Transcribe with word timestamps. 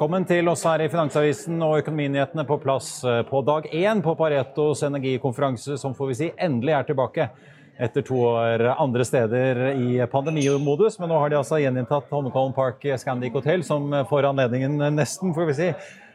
Velkommen 0.00 0.24
til 0.24 0.48
oss 0.48 0.62
her 0.64 0.80
i 0.80 0.86
Finansavisen 0.88 1.58
og 1.60 1.82
Økonominyhetene 1.82 2.46
på 2.48 2.56
plass 2.62 3.02
eh, 3.04 3.18
på 3.28 3.42
dag 3.44 3.66
én 3.68 3.98
på 4.00 4.14
Paretos 4.16 4.80
energikonferanse, 4.86 5.76
som 5.76 5.92
får 5.92 6.08
vi 6.08 6.14
si 6.16 6.28
endelig 6.40 6.72
er 6.72 6.86
tilbake 6.88 7.26
etter 7.76 8.06
to 8.08 8.22
år 8.30 8.64
andre 8.70 9.04
steder 9.04 9.60
i 9.74 9.98
pandemimodus. 10.08 10.96
Men 11.02 11.12
nå 11.12 11.18
har 11.20 11.28
de 11.28 11.36
altså 11.42 11.58
gjeninntatt 11.60 12.08
Holmenkollen 12.16 12.56
Park 12.56 12.88
Scandic 12.96 13.36
Hotel, 13.36 13.60
som 13.60 13.92
får 14.08 14.30
anledningen 14.30 14.80
nesten, 14.96 15.34
får 15.36 15.50
vi 15.50 15.58
si, 15.58 15.68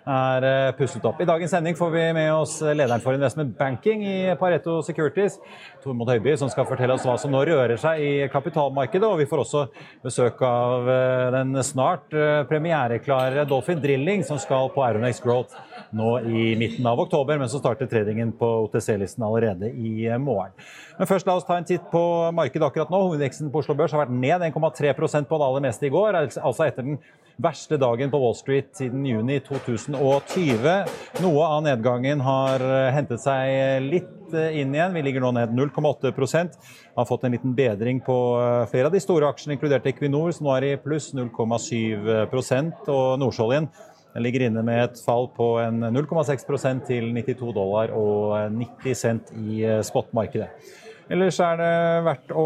er 0.05 0.45
eh, 0.45 0.71
pusset 0.77 1.05
opp. 1.07 1.19
I 1.21 1.27
dagens 1.27 1.51
sending 1.55 1.75
får 1.77 1.91
vi 1.93 2.03
med 2.13 2.29
oss 2.33 2.59
lederen 2.61 3.01
for 3.01 3.17
investment 3.17 3.55
banking 3.57 4.03
i 4.05 4.17
Pareto 4.39 4.77
Securities, 4.85 5.39
Tormod 5.83 6.09
Høiby, 6.13 6.35
som 6.37 6.51
skal 6.51 6.67
fortelle 6.69 6.95
oss 6.95 7.05
hva 7.07 7.17
som 7.21 7.33
nå 7.33 7.41
rører 7.47 7.77
seg 7.81 8.01
i 8.01 8.11
kapitalmarkedet. 8.31 9.07
Og 9.07 9.21
vi 9.23 9.27
får 9.29 9.43
også 9.45 9.65
besøk 10.05 10.41
av 10.45 10.89
eh, 10.91 11.29
den 11.35 11.57
snart 11.65 12.13
eh, 12.13 12.43
premiereklare 12.49 13.47
Dolphin 13.49 13.81
Drilling, 13.83 14.25
som 14.27 14.39
skal 14.41 14.69
på 14.75 14.85
Aeronex 14.85 15.23
Growth 15.25 15.57
nå 15.95 16.15
i 16.25 16.47
midten 16.59 16.85
av 16.89 17.01
oktober, 17.01 17.39
men 17.41 17.49
så 17.51 17.61
starter 17.61 17.89
tradingen 17.89 18.33
på 18.37 18.47
OTC-listen 18.65 19.25
allerede 19.25 19.71
i 19.71 20.07
morgen. 20.21 20.53
Men 20.99 21.09
først 21.09 21.27
la 21.27 21.35
oss 21.39 21.47
ta 21.47 21.57
en 21.59 21.67
titt 21.67 21.85
på 21.91 22.01
markedet 22.35 22.67
akkurat 22.67 22.91
nå. 22.93 23.01
Hovedveksten 23.09 23.51
på 23.51 23.61
Oslo 23.61 23.75
Børs 23.77 23.93
har 23.95 24.05
vært 24.05 24.15
ned 24.15 24.45
1,3% 24.51 25.29
på 25.29 25.39
det 25.39 25.47
aller 25.49 25.65
meste 25.65 25.87
i 25.87 25.93
går, 25.93 26.19
altså 26.21 26.67
etter 26.67 26.85
den 26.85 26.99
verste 27.41 27.79
dagen 27.81 28.11
på 28.11 28.19
Wall 28.21 28.35
Street 28.37 28.69
siden 28.77 29.05
juni 29.07 29.39
2020. 29.43 30.67
Noe 31.23 31.47
av 31.47 31.63
nedgangen 31.65 32.23
har 32.23 32.63
hentet 32.95 33.23
seg 33.23 33.85
litt 33.85 34.35
inn 34.35 34.73
igjen. 34.75 34.95
Vi 34.95 35.03
ligger 35.05 35.23
nå 35.23 35.31
ned 35.35 35.51
0,8% 35.53 36.55
Har 36.95 37.05
fått 37.09 37.25
en 37.27 37.35
liten 37.35 37.53
bedring 37.55 37.99
på 38.03 38.15
flere 38.71 38.89
av 38.89 38.95
de 38.95 39.03
store 39.03 39.29
aksjene, 39.29 39.57
inkludert 39.57 39.85
Equinor, 39.91 40.31
som 40.35 40.47
nå 40.47 40.55
er 40.55 40.69
i 40.69 40.77
pluss 40.81 41.11
0,7 41.13 42.89
og 42.91 43.19
Nordsjøoljen 43.21 43.69
den 44.15 44.23
ligger 44.23 44.45
inne 44.47 44.61
med 44.63 44.79
et 44.79 44.99
fall 45.03 45.25
på 45.35 45.45
0,6% 45.59 46.85
til 46.87 47.09
92 47.11 47.49
dollar 47.51 47.91
og 47.91 48.53
90 48.55 48.95
cent 48.95 49.33
i 49.35 49.59
eh, 49.67 49.81
spotmarkedet. 49.83 50.47
Ellers 51.05 51.37
er 51.43 51.59
det 51.59 51.73
verdt 52.07 52.31
å 52.33 52.45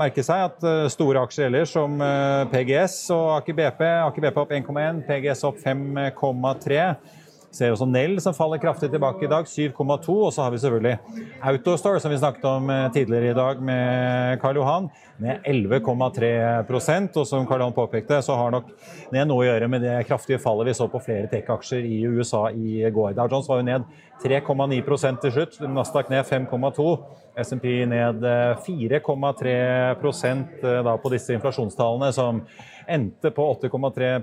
merke 0.00 0.22
seg 0.24 0.46
at 0.46 0.62
eh, 0.64 0.86
store 0.92 1.26
aksjer 1.26 1.50
ellers, 1.50 1.74
som 1.74 1.98
eh, 2.00 2.44
PGS 2.48 2.94
og 3.12 3.26
Aker 3.34 3.58
BP 3.58 3.82
Aker 3.84 4.24
BP 4.24 4.38
opp 4.40 4.54
1,1, 4.56 5.02
PGS 5.08 5.44
opp 5.44 5.58
5,3. 5.60 6.78
Ser 7.52 7.74
også 7.74 7.84
Nell 7.84 8.14
som 8.24 8.32
faller 8.32 8.60
kraftig 8.60 8.88
tilbake 8.92 9.26
i 9.26 9.28
dag, 9.28 9.44
7,2. 9.44 10.14
Og 10.14 10.30
så 10.32 10.46
har 10.46 10.54
vi 10.54 10.60
selvfølgelig 10.62 11.20
Autostore, 11.50 12.00
som 12.00 12.12
vi 12.12 12.20
snakket 12.20 12.46
om 12.48 12.70
eh, 12.72 12.86
tidligere 12.94 13.32
i 13.32 13.36
dag 13.36 13.60
med 13.60 14.40
Karl 14.40 14.56
Johan, 14.56 14.88
med 15.22 15.44
11,3% 15.46 17.18
Og 17.20 17.28
som 17.28 17.44
Karl 17.46 17.60
Johan 17.60 17.76
påpekte, 17.76 18.22
så 18.24 18.38
har 18.40 18.54
nok 18.54 18.70
det 19.12 19.26
noe 19.28 19.44
å 19.44 19.48
gjøre 19.50 19.68
med 19.68 19.84
det 19.84 19.98
kraftige 20.08 20.40
fallet 20.40 20.70
vi 20.70 20.78
så 20.80 20.88
på 20.88 21.02
flere 21.04 21.28
tech-aksjer 21.28 21.84
i 21.84 22.00
USA 22.08 22.46
i 22.56 22.88
går. 22.88 23.12
Dow 23.18 23.28
Jones 23.28 23.50
var 23.50 23.60
jo 23.60 23.68
ned 23.68 23.84
3,9% 24.24 25.20
til 25.20 25.34
slutt, 25.34 25.60
Nasdaq 25.68 26.08
ned 26.12 26.24
5,2 26.24 26.88
SMP 27.36 27.86
ned 27.88 28.20
4,3 28.66 29.52
eh, 29.52 30.82
da 30.84 30.96
på 31.00 31.12
disse 31.12 31.32
inflasjonstallene, 31.36 32.12
som 32.12 32.42
endte 32.86 33.30
på 33.30 33.46
8,3 33.54 34.18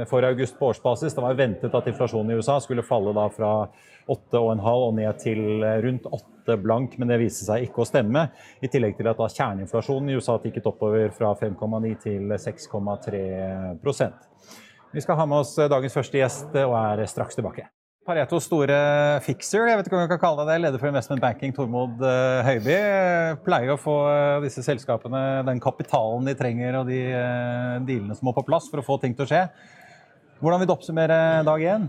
eh, 0.00 0.04
for 0.08 0.22
august 0.22 0.58
på 0.58 0.66
årsbasis. 0.66 1.14
Det 1.14 1.22
var 1.24 1.34
ventet 1.34 1.74
at 1.74 1.86
inflasjonen 1.90 2.30
i 2.32 2.38
USA 2.38 2.60
skulle 2.60 2.82
falle 2.86 3.12
da 3.16 3.28
fra 3.32 3.52
8,5 4.06 4.66
og 4.72 4.94
ned 4.98 5.18
til 5.22 5.62
eh, 5.62 5.78
rundt 5.84 6.06
8 6.10 6.56
blank, 6.62 6.98
men 6.98 7.08
det 7.10 7.20
viste 7.22 7.44
seg 7.48 7.66
ikke 7.68 7.82
å 7.84 7.88
stemme. 7.88 8.28
I 8.62 8.70
tillegg 8.72 8.96
til 8.98 9.10
at 9.10 9.18
da 9.20 9.28
kjerneinflasjonen 9.28 10.10
i 10.10 10.16
USA 10.18 10.38
tikket 10.42 10.68
oppover 10.70 11.10
fra 11.16 11.34
5,9 11.38 11.94
til 12.06 12.36
6,3% 12.46 14.12
Vi 14.92 15.00
skal 15.04 15.18
ha 15.18 15.26
med 15.26 15.42
oss 15.42 15.56
dagens 15.56 15.96
første 15.98 16.18
gjest 16.22 16.54
og 16.62 16.76
er 16.80 17.06
straks 17.10 17.34
tilbake. 17.38 17.75
Paretos 18.06 18.44
store 18.46 18.74
fixer, 19.26 19.64
jeg 19.66 19.78
vet 19.80 19.88
ikke 19.88 19.96
om 19.96 20.04
jeg 20.04 20.10
kan 20.12 20.20
kalle 20.22 20.44
det 20.44 20.52
det, 20.52 20.60
leder 20.62 20.78
for 20.78 20.92
investment 20.92 21.22
banking, 21.24 21.50
Tormod 21.56 22.04
eh, 22.06 22.46
Høiby, 22.46 22.76
pleier 23.42 23.72
å 23.74 23.80
få 23.82 23.96
eh, 24.12 24.44
disse 24.44 24.62
selskapene 24.62 25.42
den 25.48 25.58
kapitalen 25.62 26.28
de 26.28 26.36
trenger 26.38 26.78
og 26.78 26.86
de 26.86 27.00
eh, 27.10 27.72
dealene 27.88 28.14
som 28.14 28.28
må 28.28 28.34
på 28.36 28.46
plass 28.46 28.70
for 28.70 28.78
å 28.78 28.86
få 28.86 29.00
ting 29.02 29.16
til 29.18 29.26
å 29.26 29.30
skje. 29.32 29.42
Hvordan 30.38 30.62
vil 30.62 30.70
du 30.70 30.74
oppsummere 30.76 31.18
dag 31.48 31.66
én? 31.66 31.88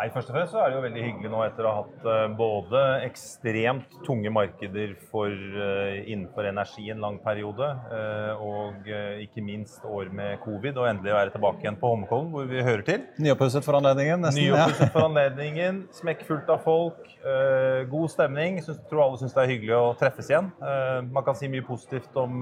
Nei, 0.00 0.06
først 0.14 0.30
og 0.30 0.36
fremst 0.38 0.54
så 0.54 0.62
er 0.62 0.70
det 0.70 0.78
jo 0.78 0.82
veldig 0.86 1.00
hyggelig 1.04 1.28
nå 1.28 1.40
etter 1.44 1.66
å 1.68 1.70
ha 1.74 1.80
hatt 1.82 2.04
uh, 2.08 2.22
både 2.32 2.80
ekstremt 3.04 3.98
tunge 4.06 4.30
markeder 4.32 4.94
for, 5.10 5.28
uh, 5.28 5.98
innenfor 6.08 6.46
energi 6.48 6.86
en 6.88 7.02
lang 7.04 7.18
periode, 7.20 7.68
uh, 7.90 8.40
og 8.40 8.88
ikke 9.20 9.44
minst 9.44 9.84
år 9.84 10.08
med 10.16 10.38
covid, 10.40 10.80
og 10.80 10.88
endelig 10.88 11.12
være 11.12 11.34
tilbake 11.34 11.66
igjen 11.66 11.76
på 11.82 11.90
Holmenkollen, 11.92 12.30
hvor 12.32 12.48
vi 12.48 12.64
hører 12.64 12.84
til. 12.86 13.04
Nyoppusset 13.20 13.66
for 13.66 13.76
anledningen, 13.76 14.24
nesten. 14.24 14.46
Nyoppusset 14.46 14.86
ja. 14.86 14.88
for 14.94 15.10
anledningen, 15.10 15.82
Smekkfullt 16.00 16.48
av 16.56 16.64
folk, 16.64 17.04
god 17.92 18.08
stemning. 18.14 18.56
Jeg 18.62 18.78
tror 18.88 19.04
alle 19.04 19.20
syns 19.20 19.36
det 19.36 19.44
er 19.44 19.52
hyggelig 19.52 19.76
å 19.76 19.92
treffes 20.00 20.32
igjen. 20.32 20.48
man 21.12 21.26
kan 21.26 21.36
si 21.36 21.50
mye 21.52 21.66
positivt 21.66 22.16
om 22.16 22.40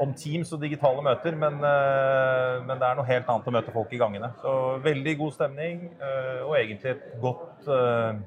om 0.00 0.12
Teams 0.16 0.52
og 0.56 0.62
digitale 0.62 1.02
møter, 1.04 1.36
men, 1.36 1.60
eh, 1.60 2.58
men, 2.64 2.78
det 2.80 2.88
er 2.88 2.96
noe 2.96 3.08
helt 3.08 3.28
annet 3.28 3.48
å 3.48 3.54
møte 3.54 3.74
folk 3.74 3.92
i 3.92 4.00
gangene. 4.00 4.32
Så 4.40 4.54
veldig 4.84 5.16
god 5.20 5.34
stemning, 5.36 5.82
eh, 6.00 6.40
og 6.46 6.56
egentlig 6.56 6.94
et 6.94 7.08
godt 7.20 7.68
eh, 7.68 8.20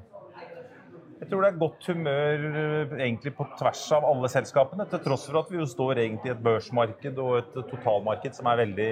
jeg 1.24 1.30
tror 1.30 1.44
det 1.44 1.50
er 1.50 1.60
godt 1.60 1.86
humør 1.88 2.98
egentlig 3.00 3.32
på 3.36 3.46
tvers 3.58 3.82
av 3.96 4.04
alle 4.10 4.28
selskapene, 4.28 4.84
til 4.90 5.00
tross 5.04 5.24
for 5.30 5.40
at 5.40 5.52
vi 5.52 5.60
jo 5.60 5.68
står 5.68 6.02
egentlig 6.02 6.30
i 6.30 6.34
et 6.34 6.42
børsmarked 6.44 7.20
og 7.22 7.38
et 7.38 7.56
totalmarked 7.70 8.36
som 8.36 8.50
er 8.50 8.60
veldig 8.60 8.90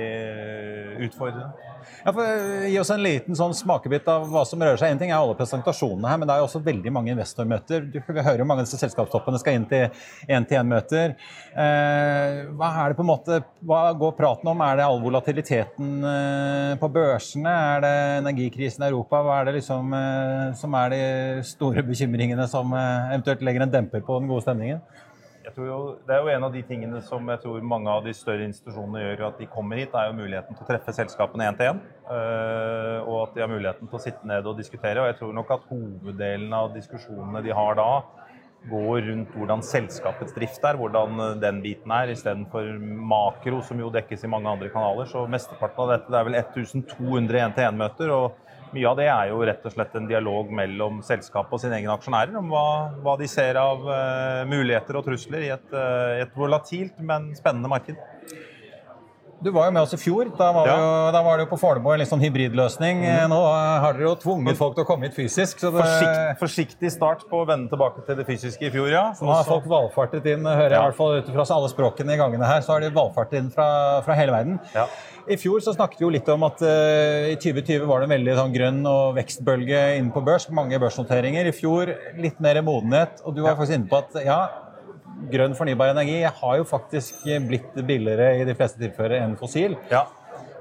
utfordrende. 1.08 1.70
Ja, 2.06 2.12
eh, 2.24 2.70
Gi 2.72 2.78
oss 2.80 2.92
en 2.94 3.02
liten 3.02 3.36
sånn 3.36 3.54
smakebit 3.56 4.08
av 4.08 4.24
hva 4.30 4.44
som 4.48 4.62
rører 4.62 4.80
seg. 4.80 4.94
En 4.94 5.00
ting 5.00 5.12
er 5.12 5.18
alle 5.18 5.36
presentasjonene 5.36 6.08
her, 6.08 6.20
men 6.20 6.30
det 6.30 6.34
er 6.34 6.42
jo 6.42 6.48
også 6.48 6.62
veldig 6.64 6.92
mange 6.94 7.12
investormøter. 7.12 7.88
Vi 7.92 8.24
hører 8.24 8.42
jo 8.42 8.48
mange 8.48 8.64
av 8.64 8.68
disse 8.68 8.80
selskapstoppene 8.80 9.40
skal 9.42 9.58
inn 9.58 9.68
til 9.68 9.88
én-til-én-møter. 10.30 11.16
Eh, 11.52 12.42
hva 12.56 12.70
er 12.84 12.92
det 12.92 12.98
på 12.98 13.04
en 13.04 13.10
måte, 13.10 13.42
hva 13.66 13.82
går 13.98 14.16
praten 14.18 14.52
om? 14.52 14.64
Er 14.64 14.78
det 14.78 14.86
all 14.86 15.02
volatiliteten 15.02 15.92
eh, 16.12 16.72
på 16.80 16.92
børsene? 16.96 17.52
Er 17.76 17.84
det 17.84 17.94
energikrisen 18.22 18.86
i 18.86 18.88
Europa? 18.88 19.20
Hva 19.26 19.40
er 19.40 19.50
det 19.50 19.58
liksom 19.60 19.92
eh, 19.98 20.48
som 20.58 20.78
er 20.80 20.94
de 20.94 21.02
store 21.46 21.84
bekymringene 21.86 22.21
som 22.48 22.72
eh, 22.72 23.14
eventuelt 23.14 23.42
legger 23.42 23.62
en 23.62 23.72
demper 23.72 24.00
på 24.00 24.18
den 24.20 24.28
gode 24.30 24.42
stemningen? 24.42 24.80
Jo, 25.56 25.98
det 26.06 26.14
er 26.14 26.22
jo 26.22 26.30
en 26.30 26.44
av 26.46 26.52
de 26.54 26.62
tingene 26.62 27.00
som 27.02 27.26
jeg 27.28 27.40
tror 27.42 27.64
mange 27.66 27.90
av 27.90 28.04
de 28.06 28.12
større 28.14 28.44
institusjonene 28.46 29.02
gjør 29.02 29.24
at 29.26 29.40
de 29.42 29.48
kommer 29.50 29.80
hit, 29.80 29.94
er 29.94 30.08
jo 30.08 30.14
muligheten 30.20 30.54
til 30.54 30.64
å 30.64 30.68
treffe 30.68 30.94
selskapene 30.94 31.48
én 31.50 31.58
til 31.58 31.72
én. 31.72 31.80
Uh, 32.06 33.02
og 33.02 33.16
at 33.24 33.34
de 33.34 33.42
har 33.42 33.50
muligheten 33.50 33.90
til 33.90 33.98
å 33.98 34.02
sitte 34.04 34.28
ned 34.28 34.46
og 34.46 34.60
diskutere. 34.60 35.02
Og 35.02 35.10
jeg 35.10 35.18
tror 35.18 35.34
nok 35.34 35.50
at 35.56 35.66
hoveddelen 35.72 36.54
av 36.54 36.70
diskusjonene 36.76 37.42
de 37.42 37.56
har 37.58 37.74
da, 37.80 37.88
går 38.70 39.00
rundt 39.08 39.34
hvordan 39.34 39.64
selskapets 39.66 40.34
drift 40.36 40.62
er, 40.62 40.78
hvordan 40.78 41.40
den 41.42 41.58
biten 41.64 41.90
er, 41.90 42.12
istedenfor 42.14 42.68
makro, 43.10 43.58
som 43.66 43.82
jo 43.82 43.90
dekkes 43.90 44.22
i 44.22 44.30
mange 44.30 44.50
andre 44.52 44.70
kanaler. 44.70 45.10
Så 45.10 45.26
mesteparten 45.26 45.82
av 45.82 45.96
dette 45.96 46.14
det 46.14 46.20
er 46.20 46.28
vel 46.30 46.38
1200 46.38 47.42
én-til-én-møter. 47.48 48.14
og 48.14 48.38
mye 48.72 48.88
av 48.88 48.98
det 48.98 49.08
er 49.12 49.30
jo 49.30 49.42
rett 49.46 49.66
og 49.68 49.74
slett 49.74 49.96
en 49.98 50.08
dialog 50.08 50.52
mellom 50.54 51.00
selskapet 51.06 51.56
og 51.56 51.62
sine 51.62 51.78
egne 51.78 51.92
aksjonærer 51.94 52.38
om 52.40 52.48
hva, 52.52 52.66
hva 53.04 53.16
de 53.20 53.28
ser 53.30 53.58
av 53.60 53.84
uh, 53.86 54.42
muligheter 54.48 54.98
og 54.98 55.06
trusler 55.06 55.46
i 55.46 55.52
et, 55.54 55.68
uh, 55.76 56.22
et 56.22 56.32
volatilt, 56.38 56.96
men 57.04 57.30
spennende 57.38 57.70
marked. 57.72 58.00
Du 59.42 59.50
var 59.50 59.66
jo 59.66 59.74
med 59.74 59.82
oss 59.82 59.92
i 59.96 59.98
fjor. 59.98 60.28
Da 60.38 60.48
var, 60.54 60.68
ja. 60.70 60.74
jo, 60.78 60.90
da 61.14 61.22
var 61.26 61.38
det 61.38 61.46
jo 61.46 61.50
på 61.50 61.58
Fornebu 61.58 61.88
en 61.90 62.00
litt 62.02 62.10
sånn 62.10 62.22
hybridløsning. 62.22 63.02
Mm. 63.02 63.32
Nå 63.32 63.38
har 63.42 63.96
dere 63.96 64.06
jo 64.06 64.14
tvunget 64.22 64.58
folk 64.60 64.76
til 64.76 64.84
å 64.84 64.88
komme 64.88 65.08
hit 65.08 65.16
fysisk. 65.18 65.64
Det... 65.64 65.72
Forsikt, 65.74 66.20
forsiktig 66.42 66.92
start 66.94 67.24
på 67.30 67.42
å 67.42 67.48
vende 67.48 67.72
tilbake 67.72 68.04
til 68.06 68.20
det 68.20 68.26
fysiske 68.28 68.68
i 68.68 68.72
fjor, 68.74 68.90
ja. 68.92 69.04
Så 69.18 69.26
nå 69.26 69.34
har 69.34 69.48
folk 69.48 69.66
valfartet 69.70 70.28
inn, 70.30 70.46
hører 70.46 70.70
jeg 70.70 70.78
ja. 70.78 70.84
i 70.84 70.92
hvert 70.92 71.00
fall 71.00 71.18
ut 71.18 71.32
fra 71.34 71.48
alle 71.56 71.72
språkene 71.72 72.14
i 72.14 72.20
gangene 72.20 72.52
her, 72.52 72.62
så 72.62 72.76
har 72.76 72.84
de 72.84 72.92
valfartet 72.94 73.40
inn 73.40 73.50
fra, 73.54 73.66
fra 74.06 74.18
hele 74.18 74.36
verden. 74.36 74.60
Ja. 74.76 74.86
I 75.30 75.36
fjor 75.38 75.62
så 75.62 75.74
snakket 75.74 76.00
vi 76.00 76.06
jo 76.06 76.10
litt 76.14 76.30
om 76.32 76.42
at 76.46 76.62
uh, 76.66 77.30
i 77.30 77.36
2020 77.38 77.86
var 77.86 78.02
det 78.02 78.08
en 78.08 78.14
veldig 78.16 78.38
sånn, 78.38 78.54
grønn 78.54 78.80
og 78.90 79.18
vekstbølge 79.18 79.82
inne 79.98 80.14
på 80.14 80.22
børs. 80.26 80.48
Mange 80.54 80.78
børsnoteringer. 80.82 81.46
I 81.46 81.54
fjor 81.54 81.92
litt 82.18 82.40
mer 82.42 82.58
modenhet. 82.66 83.22
Og 83.26 83.36
du 83.36 83.44
var 83.44 83.54
faktisk 83.58 83.78
inne 83.78 83.90
på 83.90 84.00
at 84.02 84.18
ja, 84.26 84.40
grønn 85.30 85.54
fornybar 85.58 85.92
energi 85.92 86.22
har 86.24 86.56
jo 86.58 86.66
faktisk 86.68 87.22
blitt 87.48 87.78
billigere 87.86 88.34
i 88.40 88.48
de 88.48 88.56
fleste 88.58 88.80
tilfeller 88.82 89.20
enn 89.22 89.38
fossil. 89.40 89.78
Ja. 89.92 90.06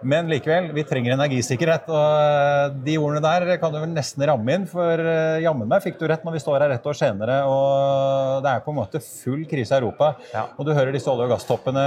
Men 0.02 0.30
likevel, 0.32 0.72
vi 0.74 0.84
trenger 0.88 1.14
energisikkerhet. 1.14 1.90
Og 1.92 1.98
eh, 2.02 2.78
de 2.88 2.98
ordene 3.02 3.22
der 3.24 3.60
kan 3.62 3.74
du 3.74 3.78
vel 3.82 3.92
nesten 3.94 4.26
ramme 4.28 4.56
inn, 4.56 4.66
for 4.70 4.98
eh, 4.98 5.42
jammen 5.46 5.70
meg 5.70 5.84
fikk 5.86 6.00
du 6.00 6.08
rett 6.10 6.26
når 6.26 6.38
vi 6.38 6.42
står 6.44 6.66
her 6.66 6.74
ett 6.76 6.88
år 6.88 6.98
senere 6.98 7.42
og 7.50 8.42
det 8.42 8.52
er 8.52 8.64
på 8.66 8.74
en 8.74 8.80
måte 8.82 9.02
full 9.04 9.44
krise 9.50 9.76
i 9.76 9.82
Europa. 9.82 10.16
Ja. 10.34 10.48
Og 10.58 10.66
du 10.66 10.74
hører 10.74 10.94
disse 10.96 11.10
olje- 11.12 11.28
og 11.28 11.36
gasstoppene 11.36 11.84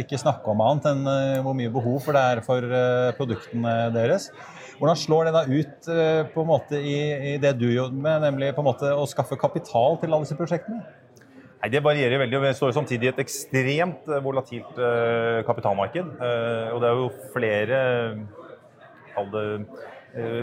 ikke 0.00 0.20
snakke 0.20 0.52
om 0.52 0.64
annet 0.64 0.88
enn 0.92 1.04
eh, 1.12 1.42
hvor 1.44 1.56
mye 1.58 1.72
behov 1.74 2.00
for 2.06 2.16
det 2.16 2.24
er 2.32 2.42
for 2.46 2.80
produktene 3.18 3.76
deres. 3.94 4.30
Hvordan 4.80 4.96
slår 4.96 5.28
det 5.28 5.32
da 5.34 5.42
ut 5.44 5.88
på 6.32 6.40
en 6.40 6.48
måte 6.48 6.78
i, 6.80 6.96
i 7.28 7.36
det 7.42 7.50
du 7.60 7.66
jobber 7.68 8.00
med, 8.00 8.22
nemlig 8.24 8.54
på 8.56 8.62
en 8.62 8.70
måte 8.70 8.94
å 8.96 9.04
skaffe 9.10 9.36
kapital 9.36 10.00
til 10.00 10.08
alle 10.08 10.24
disse 10.24 10.38
prosjektene? 10.38 10.80
Nei, 11.60 11.68
Det 11.68 11.82
varierer 11.84 12.22
veldig. 12.22 12.38
og 12.38 12.44
Vi 12.46 12.54
står 12.56 12.72
samtidig 12.72 13.04
i 13.08 13.12
et 13.12 13.20
ekstremt 13.20 14.08
eh, 14.08 14.22
volatilt 14.24 14.78
uh, 14.80 15.44
kapitalmarked. 15.44 16.06
Uh, 16.16 16.72
og 16.72 16.80
det 16.80 16.88
er 16.88 16.96
jo 16.96 17.10
flere 17.34 17.80
uh, 19.20 19.60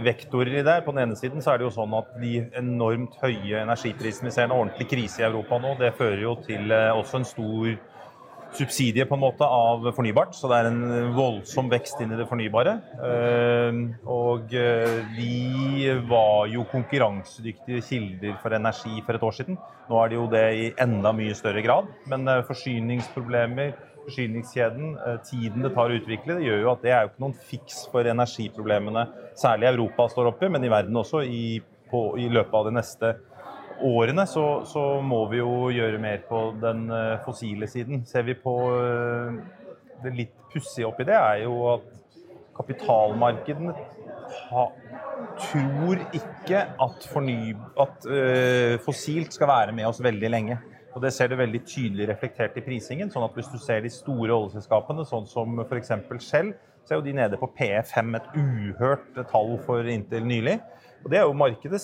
vektorer 0.06 0.60
i 0.60 0.64
det. 0.64 0.78
På 0.86 0.94
den 0.94 1.08
ene 1.08 1.18
siden 1.18 1.42
så 1.42 1.52
er 1.52 1.58
det 1.58 1.66
jo 1.68 1.74
sånn 1.74 1.96
at 1.98 2.14
de 2.22 2.36
enormt 2.56 3.18
høye 3.24 3.64
energiprisene 3.64 4.30
vi 4.30 4.36
ser 4.36 4.46
en 4.46 4.56
ordentlig 4.60 4.88
krise 4.94 5.24
i 5.24 5.28
Europa 5.28 5.58
nå, 5.60 5.74
det 5.82 5.96
fører 5.98 6.22
jo 6.22 6.36
til 6.46 6.72
også 6.72 7.20
en 7.20 7.28
stor 7.28 7.74
subsidie 8.56 9.06
på 9.08 9.18
en 9.18 9.22
måte 9.22 9.46
av 9.46 9.90
fornybart, 9.96 10.36
så 10.36 10.50
det 10.52 10.60
er 10.60 10.70
en 10.70 11.12
voldsom 11.16 11.72
vekst 11.72 12.00
inn 12.04 12.14
i 12.14 12.20
det 12.20 12.28
fornybare. 12.30 12.78
Eh, 13.10 13.82
og 14.08 14.54
vi 15.18 15.90
var 16.10 16.48
jo 16.52 16.66
konkurransedyktige 16.72 17.84
kilder 17.86 18.40
for 18.44 18.56
energi 18.58 19.04
for 19.06 19.18
et 19.18 19.28
år 19.28 19.38
siden. 19.40 19.60
Nå 19.90 20.00
er 20.02 20.12
det 20.12 20.20
jo 20.20 20.32
det 20.32 20.48
i 20.56 20.72
enda 20.84 21.14
mye 21.16 21.36
større 21.38 21.64
grad. 21.66 21.92
Men 22.10 22.28
eh, 22.32 22.44
forsyningsproblemer, 22.48 23.76
forsyningskjeden, 24.08 24.94
tiden 25.28 25.66
det 25.66 25.74
tar 25.76 25.92
å 25.92 25.98
utvikle, 26.00 26.38
det 26.38 26.48
gjør 26.48 26.62
jo 26.64 26.70
at 26.72 26.84
det 26.86 26.94
er 26.96 27.02
jo 27.04 27.10
ikke 27.12 27.26
noen 27.26 27.40
fiks 27.50 27.82
for 27.92 28.08
energiproblemene 28.08 29.04
særlig 29.38 29.68
Europa 29.74 30.08
står 30.12 30.32
oppi, 30.32 30.48
men 30.54 30.64
i 30.64 30.72
verden 30.72 30.96
også 30.96 31.26
i, 31.28 31.60
på, 31.92 32.10
i 32.16 32.30
løpet 32.32 32.56
av 32.56 32.70
det 32.70 32.78
neste 32.80 33.10
året 33.12 33.27
årene 33.84 34.26
så, 34.30 34.46
så, 34.66 34.86
må 35.04 35.24
vi 35.32 35.42
jo 35.42 35.70
gjøre 35.74 36.02
mer 36.02 36.24
på 36.30 36.42
den 36.62 36.88
eh, 36.94 37.20
fossile 37.26 37.70
siden. 37.70 38.06
Ser 38.10 38.26
vi 38.28 38.38
på 38.40 38.56
eh, 38.74 39.38
det 40.04 40.14
litt 40.16 40.36
pussige 40.54 40.88
oppi 40.88 41.06
det, 41.08 41.18
er 41.18 41.44
jo 41.44 41.58
at 41.76 41.88
kapitalmarkedene 42.58 43.74
tror 45.38 46.02
ikke 46.16 46.64
at, 46.84 47.06
forny, 47.12 47.54
at 47.80 48.08
uh, 48.10 48.74
fossilt 48.86 49.36
skal 49.36 49.50
være 49.50 49.76
med 49.76 49.88
oss 49.90 50.02
veldig 50.04 50.32
lenge. 50.32 50.58
Og 50.96 51.04
Det 51.04 51.12
ser 51.14 51.30
du 51.30 51.36
veldig 51.38 51.62
tydelig 51.66 52.08
reflektert 52.10 52.58
i 52.58 52.64
prisingen. 52.66 53.12
sånn 53.14 53.26
at 53.28 53.36
Hvis 53.38 53.52
du 53.54 53.60
ser 53.62 53.84
de 53.86 53.92
store 53.94 54.34
oljeselskapene, 54.34 55.06
sånn 55.06 55.28
som 55.30 55.60
f.eks. 55.62 55.94
Shell, 56.26 56.54
så 56.84 56.96
er 56.96 57.00
jo 57.02 57.06
de 57.06 57.14
nede 57.14 57.38
på 57.38 57.50
PE5, 57.54 58.16
et 58.18 58.30
uhørt 58.40 59.20
tall 59.30 59.58
for 59.66 59.86
inntil 59.86 60.26
nylig. 60.26 60.58
Og 61.08 61.12
det 61.14 61.22
er 61.22 61.24
jo 61.24 61.36
Markedet 61.40 61.80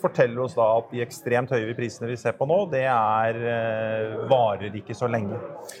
forteller 0.00 0.40
oss 0.44 0.54
da 0.56 0.64
at 0.78 0.88
de 0.92 1.02
ekstremt 1.04 1.50
høye 1.52 1.74
prisene 1.76 2.08
vi 2.08 2.16
ser 2.20 2.32
på 2.36 2.46
nå, 2.48 2.56
det 2.72 2.84
er, 2.88 3.38
eh, 3.52 4.14
varer 4.30 4.74
ikke 4.80 4.96
så 4.96 5.08
lenge. 5.10 5.36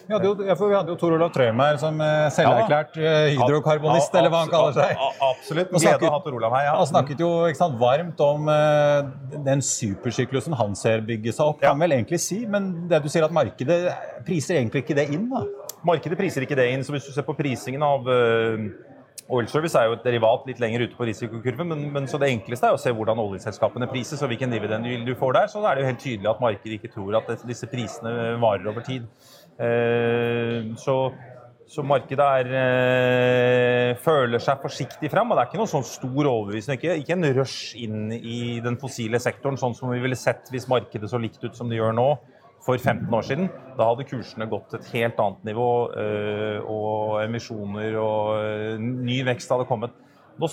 Vi 0.06 0.12
hadde 0.12 0.28
jo, 0.28 0.34
vi 0.36 0.74
hadde 0.74 0.92
jo 0.92 0.96
Tor 1.00 1.16
Olav 1.16 1.32
Trøim 1.32 1.60
her 1.62 1.78
som 1.80 2.00
eh, 2.04 2.26
selverklært 2.34 2.98
eh, 3.00 3.30
hydrokarbonist, 3.36 4.12
ja, 4.12 4.20
eller 4.20 4.32
hva 4.32 4.42
han 4.44 4.52
kaller 4.52 4.76
seg. 4.76 5.04
Absolutt. 5.30 5.72
Glede 5.72 6.08
å 6.08 6.14
ha 6.16 6.20
Tor 6.24 6.38
Olav 6.38 6.56
her. 6.58 6.66
Ja. 6.68 6.74
Han 6.80 6.90
snakket 6.90 7.22
jo 7.24 7.30
sant, 7.56 7.78
varmt 7.80 8.20
om 8.24 8.50
den 9.46 9.64
supersyklusen 9.64 10.56
han 10.60 10.76
ser 10.78 11.04
bygge 11.06 11.32
seg 11.36 11.54
opp, 11.54 11.62
kan 11.62 11.72
ja. 11.72 11.78
vel 11.86 11.96
egentlig 11.96 12.20
si. 12.24 12.42
Men 12.50 12.72
det 12.90 13.00
du 13.04 13.08
sier 13.12 13.24
at 13.24 13.36
markedet 13.36 13.80
priser 14.26 14.60
egentlig 14.60 14.84
ikke 14.84 14.98
det 14.98 15.08
inn, 15.16 15.30
da? 15.32 15.46
Markedet 15.86 16.18
priser 16.18 16.44
ikke 16.44 16.58
det 16.58 16.68
inn. 16.74 16.84
så 16.84 16.92
Hvis 16.96 17.08
du 17.08 17.14
ser 17.14 17.24
på 17.24 17.36
prisingen 17.36 17.84
av 17.86 18.04
Oil 19.26 19.48
Service 19.50 19.74
er 19.74 19.88
jo 19.88 19.96
et 19.96 20.04
derivat 20.06 20.44
litt 20.46 20.60
lenger 20.62 20.84
ute 20.86 20.94
på 20.94 21.06
risikokurven, 21.08 21.66
men, 21.72 21.80
men, 21.94 22.04
så 22.06 22.18
det 22.22 22.28
enkleste 22.30 22.68
er 22.68 22.76
å 22.76 22.78
se 22.78 22.92
hvordan 22.94 23.18
oljeselskapene 23.18 23.88
prises 23.90 24.20
og 24.22 24.30
hvilken 24.30 24.52
dividend 24.54 24.86
du 25.06 25.14
får 25.18 25.34
der. 25.34 25.48
Så 25.50 25.62
er 25.64 25.74
det 25.74 25.82
jo 25.82 25.88
helt 25.90 26.04
tydelig 26.04 26.30
at 26.30 26.42
markedet 26.44 26.76
ikke 26.78 26.92
tror 26.94 27.18
at 27.18 27.32
disse 27.48 27.66
prisene 27.70 28.36
varer 28.42 28.70
over 28.70 28.86
tid. 28.86 29.08
Eh, 29.58 30.70
så, 30.78 30.96
så, 31.66 31.82
markedet 31.82 32.28
er, 32.38 32.52
eh, 32.60 33.90
føler 34.04 34.42
seg 34.46 34.62
forsiktig 34.62 35.10
fram, 35.10 35.32
og 35.32 35.40
det 35.40 35.42
er 35.42 35.50
ikke 35.50 35.62
noen 35.64 35.74
sånn 35.74 35.90
stor 35.90 36.30
overbevisning. 36.30 36.78
Ikke, 36.78 36.96
ikke 37.02 37.18
en 37.18 37.30
rush 37.40 37.74
inn 37.82 38.14
i 38.14 38.40
den 38.62 38.78
fossile 38.78 39.18
sektoren, 39.22 39.58
sånn 39.58 39.74
som 39.74 39.90
vi 39.90 40.02
ville 40.06 40.18
sett 40.18 40.54
hvis 40.54 40.70
markedet 40.70 41.10
så 41.10 41.18
likt 41.18 41.42
ut 41.42 41.58
som 41.58 41.72
det 41.72 41.82
gjør 41.82 41.98
nå 41.98 42.10
for 42.64 42.78
15 42.78 43.14
år 43.14 43.26
siden. 43.26 43.50
Da 43.76 43.90
hadde 43.90 44.06
kursene 44.08 44.48
gått 44.50 44.70
til 44.72 44.80
et 44.80 44.92
helt 44.94 45.20
annet 45.22 45.50
nivå, 45.50 45.70
øh, 45.92 46.58
og 46.64 47.20
emisjoner 47.24 47.98
og 48.00 48.42
øh, 48.42 48.80
ny 48.80 49.20
vekst 49.28 49.52
hadde 49.52 49.68
kommet. 49.68 49.94
Nå 50.40 50.50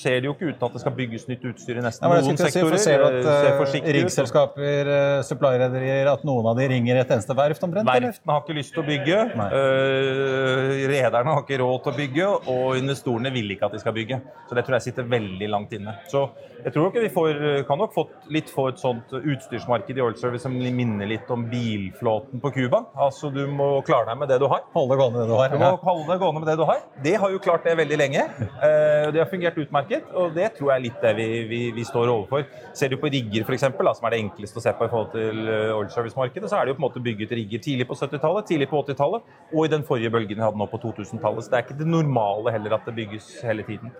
ser 0.00 0.20
det 0.20 0.28
jo 0.28 0.34
ikke 0.34 0.50
uten 0.50 0.66
at 0.66 0.76
det 0.76 0.82
skal 0.82 0.94
bygges 0.96 1.26
nytt 1.28 1.44
utstyr 1.50 1.80
i 1.80 1.84
nesten 1.84 2.06
ja, 2.06 2.20
noen 2.24 2.38
sektorer. 2.40 2.76
Si, 2.76 2.84
ser 2.86 3.02
du 3.02 3.06
at 3.08 3.60
uh, 3.60 3.74
riggselskaper, 3.96 4.90
uh, 4.90 5.22
supply-rederier, 5.26 6.08
at 6.10 6.24
noen 6.28 6.48
av 6.50 6.58
de 6.58 6.68
ringer 6.72 7.00
et 7.02 7.12
eneste 7.16 7.36
verft 7.36 7.66
omtrent? 7.66 7.88
Verftene 7.90 8.36
har 8.36 8.44
ikke 8.44 8.56
lyst 8.56 8.74
til 8.76 8.82
å 8.82 8.86
bygge. 8.88 9.18
Uh, 9.40 10.86
rederne 10.90 11.34
har 11.36 11.44
ikke 11.44 11.60
råd 11.62 11.84
til 11.84 11.92
å 11.92 11.96
bygge, 11.98 12.30
og 12.54 12.78
investorene 12.80 13.32
vil 13.34 13.56
ikke 13.56 13.68
at 13.68 13.76
de 13.76 13.82
skal 13.82 13.96
bygge. 13.96 14.20
Så 14.48 14.58
det 14.58 14.64
tror 14.66 14.78
jeg 14.78 14.88
sitter 14.88 15.10
veldig 15.10 15.50
langt 15.52 15.74
inne. 15.76 15.96
Så 16.10 16.26
jeg 16.60 16.74
tror 16.74 16.90
ikke 16.90 17.04
vi 17.04 17.12
får, 17.12 17.42
kan 17.68 17.80
nok 17.80 17.94
få 17.94 18.06
litt 18.32 18.50
få 18.52 18.66
et 18.72 18.80
sånt 18.80 19.14
utstyrsmarked 19.20 19.96
i 19.96 20.04
oil 20.04 20.16
service 20.20 20.44
som 20.44 20.56
minner 20.56 21.08
litt 21.08 21.28
om 21.32 21.46
bilflåten 21.48 22.42
på 22.42 22.52
Cuba. 22.56 22.82
Altså 23.00 23.30
du 23.32 23.42
må 23.48 23.70
klare 23.86 24.10
deg 24.10 24.20
med 24.20 24.32
det 24.32 24.40
du 24.42 24.48
har. 24.50 24.66
Holde 24.74 24.98
gående 25.00 25.20
med 25.20 25.24
det 25.24 25.32
du 25.32 25.38
har. 25.38 25.52
Du 25.52 25.60
må 25.62 25.70
holde 25.86 26.08
deg 26.10 26.20
gående 26.24 26.44
med 26.44 26.50
det 26.52 26.58
du 26.60 26.66
har. 26.68 26.82
Det 27.04 27.14
har 27.22 27.32
jo 27.32 27.40
klart 27.42 27.64
det 27.64 27.76
veldig 27.80 28.00
lenge. 28.00 28.26
Det 28.60 29.22
har 29.22 29.30
fungert 29.30 29.56
utmerket 29.60 29.89
marked, 29.90 30.14
og 30.14 30.34
det 30.34 30.48
tror 30.56 30.70
jeg 30.70 30.78
er 30.78 30.84
litt 30.84 31.02
det 31.02 31.12
vi, 31.16 31.26
vi, 31.48 31.60
vi 31.74 31.84
står 31.84 32.10
overfor. 32.10 32.46
Ser 32.74 32.90
du 32.90 32.96
på 33.00 33.10
rigger 33.10 33.44
f.eks., 33.44 33.66
som 33.66 34.06
er 34.06 34.14
det 34.14 34.22
enkleste 34.22 34.58
å 34.58 34.62
se 34.62 34.72
på 34.72 34.86
i 34.86 34.92
forhold 34.92 35.12
til 35.14 35.48
eh, 35.48 35.74
oil 35.74 35.90
service-markedet, 35.90 36.50
så 36.50 36.58
er 36.58 36.64
det 36.66 36.72
jo 36.72 36.78
på 36.78 36.84
en 36.84 36.88
måte 36.88 37.04
bygget 37.04 37.32
rigger 37.32 37.62
tidlig 37.64 37.88
på 37.88 37.98
70-tallet, 37.98 38.46
tidlig 38.46 38.70
på 38.70 38.82
80-tallet 38.84 39.54
og 39.54 39.66
i 39.66 39.72
den 39.72 39.84
forrige 39.86 40.12
bølgen 40.14 40.38
vi 40.38 40.46
hadde 40.46 40.60
nå 40.60 40.70
på 40.70 40.80
2000-tallet. 40.84 41.44
Så 41.44 41.50
det 41.50 41.58
er 41.58 41.66
ikke 41.66 41.80
det 41.82 41.90
normale 41.90 42.54
heller 42.54 42.78
at 42.78 42.88
det 42.88 42.96
bygges 42.98 43.30
hele 43.46 43.66
tiden. 43.66 43.92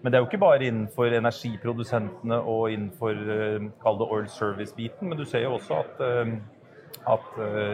Men 0.00 0.12
det 0.12 0.16
er 0.16 0.22
jo 0.22 0.30
ikke 0.30 0.40
bare 0.40 0.64
innenfor 0.64 1.12
energiprodusentene 1.12 2.40
og 2.48 2.70
innenfor 2.72 3.26
eh, 3.36 3.68
kall 3.82 4.00
det 4.00 4.08
oil 4.08 4.30
service-biten, 4.32 5.10
men 5.10 5.20
du 5.20 5.26
ser 5.28 5.46
jo 5.46 5.58
også 5.58 5.84
at 5.84 6.08
eh, 6.08 6.40
at 7.08 7.28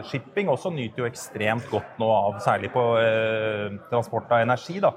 shipping 0.06 0.46
også 0.52 0.70
nyter 0.70 1.00
jo 1.02 1.06
ekstremt 1.08 1.64
godt 1.66 1.96
nå 1.98 2.06
av, 2.14 2.36
særlig 2.44 2.68
på 2.70 2.82
transport 3.90 4.30
av 4.30 4.44
energi. 4.44 4.76
da, 4.84 4.92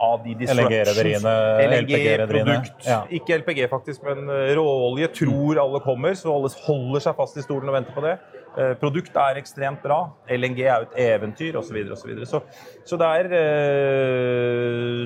av 0.00 0.22
de 0.24 0.34
disruptions. 0.40 1.24
LNG-produkt. 1.68 2.86
Ja. 2.86 3.02
Ikke 3.12 3.36
LPG, 3.40 3.66
faktisk, 3.70 4.02
men 4.06 4.30
eh, 4.32 4.52
råolje 4.56 5.10
tror 5.20 5.60
alle 5.60 5.80
kommer, 5.84 6.16
så 6.18 6.32
alle 6.34 6.50
holder 6.64 7.04
seg 7.04 7.18
fast 7.18 7.36
i 7.36 7.44
stolen 7.44 7.68
og 7.68 7.76
venter 7.76 7.96
på 7.96 8.04
det. 8.06 8.14
Eh, 8.56 8.72
produkt 8.80 9.18
er 9.20 9.40
ekstremt 9.42 9.84
bra. 9.84 10.00
LNG 10.32 10.62
er 10.64 10.80
jo 10.80 10.88
et 10.88 10.96
eventyr, 11.10 11.60
osv. 11.60 11.76
Så, 12.00 12.08
videre, 12.08 12.24
og 12.24 12.32
så, 12.32 12.40
så, 12.40 12.94
så 12.94 13.00
det 13.00 13.10
er 13.20 13.36
eh, 13.42 15.04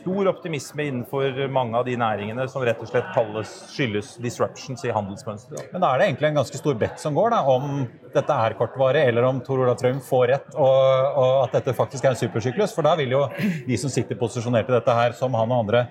stor 0.00 0.30
optimisme 0.32 0.88
innenfor 0.90 1.46
mange 1.52 1.78
av 1.78 1.86
de 1.88 1.96
næringene 2.00 2.46
som 2.50 2.64
rett 2.66 2.80
og 2.82 2.90
slett 2.90 3.08
kalles, 3.14 3.54
skyldes 3.74 4.16
disruptions 4.22 4.84
i 4.84 4.92
handelsmønsteret. 4.94 5.70
Men 5.74 5.84
da 5.84 5.92
er 5.92 6.02
det 6.02 6.10
egentlig 6.10 6.30
en 6.30 6.40
ganske 6.42 6.60
stor 6.60 6.78
bet 6.80 7.00
som 7.02 7.16
går 7.16 7.34
da, 7.36 7.42
om 7.48 7.84
dette 8.10 8.36
er 8.44 8.56
kortvarig, 8.58 9.04
eller 9.06 9.26
om 9.28 9.40
Tor 9.46 9.62
Olav 9.62 9.78
Trøim 9.78 10.00
får 10.02 10.24
rett, 10.32 10.48
og, 10.56 10.78
og, 11.20 11.34
at 11.44 11.58
dette 11.60 11.74
faktisk 11.78 12.06
er 12.06 12.14
en 12.14 12.18
supersyklus. 12.18 12.74
For 12.74 12.86
da 12.86 12.96
vil 12.98 13.14
jo 13.14 13.22
de 13.68 13.78
som 13.80 13.92
sitter 13.92 14.18
posisjonert 14.18 14.70
i 14.70 14.74
dette 14.74 14.96
her, 14.96 15.14
som 15.18 15.34
han 15.38 15.52
og 15.52 15.64
andre, 15.64 15.84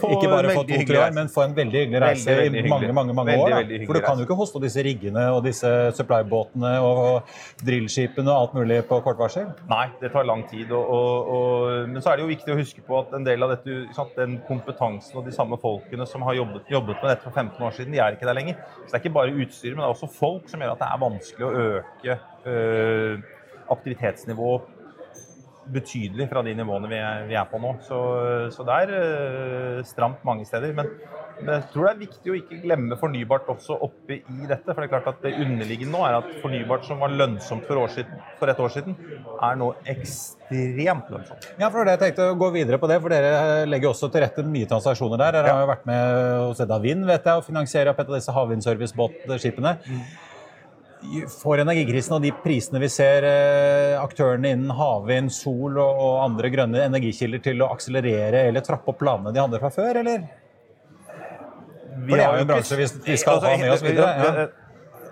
få 0.00 0.10
ikke 0.16 0.30
bare 0.32 0.54
få 0.56 0.64
to-tre 0.68 0.98
år, 1.00 1.14
men 1.16 1.30
få 1.32 1.44
en 1.46 1.54
veldig 1.56 1.84
hyggelig 1.84 2.02
reise 2.02 2.26
veldig, 2.30 2.64
veldig 2.66 2.66
i 2.66 2.72
mange 2.72 2.90
mange, 3.00 3.14
mange 3.16 3.36
år. 3.38 3.54
Da. 3.54 3.80
For 3.86 3.98
du 3.98 4.04
kan 4.04 4.20
jo 4.20 4.26
ikke 4.26 4.38
hoste 4.38 4.62
disse 4.62 4.84
riggene 4.84 5.26
og 5.34 5.42
disse 5.46 5.70
supply-båtene 5.96 6.72
og 6.84 7.30
drillskipene 7.66 8.30
og 8.30 8.36
alt 8.36 8.58
mulig 8.58 8.80
på 8.88 9.00
kort 9.04 9.20
varsel. 9.20 9.50
Nei, 9.70 9.86
det 10.02 10.12
tar 10.14 10.26
lang 10.28 10.44
tid. 10.50 10.72
Og, 10.76 11.30
og, 11.36 11.88
men 11.90 12.02
så 12.02 12.12
er 12.12 12.20
det 12.20 12.26
jo 12.26 12.32
viktig 12.32 12.54
å 12.54 12.58
huske 12.60 12.84
på 12.86 13.00
at 13.00 13.14
en 13.16 13.26
del 13.26 13.46
av 13.46 13.49
dette, 13.50 13.94
sant, 13.96 14.16
den 14.16 14.38
kompetansen 14.48 15.20
og 15.20 15.26
de 15.26 15.34
samme 15.34 15.58
folkene 15.60 16.06
som 16.08 16.24
har 16.26 16.38
jobbet, 16.38 16.68
jobbet, 16.70 16.98
med 17.02 17.12
dette 17.12 17.26
for 17.26 17.36
15 17.36 17.66
år 17.66 17.76
siden, 17.76 17.94
de 17.94 18.02
er 18.02 18.16
ikke 18.16 18.28
der 18.28 18.38
lenger. 18.38 18.58
Så 18.78 18.88
det 18.88 18.98
er 18.98 19.04
ikke 19.04 19.16
bare 19.18 19.36
utstyr, 19.36 19.74
men 19.74 19.82
det 19.82 19.88
er 19.88 19.94
også 19.94 20.10
folk 20.14 20.50
som 20.50 20.62
gjør 20.62 20.74
at 20.74 20.82
det 20.82 20.90
er 20.90 21.04
vanskelig 21.04 21.46
å 21.46 21.54
øke 21.64 22.18
øh, 22.50 23.24
aktivitetsnivået 23.70 24.76
betydelig 25.72 26.26
fra 26.30 26.42
de 26.46 26.54
nivåene 26.58 26.90
vi 26.90 26.98
er, 26.98 27.24
vi 27.28 27.36
er 27.38 27.48
på 27.50 27.60
nå. 27.62 27.74
Så, 27.86 27.98
så 28.54 28.66
det 28.66 28.76
er 28.84 28.92
øh, 28.96 29.80
stramt 29.86 30.22
mange 30.26 30.46
steder. 30.48 30.72
Men, 30.76 30.90
men, 31.40 31.52
jeg 31.56 31.66
tror 31.72 31.86
det 31.86 31.92
er 31.92 32.00
viktig 32.04 32.32
å 32.32 32.38
ikke 32.38 32.60
glemme 32.64 32.98
fornybart 33.00 33.50
også 33.54 33.78
oppe 33.86 34.20
i 34.20 34.48
dette. 34.50 34.66
For 34.70 34.80
det 34.80 34.88
er 34.88 34.92
klart 34.92 35.10
at 35.12 35.24
det 35.24 35.34
underliggende 35.40 35.94
nå 35.94 36.04
er 36.06 36.18
at 36.20 36.30
fornybart 36.42 36.86
som 36.88 37.02
var 37.02 37.14
lønnsomt 37.14 37.68
for, 37.68 37.82
siden, 37.94 38.22
for 38.40 38.52
et 38.52 38.62
år 38.62 38.74
siden, 38.76 38.96
er 39.32 39.60
nå 39.60 39.70
ekstremt 39.94 41.12
lønnsomt. 41.14 41.50
Ja, 41.60 41.68
for 41.68 41.84
det 41.84 41.96
jeg 41.96 42.04
tenkte 42.06 42.30
å 42.32 42.40
gå 42.40 42.50
videre 42.56 42.80
på 42.82 42.90
det, 42.90 43.00
for 43.02 43.12
dere 43.14 43.68
legger 43.68 43.92
også 43.92 44.10
til 44.12 44.26
rette 44.26 44.46
mye 44.46 44.70
transaksjoner 44.70 45.20
der. 45.20 45.38
Dere 45.38 45.52
ja. 45.52 45.58
har 45.58 45.66
jo 45.66 45.70
vært 45.74 45.86
med 45.90 46.18
hos 46.48 46.64
Edda 46.66 46.80
Vind, 46.82 47.06
vet 47.08 47.30
jeg, 47.30 47.38
og 47.38 47.46
finansierer 47.46 47.94
opp 47.94 48.02
et 48.02 48.10
av 48.10 48.20
disse 48.20 48.40
havvindservicebåtskipene. 48.40 49.78
Mm 49.86 50.28
for 51.32 51.60
energikrisen 51.60 52.16
og 52.16 52.24
de 52.24 52.30
prisene 52.44 52.80
vi 52.82 52.90
ser 52.92 53.24
eh, 53.26 53.96
aktørene 54.00 54.52
innen 54.54 54.72
havvind, 54.76 55.32
sol 55.34 55.78
og, 55.80 56.20
andre 56.20 56.50
grønne 56.52 56.84
energikilder 56.86 57.42
til 57.44 57.64
å 57.64 57.70
akselerere 57.74 58.46
eller 58.50 58.64
trappe 58.64 58.92
opp 58.92 59.00
planene 59.00 59.32
de 59.34 59.42
hadde 59.42 59.60
fra 59.62 59.72
før, 59.74 60.02
eller? 60.02 60.26
For 62.00 62.16
det 62.16 62.24
er 62.24 62.34
jo 62.34 62.44
en 62.44 62.50
bransje 62.50 62.80
vi, 62.80 62.88
vi 63.06 63.16
skal 63.20 63.38
altså, 63.38 63.52
ha 63.52 63.60
med 63.60 63.72
oss 63.74 63.84
videre. 63.84 64.10
Ja. 64.10 64.48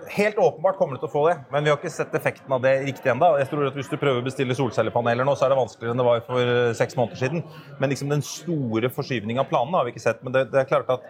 Helt 0.09 0.39
åpenbart 0.41 0.77
kommer 0.79 0.97
du 0.97 1.03
til 1.03 1.09
å 1.09 1.13
få 1.13 1.21
det, 1.27 1.35
men 1.53 1.65
vi 1.65 1.69
har 1.69 1.77
ikke 1.77 1.91
sett 1.93 2.13
effekten 2.17 2.53
av 2.55 2.63
det 2.63 2.71
riktig 2.87 3.11
ennå. 3.11 3.27
Hvis 3.75 3.91
du 3.91 3.97
prøver 3.99 4.23
å 4.23 4.25
bestille 4.25 4.57
solcellepaneler 4.57 5.27
nå, 5.27 5.35
så 5.37 5.45
er 5.45 5.53
det 5.53 5.59
vanskeligere 5.59 5.93
enn 5.93 6.01
det 6.01 6.07
var 6.07 6.23
for 6.25 6.53
eh, 6.53 6.71
seks 6.77 6.97
måneder 6.97 7.21
siden. 7.21 7.43
Men 7.77 7.93
liksom 7.93 8.09
den 8.09 8.25
store 8.25 8.89
forskyvningen 8.93 9.43
av 9.43 9.51
planene 9.51 9.77
har 9.77 9.85
vi 9.85 9.93
ikke 9.93 10.05
sett. 10.07 10.23
Men 10.25 10.33
det, 10.33 10.47
det 10.53 10.63
er 10.63 10.71
klart 10.71 10.89
at 10.95 11.05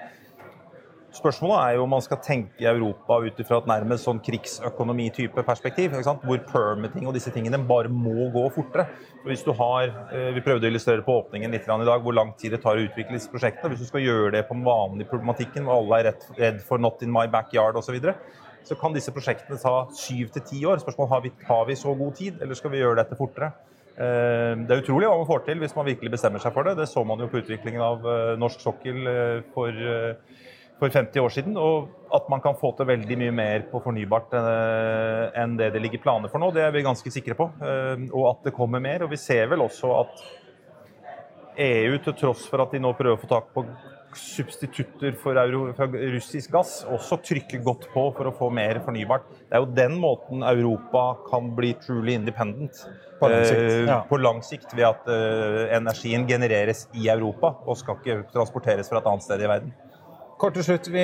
Spørsmålet 1.10 1.58
er 1.58 1.72
jo 1.74 1.84
om 1.88 1.89
man 1.89 2.04
skal 2.06 2.20
tenke 2.22 2.68
Europa 2.70 3.16
ut 3.25 3.39
fra 3.48 3.58
et 3.58 3.70
nærmest 3.70 4.06
sånn 4.06 4.20
krigsøkonomi-type 4.22 5.42
perspektiv. 5.46 5.96
Hvor 6.06 6.42
permitting 6.51 7.08
og 7.10 7.16
disse 7.18 7.34
tingene 7.34 7.58
bare 7.66 7.89
må 7.89 8.28
gå 8.34 8.44
fortere. 8.54 8.86
Hvis 9.25 9.42
du 9.44 9.51
har, 9.58 9.89
eh, 10.13 10.32
Vi 10.34 10.42
prøvde 10.42 10.68
å 10.68 10.70
illustrere 10.70 11.01
på 11.01 11.24
åpningen 11.24 11.51
litt 11.51 11.63
i 11.63 11.86
dag 11.86 12.04
hvor 12.04 12.13
lang 12.13 12.34
tid 12.38 12.51
det 12.51 12.62
tar 12.62 12.75
å 12.75 12.86
utvikle 12.88 13.18
disse 13.18 13.32
prosjektene. 13.32 13.70
Hvis 13.70 13.80
du 13.80 13.86
skal 13.86 14.01
gjøre 14.01 14.32
det 14.34 14.48
på 14.48 14.54
den 14.54 14.63
vanlige 14.63 15.10
problematikken 15.10 15.66
hvor 15.66 15.82
alle 15.82 16.00
er 16.00 16.13
redd 16.38 16.62
for 16.62 16.78
'not 16.78 17.01
in 17.01 17.12
my 17.12 17.25
backyard' 17.25 17.75
osv., 17.75 17.89
så, 17.89 17.92
videre, 17.92 18.16
så 18.63 18.80
kan 18.80 18.94
disse 18.94 19.12
prosjektene 19.12 19.60
ta 19.60 19.88
syv 19.89 20.30
til 20.32 20.42
ti 20.44 20.62
år. 20.63 20.78
Spørsmålet 20.78 21.10
har 21.10 21.22
vi, 21.22 21.32
har 21.44 21.66
vi 21.66 21.74
så 21.74 21.98
god 21.98 22.16
tid, 22.16 22.39
eller 22.39 22.54
skal 22.54 22.70
vi 22.70 22.78
gjøre 22.78 22.98
dette 22.98 23.18
fortere? 23.18 23.51
Eh, 23.98 24.56
det 24.56 24.70
er 24.70 24.84
utrolig 24.84 25.08
hva 25.08 25.18
man 25.18 25.25
får 25.25 25.46
til 25.46 25.58
hvis 25.58 25.75
man 25.75 25.88
virkelig 25.88 26.12
bestemmer 26.12 26.39
seg 26.39 26.54
for 26.54 26.63
det. 26.63 26.78
Det 26.78 26.88
så 26.88 27.04
man 27.04 27.18
jo 27.18 27.28
på 27.28 27.42
utviklingen 27.42 27.82
av 27.82 28.06
eh, 28.06 28.38
norsk 28.38 28.60
sokkel 28.62 29.44
for 29.56 29.74
for 30.79 30.89
50 30.89 31.19
år 31.19 31.33
siden, 31.36 31.57
og 31.59 31.89
at 32.15 32.29
man 32.31 32.41
kan 32.41 32.57
få 32.57 32.71
til 32.77 32.88
veldig 32.89 33.17
mye 33.19 33.36
mer 33.36 33.65
på 33.69 33.81
fornybart 33.83 34.33
eh, 34.39 35.41
enn 35.41 35.57
det 35.59 35.74
det 35.75 35.83
ligger 35.83 36.01
planer 36.03 36.31
for 36.31 36.41
nå, 36.41 36.53
det 36.55 36.63
er 36.65 36.74
vi 36.74 36.86
ganske 36.86 37.13
sikre 37.13 37.38
på. 37.38 37.50
Eh, 37.59 38.07
og 38.09 38.31
at 38.31 38.48
det 38.48 38.55
kommer 38.55 38.83
mer. 38.83 39.05
Og 39.05 39.13
vi 39.13 39.19
ser 39.19 39.50
vel 39.51 39.65
også 39.65 39.93
at 40.00 40.25
EU, 41.59 41.98
til 42.00 42.15
tross 42.15 42.45
for 42.48 42.63
at 42.63 42.71
de 42.71 42.79
nå 42.79 42.93
prøver 42.95 43.17
å 43.17 43.21
få 43.21 43.27
tak 43.29 43.50
på 43.55 43.65
substitutter 44.15 45.13
for, 45.21 45.38
russisk 46.15 46.55
gass, 46.55 46.79
også 46.89 47.19
trykker 47.27 47.62
godt 47.62 47.83
på 47.93 48.07
for 48.15 48.29
å 48.31 48.33
få 48.33 48.48
mer 48.55 48.79
fornybart. 48.86 49.27
Det 49.43 49.59
er 49.59 49.62
jo 49.62 49.69
den 49.77 50.00
måten 50.01 50.41
Europa 50.48 51.03
kan 51.27 51.51
bli 51.59 51.75
truly 51.83 52.15
independent 52.17 52.79
på 53.19 53.29
lang 53.29 53.45
sikt, 53.45 53.62
eh, 53.67 53.83
ja. 53.91 54.00
på 54.09 54.21
lang 54.24 54.41
sikt 54.48 54.74
ved 54.74 54.88
at 54.88 55.12
energien 55.75 56.25
genereres 56.31 56.88
i 56.95 57.12
Europa 57.12 57.53
og 57.67 57.77
skal 57.83 58.00
ikke 58.00 58.24
transporteres 58.33 58.89
fra 58.89 59.03
et 59.03 59.12
annet 59.12 59.27
sted 59.27 59.45
i 59.45 59.51
verden. 59.51 59.77
Kort 60.39 60.55
til 60.55 60.63
slutt, 60.63 60.86
vi, 60.88 61.01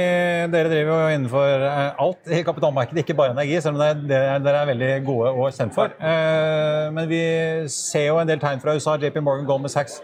Dere 0.48 0.70
driver 0.72 1.02
jo 1.02 1.08
innenfor 1.12 1.64
eh, 1.68 1.98
alt 2.06 2.30
i 2.32 2.38
kapitalmarkedet, 2.48 3.02
ikke 3.04 3.18
bare 3.20 3.34
energi, 3.36 3.58
selv 3.60 3.76
om 3.76 3.82
det 4.08 4.16
er, 4.16 4.38
dere 4.40 4.62
er 4.62 4.70
veldig 4.70 4.92
gode 5.04 5.34
og 5.34 5.50
kjent 5.58 5.76
for. 5.76 5.92
Eh, 6.00 6.86
men 6.96 7.10
vi 7.10 7.20
ser 7.72 8.06
jo 8.08 8.22
en 8.22 8.32
del 8.32 8.40
tegn 8.40 8.64
fra 8.64 8.78
USA. 8.78 8.96
JP 9.02 9.20
Morgan, 9.26 9.44
Goldman 9.50 9.74
Sachs 9.74 10.00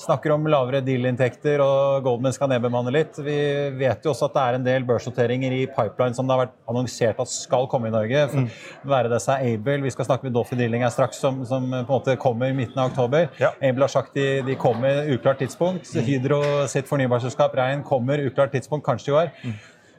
snakker 0.00 0.32
om 0.34 0.46
lavere 0.50 0.82
deal-inntekter, 0.84 1.60
og 1.64 2.04
Goldman 2.04 2.34
skal 2.36 2.50
nedbemanne 2.52 2.92
litt. 2.94 3.16
Vi 3.24 3.36
vet 3.78 4.04
jo 4.04 4.12
også 4.12 4.28
at 4.28 4.34
det 4.36 4.42
er 4.42 4.58
en 4.58 4.66
del 4.66 4.86
børsnoteringer 4.88 5.54
i 5.56 5.62
pipeline 5.70 6.16
som 6.16 6.28
det 6.28 6.36
har 6.36 6.42
vært 6.44 6.56
annonsert 6.70 7.22
at 7.22 7.32
skal 7.32 7.68
komme 7.72 7.90
i 7.90 7.94
Norge. 7.94 8.26
Mm. 8.32 8.48
Være 8.92 9.12
det 9.12 9.22
seg 9.24 9.46
Able, 9.50 9.78
vi 9.86 9.94
skal 9.94 10.08
snakke 10.10 10.28
med 10.28 10.36
Dolphy 10.36 10.58
Dealing 10.60 10.84
her 10.84 10.92
straks, 10.94 11.20
som, 11.22 11.40
som, 11.48 11.68
på 11.72 11.80
en 11.80 11.88
måte 11.88 12.18
kommer 12.20 12.52
i 12.52 12.58
midten 12.58 12.82
av 12.82 12.92
oktober. 12.92 13.30
Ja. 13.40 13.54
Able 13.64 13.86
har 13.86 13.94
sagt 13.94 14.18
de, 14.18 14.26
de 14.46 14.58
kommer 14.60 15.08
uklart 15.14 15.40
tidspunkt. 15.44 15.88
Mm. 15.94 16.04
Hydro 16.10 16.42
sitt 16.72 16.90
fornybarselskap 16.90 17.56
Rein 17.56 17.86
kommer 17.86 18.22
uklart 18.26 18.52
tidspunkt, 18.56 18.86
kanskje 18.86 19.12
i 19.12 19.18
år. 19.22 19.32
Mm. 19.46 19.56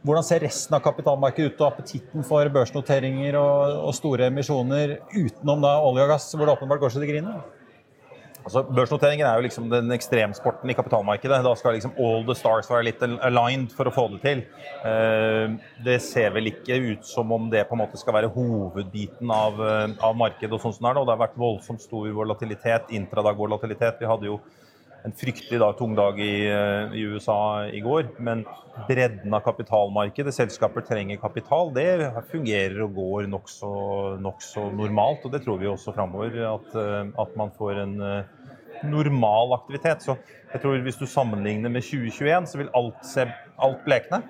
Hvordan 0.08 0.24
ser 0.24 0.44
resten 0.46 0.75
av 0.77 0.84
kapitalmarkedet 0.86 1.51
ut 1.51 1.62
og 1.63 1.72
appetitten 1.72 2.24
for 2.24 2.48
børsnoteringer 2.54 3.36
og, 3.42 3.80
og 3.89 3.96
store 3.98 4.30
emisjoner 4.30 5.00
utenom 5.10 5.66
da 5.66 5.80
olje 5.84 6.06
og 6.06 6.13
gass, 6.13 6.30
hvor 6.36 6.46
det 6.46 6.54
åpenbart 6.54 6.84
går 6.84 6.94
så 6.94 7.01
det 7.01 7.10
griner? 7.10 7.42
Altså, 8.48 8.62
Børsnoteringen 8.63 9.27
er 9.27 9.36
jo 9.36 9.44
liksom 9.44 9.66
den 9.68 9.92
ekstremsporten 9.92 10.72
i 10.72 10.75
kapitalmarkedet. 10.77 11.42
Da 11.44 11.51
skal 11.60 11.75
liksom 11.75 11.98
all 12.00 12.22
the 12.24 12.36
stars 12.38 12.70
være 12.72 12.86
litt 12.88 13.01
aligned 13.04 13.74
for 13.75 13.89
å 13.89 13.92
få 13.92 14.06
det 14.13 14.22
til. 14.24 14.44
Eh, 14.88 15.58
det 15.84 15.98
ser 16.06 16.32
vel 16.38 16.48
ikke 16.54 16.77
ut 16.94 17.04
som 17.08 17.34
om 17.36 17.50
det 17.51 17.66
på 17.68 17.75
en 17.75 17.82
måte 17.84 18.00
skal 18.00 18.16
være 18.16 18.32
hovedbiten 18.32 19.34
av, 19.36 19.60
eh, 19.60 19.98
av 20.00 20.16
markedet. 20.16 20.54
og 20.54 20.62
sånn 20.63 20.77
som 20.77 20.88
det 20.88 20.92
er 20.92 20.96
nå. 20.96 21.04
Det 21.06 21.18
har 21.18 21.27
vært 21.27 21.44
voldsomt 21.44 21.82
stor 21.82 22.08
volatilitet, 22.08 22.88
intradag-volatilitet. 22.88 24.00
Vi 24.00 24.08
hadde 24.08 24.32
jo 24.32 24.39
en 25.04 25.12
fryktelig 25.12 25.60
dag, 25.60 25.77
tung 25.77 25.94
dag 25.96 26.18
i, 26.18 26.48
eh, 26.48 26.96
i, 26.96 27.04
USA 27.04 27.68
i 27.68 27.82
går. 27.82 28.16
Men 28.20 28.46
bredden 28.88 29.34
av 29.34 29.44
kapitalmarkedet, 29.44 30.34
selskaper 30.34 30.88
trenger 30.88 31.20
kapital, 31.20 31.74
det 31.74 32.13
fungerer 32.32 32.82
og 32.84 32.96
går 32.96 33.27
nokså 33.27 34.22
nok 34.22 34.39
normalt. 34.72 35.25
Og 35.25 35.32
det 35.34 35.44
tror 35.44 35.60
vi 35.60 35.68
også 35.68 35.94
framover, 35.94 36.32
at, 36.56 36.75
at 37.20 37.36
man 37.36 37.51
får 37.51 37.84
en 37.84 38.24
normal 38.86 39.55
aktivitet. 39.57 40.05
Så 40.05 40.17
jeg 40.53 40.63
tror 40.63 40.81
hvis 40.86 41.00
du 41.00 41.05
sammenligner 41.10 41.74
med 41.74 41.86
2021, 41.86 42.50
så 42.51 42.62
vil 42.62 42.74
alt, 42.77 43.00
se, 43.05 43.27
alt 43.57 43.86
blekne. 43.86 44.22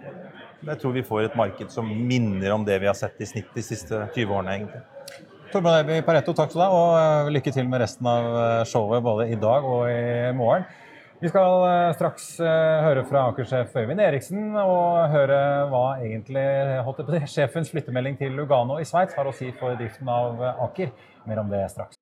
Men 0.61 0.73
Jeg 0.73 0.81
tror 0.81 0.95
vi 0.95 1.05
får 1.05 1.27
et 1.27 1.37
marked 1.37 1.73
som 1.73 1.87
minner 1.87 2.53
om 2.55 2.65
det 2.65 2.79
vi 2.81 2.89
har 2.89 2.97
sett 2.97 3.19
i 3.21 3.29
snitt 3.29 3.49
de 3.55 3.65
siste 3.65 4.07
20 4.15 4.33
årene. 4.39 4.55
egentlig. 4.55 4.85
Torbjørn 5.47 5.77
Eiby 5.79 6.01
Pareto, 6.03 6.33
takk 6.35 6.51
til 6.51 6.59
deg, 6.59 6.73
og 6.75 6.97
eh, 6.99 7.29
lykke 7.37 7.53
til 7.55 7.69
med 7.71 7.79
resten 7.79 8.07
av 8.09 8.25
eh, 8.41 8.63
showet 8.67 9.03
både 9.05 9.29
i 9.31 9.37
dag 9.39 9.63
og 9.63 9.85
i 9.87 10.33
morgen. 10.35 10.65
Vi 11.21 11.31
skal 11.31 11.63
eh, 11.69 11.93
straks 11.95 12.25
høre 12.83 13.05
fra 13.07 13.23
Aker-sjef 13.31 13.77
Øyvind 13.79 14.03
Eriksen 14.03 14.57
og 14.59 15.07
høre 15.13 15.39
hva 15.71 15.85
egentlig 16.03 16.43
holdt 16.83 16.99
på 17.05 17.15
det, 17.15 17.23
sjefens 17.35 17.71
flyttemelding 17.71 18.19
til 18.19 18.35
Lugano 18.35 18.81
i 18.81 18.89
Sveits 18.89 19.15
har 19.15 19.29
å 19.29 19.35
si 19.35 19.53
for 19.55 19.79
driften 19.79 20.11
av 20.11 20.43
Aker. 20.67 20.91
Mer 21.29 21.45
om 21.45 21.53
det 21.53 21.63
straks. 21.71 22.01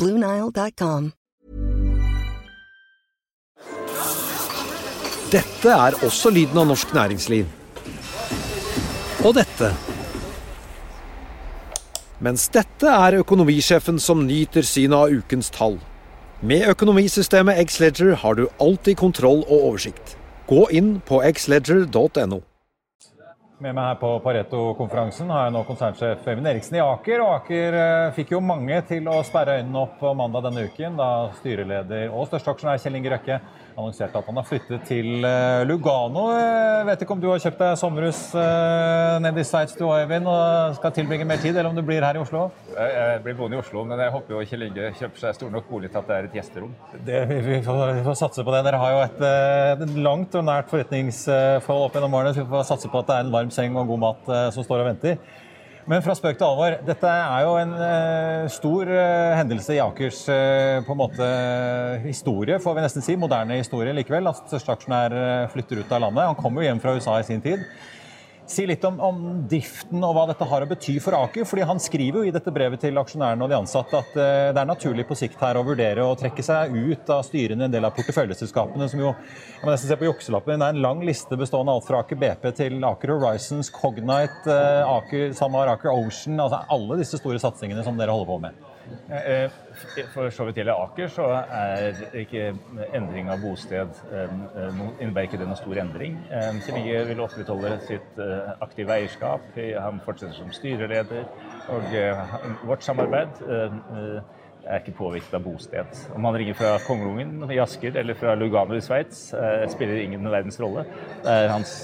Bluenile.com. 0.00 1.10
Dette 5.30 5.74
er 5.74 5.96
også 6.06 6.32
lyden 6.32 6.56
av 6.58 6.70
norsk 6.72 6.94
næringsliv. 6.96 7.44
Og 9.28 9.36
dette. 9.36 9.68
Mens 12.24 12.48
dette 12.52 12.88
er 12.88 13.20
økonomisjefen 13.20 14.00
som 14.00 14.24
nyter 14.26 14.64
synet 14.66 14.96
av 14.96 15.12
ukens 15.20 15.52
tall. 15.52 15.76
Med 16.40 16.64
økonomisystemet 16.72 17.60
Xledger 17.68 18.16
har 18.24 18.40
du 18.40 18.46
alltid 18.58 18.96
kontroll 18.96 19.44
og 19.44 19.58
oversikt. 19.58 20.16
Gå 20.48 20.64
inn 20.72 20.96
på 21.04 21.20
xledger.no. 21.20 22.40
Med 23.60 23.74
meg 23.76 23.90
her 23.90 23.96
på 24.00 24.08
Pareto-konferansen 24.24 25.28
har 25.28 25.42
jeg 25.44 25.52
nå 25.52 25.60
konsernsjef 25.68 26.24
Øyvind 26.24 26.48
Eriksen 26.48 26.78
i 26.78 26.80
Aker. 26.80 27.20
Og 27.20 27.34
Aker 27.34 27.74
eh, 27.76 28.12
fikk 28.16 28.30
jo 28.32 28.38
mange 28.40 28.78
til 28.88 29.04
å 29.12 29.18
sperre 29.20 29.58
øynene 29.58 29.82
opp 29.82 29.98
på 30.00 30.14
mandag 30.16 30.46
denne 30.46 30.62
uken 30.64 30.96
da 30.96 31.08
styreleder 31.42 32.08
og 32.08 32.30
største 32.30 32.54
aksjonær 32.54 32.80
Kjell 32.80 32.96
Inge 32.96 33.12
Røkke 33.12 33.36
annonserte 33.80 34.18
at 34.18 34.26
han 34.28 34.40
har 34.40 34.46
flyttet 34.48 34.86
til 34.88 35.26
eh, 35.28 35.60
Lugano. 35.68 36.30
Jeg 36.32 36.86
vet 36.88 37.04
ikke 37.04 37.14
om 37.14 37.20
du 37.20 37.28
har 37.28 37.42
kjøpt 37.44 37.60
deg 37.60 37.76
sommerhus 37.80 38.22
ned 38.32 39.26
nede 39.26 39.44
i 39.44 39.46
Sveits 39.50 39.76
du 39.76 39.84
Øyvind, 39.90 40.32
og 40.32 40.78
skal 40.78 40.96
tilbringe 40.96 41.28
mer 41.28 41.44
tid, 41.44 41.52
eller 41.52 41.68
om 41.68 41.76
du 41.76 41.84
blir 41.84 42.00
her 42.04 42.16
i 42.16 42.22
Oslo? 42.22 42.46
Jeg 42.72 43.20
blir 43.26 43.36
boende 43.36 43.58
i 43.58 43.60
Oslo, 43.60 43.84
men 43.84 44.00
jeg 44.00 44.14
håper 44.16 44.36
jo 44.38 44.42
Kjell 44.54 44.66
Inge 44.70 44.88
kjøper 44.96 45.24
seg 45.26 45.36
stor 45.36 45.52
nok 45.52 45.68
bolig 45.68 45.92
til 45.92 46.00
at 46.00 46.08
det 46.08 46.16
er 46.16 46.30
et 46.30 46.40
gjesterom. 46.40 46.72
Det, 46.96 47.22
vi, 47.28 47.60
får, 47.66 47.84
vi, 47.98 48.04
får, 48.08 48.18
satse 48.24 48.44
på 48.46 48.56
det. 48.56 48.64
Dere 48.70 48.80
har 48.80 48.96
jo 48.96 49.04
et, 49.04 49.22
et 49.84 49.96
langt 50.00 50.40
og 50.40 50.48
nært 50.48 50.72
forretningsforhold 50.72 51.90
opp 51.90 52.00
gjennom 52.00 52.18
årene, 52.22 52.34
så 52.34 52.44
vi 52.44 52.52
får 52.56 52.68
satse 52.72 52.92
på 52.92 53.04
at 53.04 53.12
det 53.12 53.20
er 53.20 53.28
en 53.28 53.34
varm 53.36 53.49
seng 53.54 53.78
og 53.78 53.88
god 53.90 54.02
mat 54.06 54.34
som 54.54 54.66
står 54.66 54.82
og 54.84 54.92
venter. 54.92 55.20
Men 55.90 56.02
fra 56.04 56.14
spøk 56.14 56.36
til 56.38 56.46
alvor. 56.46 56.76
Dette 56.86 57.10
er 57.10 57.44
jo 57.46 57.54
en 57.58 57.72
uh, 57.74 58.50
stor 58.52 58.90
uh, 58.90 59.36
hendelse 59.38 59.74
i 59.74 59.80
Akers 59.82 60.20
uh, 60.30 60.82
på 60.86 60.94
en 60.94 61.00
måte 61.00 61.30
historie, 62.04 62.60
får 62.62 62.76
vi 62.76 62.84
nesten 62.84 63.04
si. 63.04 63.16
Moderne 63.18 63.58
historie 63.58 63.94
likevel. 63.96 64.28
At 64.30 64.44
største 64.44 64.76
aksjonær 64.76 65.16
flytter 65.54 65.80
ut 65.80 65.96
av 65.96 66.04
landet. 66.04 66.28
Han 66.28 66.38
kom 66.38 66.60
jo 66.60 66.66
hjem 66.66 66.82
fra 66.82 66.94
USA 66.94 67.16
i 67.18 67.26
sin 67.26 67.42
tid. 67.42 67.64
Si 68.50 68.64
litt 68.66 68.82
om, 68.84 68.96
om, 68.98 69.18
driften 69.46 70.02
og 70.02 70.14
hva 70.16 70.24
dette 70.26 70.46
har 70.50 70.64
å 70.64 70.68
bety 70.70 70.96
for 71.02 71.14
Aker. 71.14 71.44
fordi 71.46 71.66
Han 71.68 71.78
skriver 71.82 72.18
jo 72.18 72.30
i 72.30 72.32
dette 72.34 72.50
brevet 72.50 72.82
til 72.82 72.98
aksjonærene 72.98 73.46
og 73.46 73.52
de 73.52 73.58
ansatte 73.60 74.00
at 74.00 74.16
uh, 74.16 74.50
det 74.50 74.58
er 74.58 74.66
naturlig 74.66 75.06
på 75.06 75.18
sikt 75.18 75.38
her 75.44 75.60
å 75.60 75.62
vurdere 75.66 76.02
å 76.02 76.16
trekke 76.18 76.42
seg 76.42 76.74
ut 76.74 77.12
av 77.14 77.22
styrene 77.28 77.62
i 77.62 77.68
en 77.68 77.76
del 77.76 77.86
av 77.86 77.94
porteføljeselskapene, 77.94 78.88
som 78.90 79.04
jo 79.04 79.12
jeg 79.12 79.62
må 79.62 79.70
nesten 79.70 79.92
se 79.92 79.98
på 80.00 80.08
jukselappen, 80.08 80.58
det 80.58 80.66
er 80.66 80.74
en 80.74 80.82
lang 80.82 81.04
liste 81.06 81.38
bestående 81.38 81.70
av 81.70 81.78
alt 81.78 81.86
fra 81.86 82.02
Aker 82.02 82.18
BP 82.18 82.46
til 82.58 82.86
Aker 82.90 83.14
Horizons, 83.14 83.70
Cognite, 83.74 84.48
uh, 84.50 84.96
Aker, 84.96 85.30
SalMar, 85.36 85.70
Aker 85.76 85.92
Ocean. 85.92 86.40
altså 86.40 86.64
Alle 86.74 86.98
disse 87.04 87.20
store 87.20 87.38
satsingene 87.42 87.86
som 87.86 88.00
dere 88.00 88.16
holder 88.16 88.32
på 88.32 88.40
med. 88.48 88.66
Eh, 89.96 90.06
for 90.14 90.30
så 90.30 90.44
vidt 90.48 90.60
gjelder 90.60 90.82
Aker, 90.84 91.08
så 91.12 91.26
er 91.60 92.00
ikke 92.22 92.50
endring 92.96 93.30
av 93.32 93.40
bosted 93.42 94.00
eh, 94.12 94.34
innebærer 95.00 95.28
ikke 95.28 95.40
det 95.40 95.48
noen 95.48 95.60
stor 95.60 95.80
endring. 95.82 96.18
Kjell 96.66 97.08
vil 97.10 97.22
opprettholde 97.24 97.76
sitt 97.86 98.20
eh, 98.20 98.52
aktive 98.64 98.96
eierskap. 98.98 99.48
Han 99.56 100.02
fortsetter 100.04 100.36
som 100.38 100.52
styreleder. 100.54 101.26
Og 101.70 101.92
vårt 102.66 102.82
samarbeid 102.82 103.42
er 104.70 104.82
ikke 104.82 104.96
påvirket 104.98 105.36
av 105.36 105.44
bosted. 105.44 106.02
Om 106.14 106.28
han 106.28 106.38
ringer 106.40 106.58
fra 106.58 106.74
Kongelungen 106.86 107.50
i 107.50 107.58
Asker 107.62 107.98
eller 108.00 108.18
fra 108.18 108.36
Lugano 108.38 108.78
i 108.78 108.84
Sveits, 108.84 109.30
spiller 109.72 110.02
ingen 110.04 110.28
verdens 110.30 110.60
rolle. 110.62 110.86
Det 111.24 111.34
er 111.34 111.50
hans 111.52 111.74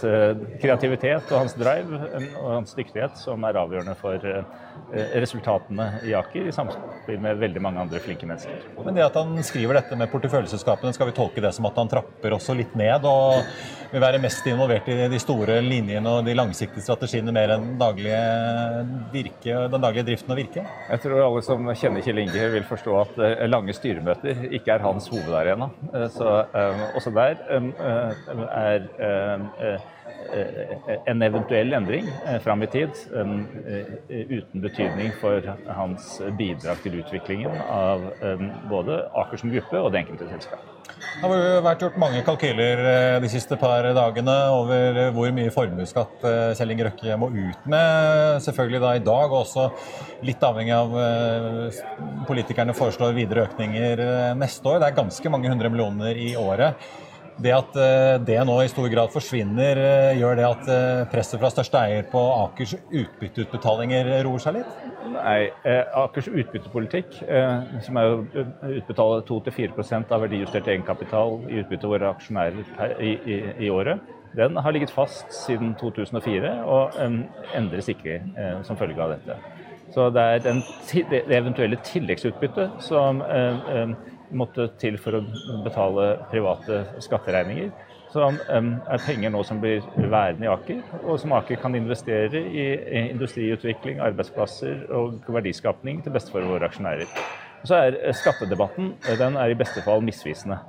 kreativitet 0.63 1.33
og 1.33 1.43
hans 1.43 1.57
drive 1.59 2.01
og 2.43 2.49
hans 2.53 2.77
dyktighet 2.79 3.19
som 3.21 3.45
er 3.47 3.59
avgjørende 3.61 3.97
for 3.99 4.23
Eh, 4.95 5.19
resultatene 5.21 5.87
i 6.07 6.13
Aker 6.15 6.47
i 6.47 6.53
samspill 6.55 7.19
med 7.19 7.41
veldig 7.41 7.63
mange 7.63 7.81
andre 7.83 7.99
flinke 8.03 8.27
mennesker. 8.29 8.61
Men 8.85 8.95
det 8.95 9.03
at 9.03 9.17
han 9.19 9.33
skriver 9.45 9.81
dette 9.81 9.99
med 9.99 10.13
porteføljeselskapene, 10.13 10.95
skal 10.95 11.11
vi 11.11 11.17
tolke 11.17 11.43
det 11.43 11.51
som 11.57 11.67
at 11.67 11.81
han 11.81 11.91
trapper 11.91 12.37
også 12.37 12.55
litt 12.55 12.77
ned? 12.79 13.05
og 13.07 13.43
vil 13.93 14.03
være 14.03 14.19
mest 14.19 14.47
involvert 14.51 14.89
i 14.91 14.97
de 15.11 15.19
store 15.23 15.61
linjene 15.63 16.11
og 16.11 16.27
de 16.27 16.35
langsiktige 16.35 16.83
strategiene 16.83 17.33
mer 17.35 17.53
enn 17.55 17.77
daglige 17.79 18.19
virke, 19.13 19.59
den 19.73 19.85
daglige 19.85 20.07
driften 20.09 20.35
og 20.35 20.41
virke? 20.41 20.65
Jeg 20.91 21.03
tror 21.05 21.23
alle 21.23 21.43
som 21.47 21.71
kjenner 21.71 22.03
Kjell 22.05 22.23
Inge 22.25 22.49
vil 22.57 22.67
forstå 22.67 22.76
at 23.01 23.19
eh, 23.19 23.45
lange 23.49 23.73
styremøter 23.77 24.47
ikke 24.51 24.73
er 24.77 24.85
hans 24.85 25.09
hovedarena. 25.13 25.69
Eh, 25.95 26.09
så 26.13 26.45
um, 26.53 26.83
også 26.99 27.11
der 27.17 27.37
er 28.51 29.79
en 31.07 31.23
eventuell 31.23 31.73
endring 31.77 32.09
fram 32.45 32.63
i 32.63 32.69
tid 32.71 32.91
uten 34.09 34.63
betydning 34.65 35.13
for 35.21 35.45
hans 35.79 36.17
bidrag 36.39 36.81
til 36.85 36.99
utviklingen 37.01 37.61
av 37.71 38.09
både 38.71 39.05
Aker 39.23 39.41
som 39.41 39.53
gruppe 39.55 39.81
og 39.81 39.93
det 39.95 40.05
enkelte 40.05 40.29
selskap. 40.33 40.73
Det 40.97 41.29
har 41.29 41.63
vært 41.65 41.83
gjort 41.85 41.97
mange 42.01 42.21
kalkyler 42.25 42.81
de 43.21 43.29
siste 43.33 43.57
par 43.61 43.85
dagene 43.97 44.35
over 44.53 45.01
hvor 45.17 45.33
mye 45.37 45.53
formuesskatt 45.53 46.25
Kjell 46.57 46.73
Inge 46.73 46.87
Røkke 46.89 47.17
må 47.21 47.31
ut 47.33 47.67
med. 47.69 48.41
Selvfølgelig 48.45 48.83
da 48.83 48.93
i 48.97 49.05
dag, 49.05 49.33
og 49.33 49.43
også 49.43 49.67
litt 50.27 50.45
avhengig 50.45 50.77
av 50.77 50.95
politikerne 52.29 52.77
foreslår 52.77 53.17
videre 53.17 53.47
økninger 53.49 54.05
neste 54.41 54.73
år. 54.73 54.81
Det 54.81 54.91
er 54.91 55.01
ganske 55.01 55.33
mange 55.33 55.53
hundre 55.53 55.73
millioner 55.73 56.21
i 56.21 56.31
året. 56.41 56.81
Det 57.37 57.53
at 57.53 57.75
eh, 57.77 58.15
det 58.25 58.37
nå 58.49 58.55
i 58.65 58.69
stor 58.73 58.87
grad 58.89 59.13
forsvinner, 59.13 59.77
eh, 59.77 60.17
gjør 60.17 60.39
det 60.39 60.45
at 60.47 60.69
eh, 60.73 61.03
presset 61.13 61.41
fra 61.43 61.51
største 61.53 61.83
eier 61.83 62.07
på 62.09 62.21
Akers 62.33 62.73
utbytteutbetalinger 62.89 64.09
roer 64.25 64.41
seg 64.41 64.57
litt? 64.57 64.79
Nei, 65.13 65.51
Akers 65.97 66.31
utbyttepolitikk, 66.31 67.19
som 67.85 67.99
er 68.01 68.09
å 68.11 68.17
utbetale 68.73 69.21
2-4 69.29 70.01
av 70.03 70.25
verdijustert 70.25 70.69
egenkapital 70.73 71.39
i 71.49 71.61
utbytte 71.63 71.91
våre 71.91 72.11
aksjonærer 72.11 72.99
i, 73.01 73.13
i, 73.15 73.39
i, 73.67 73.71
året, 73.71 74.03
den 74.37 74.59
har 74.61 74.75
ligget 74.75 74.93
fast 74.93 75.31
siden 75.33 75.73
2004 75.81 76.53
og 76.69 76.99
endres 77.57 77.89
ikke 77.93 78.19
som 78.67 78.77
følge 78.77 79.01
av 79.01 79.15
dette. 79.15 79.39
Så 79.95 80.09
det 80.13 80.27
er 80.35 80.45
den, 80.45 80.61
det 81.13 81.23
eventuelle 81.39 81.79
tilleggsutbyttet 81.87 82.83
som 82.85 83.23
måtte 84.31 84.69
til 84.81 84.99
for 85.01 85.19
å 85.19 85.25
betale 85.65 86.09
private 86.31 86.85
skatteregninger. 87.05 87.71
Så 88.13 88.31
det 88.33 88.59
er 88.95 89.03
penger 89.05 89.33
nå 89.35 89.43
som 89.45 89.59
blir 89.61 89.85
værende 89.97 90.47
i 90.47 90.51
Aker, 90.51 90.79
og 91.03 91.19
som 91.21 91.35
Aker 91.37 91.59
kan 91.61 91.75
investere 91.77 92.41
i 92.41 92.67
industriutvikling, 93.11 93.99
arbeidsplasser 94.01 94.87
og 94.95 95.27
verdiskapning 95.27 96.01
til 96.05 96.15
beste 96.15 96.33
for 96.33 96.47
våre 96.47 96.71
aksjonærer. 96.71 97.11
Så 97.67 97.77
er 97.77 97.99
eh, 97.99 98.15
Skattedebatten 98.15 98.95
den 99.19 99.37
er 99.41 99.51
i 99.51 99.59
beste 99.59 99.83
fall 99.85 100.05
misvisende. 100.07 100.61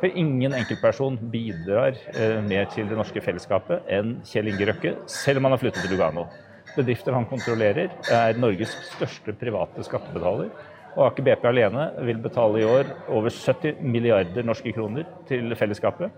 For 0.00 0.12
ingen 0.20 0.54
enkeltperson 0.54 1.18
bidrar 1.32 1.98
eh, 2.14 2.38
mer 2.44 2.66
til 2.72 2.88
det 2.90 2.98
norske 2.98 3.22
fellesskapet 3.24 3.88
enn 3.90 4.18
Kjell 4.28 4.50
Inge 4.52 4.68
Røkke, 4.70 4.94
selv 5.10 5.40
om 5.40 5.48
han 5.48 5.56
har 5.56 5.62
flyttet 5.62 5.84
til 5.84 5.94
Lugano. 5.96 6.26
Bedrifter 6.74 7.14
han 7.14 7.26
kontrollerer, 7.30 7.92
er 8.10 8.38
Norges 8.38 8.74
største 8.90 9.34
private 9.38 9.84
skattebetaler. 9.86 10.50
Og 10.94 11.08
Aker 11.08 11.26
BP 11.26 11.48
alene 11.50 11.88
vil 12.06 12.20
betale 12.22 12.60
i 12.60 12.66
år 12.68 12.90
over 13.10 13.32
70 13.34 13.82
milliarder 13.82 14.46
norske 14.46 14.72
kroner 14.72 15.08
til 15.28 15.50
fellesskapet 15.58 16.12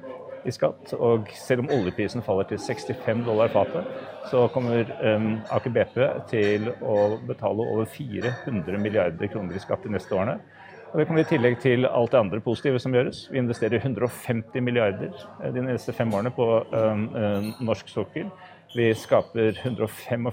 i 0.46 0.52
skatt. 0.52 0.92
Og 1.00 1.30
selv 1.32 1.64
om 1.64 1.72
oljeprisen 1.78 2.24
faller 2.24 2.48
til 2.50 2.60
65 2.60 3.24
dollar 3.26 3.48
fatet, 3.54 3.88
så 4.30 4.44
kommer 4.52 4.92
um, 5.00 5.32
Aker 5.56 5.72
BP 5.72 5.96
til 6.30 6.68
å 6.84 7.16
betale 7.26 7.66
over 7.72 7.88
400 7.88 8.78
milliarder 8.82 9.32
kroner 9.32 9.56
i 9.56 9.64
skatt 9.64 9.86
de 9.86 9.96
neste 9.96 10.14
årene. 10.14 10.36
Og 10.92 11.00
Det 11.00 11.08
kommer 11.08 11.24
i 11.24 11.28
tillegg 11.28 11.58
til 11.60 11.88
alt 11.88 12.12
det 12.12 12.20
andre 12.20 12.40
positive 12.44 12.78
som 12.80 12.94
gjøres. 12.94 13.26
Vi 13.32 13.40
investerer 13.40 13.80
150 13.80 14.62
milliarder 14.62 15.10
eh, 15.42 15.50
de 15.56 15.64
neste 15.64 15.92
fem 15.96 16.12
årene 16.14 16.30
på 16.36 16.46
um, 16.62 17.08
um, 17.16 17.52
norsk 17.64 17.90
sokkel. 17.90 18.28
Vi 18.76 18.92
skaper 18.94 19.56
145 19.64 20.28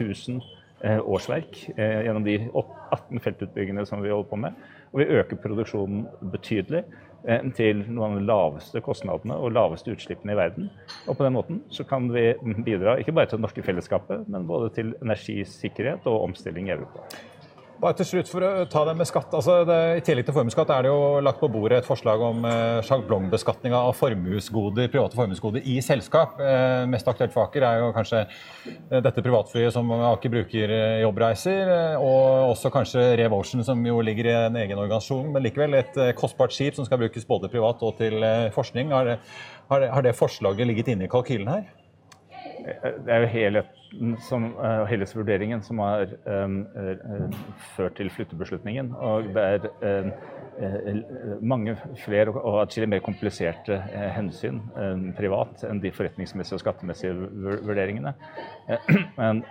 000 0.00 0.40
Eh, 0.84 1.00
årsverk 1.08 1.70
eh, 1.76 2.02
gjennom 2.04 2.24
de 2.24 2.34
18 2.94 3.20
feltutbyggingene 3.24 3.86
som 3.88 4.02
vi 4.02 4.12
holder 4.12 4.30
på 4.30 4.38
med. 4.40 4.56
Og 4.92 5.02
vi 5.02 5.08
øker 5.18 5.40
produksjonen 5.42 6.06
betydelig 6.32 6.82
eh, 7.28 7.46
til 7.58 7.84
noen 7.86 8.16
av 8.16 8.18
de 8.18 8.26
laveste 8.30 8.82
kostnadene 8.84 9.38
og 9.38 9.54
laveste 9.56 9.94
utslippene 9.94 10.34
i 10.34 10.40
verden. 10.40 10.68
Og 11.06 11.16
på 11.16 11.26
den 11.26 11.36
måten 11.36 11.62
så 11.72 11.86
kan 11.88 12.10
vi 12.14 12.28
bidra 12.66 12.98
ikke 13.00 13.14
bare 13.16 13.30
til 13.30 13.40
det 13.40 13.46
norske 13.46 13.64
fellesskapet, 13.66 14.28
men 14.30 14.48
både 14.48 14.72
til 14.76 14.94
energisikkerhet 15.02 16.06
og 16.10 16.28
omstilling 16.30 16.70
i 16.70 16.76
Europa. 16.76 17.06
Bare 17.76 17.92
til 17.98 18.06
slutt 18.08 18.30
for 18.32 18.40
å 18.40 18.64
ta 18.72 18.82
det 18.88 18.94
med 18.96 19.08
skatt. 19.08 19.32
Altså 19.36 19.58
det, 19.68 19.76
I 19.98 20.04
tillegg 20.04 20.24
til 20.28 20.34
formuesskatt 20.36 20.70
er 20.72 20.86
det 20.86 20.92
jo 20.92 21.20
lagt 21.20 21.42
på 21.42 21.50
bordet 21.52 21.82
et 21.82 21.88
forslag 21.88 22.22
om 22.24 22.46
eh, 22.48 22.78
sjablongbeskatning 22.86 23.74
av 23.76 23.90
formuesgoder, 23.98 24.88
private 24.92 25.18
formuesgoder 25.18 25.66
i 25.68 25.76
selskap. 25.84 26.40
Eh, 26.40 26.86
mest 26.88 27.08
aktuelt 27.12 27.34
for 27.34 27.44
Aker 27.44 27.66
er 27.68 27.82
jo 27.82 27.90
kanskje 27.96 28.22
eh, 28.24 29.02
dette 29.04 29.24
privatflyet 29.24 29.76
som 29.76 29.92
Aker 29.92 30.32
bruker 30.32 30.72
i 30.72 30.80
eh, 30.80 31.02
jobbreiser, 31.04 31.72
eh, 31.76 31.98
og 32.00 32.54
også 32.54 32.72
kanskje 32.72 33.10
Rev 33.20 33.36
Ocean, 33.36 33.64
som 33.66 33.84
jo 33.84 34.00
ligger 34.04 34.30
i 34.30 34.36
en 34.46 34.56
egen 34.62 34.80
organisasjon, 34.80 35.28
men 35.34 35.44
likevel 35.44 35.76
et 35.76 36.00
kostbart 36.16 36.56
skip 36.56 36.78
som 36.78 36.88
skal 36.88 37.02
brukes 37.04 37.28
både 37.28 37.52
privat 37.52 37.84
og 37.84 38.00
til 38.00 38.24
forskning. 38.56 38.96
Har 38.96 39.18
har 39.68 39.80
det, 39.82 39.90
har 39.90 40.02
det 40.02 40.14
forslaget 40.14 40.66
ligget 40.66 40.88
inne 40.92 41.06
i 41.06 41.10
kalkylen 41.10 41.48
her? 41.50 41.64
Det 42.66 43.12
er 43.12 43.22
jo 43.22 43.26
helheten 43.30 44.14
som, 44.26 44.48
uh, 44.58 44.82
helhetsvurderingen 44.90 45.62
som 45.62 45.78
har 45.84 46.10
um, 46.26 46.56
uh, 46.74 47.36
ført 47.76 47.94
til 48.00 48.10
flyttebeslutningen. 48.10 48.90
Og 48.98 49.30
det 49.34 49.44
er 49.86 50.10
mange 51.44 51.74
flere 52.00 52.32
og 52.32 52.62
atskillig 52.62 52.88
mer 52.88 53.02
kompliserte 53.04 53.76
hensyn 54.14 54.62
privat 55.18 55.66
enn 55.68 55.82
de 55.82 55.90
forretningsmessige 55.92 56.56
og 56.56 56.62
skattemessige 56.62 57.12
vurderingene. 57.66 58.14
Men 59.20 59.42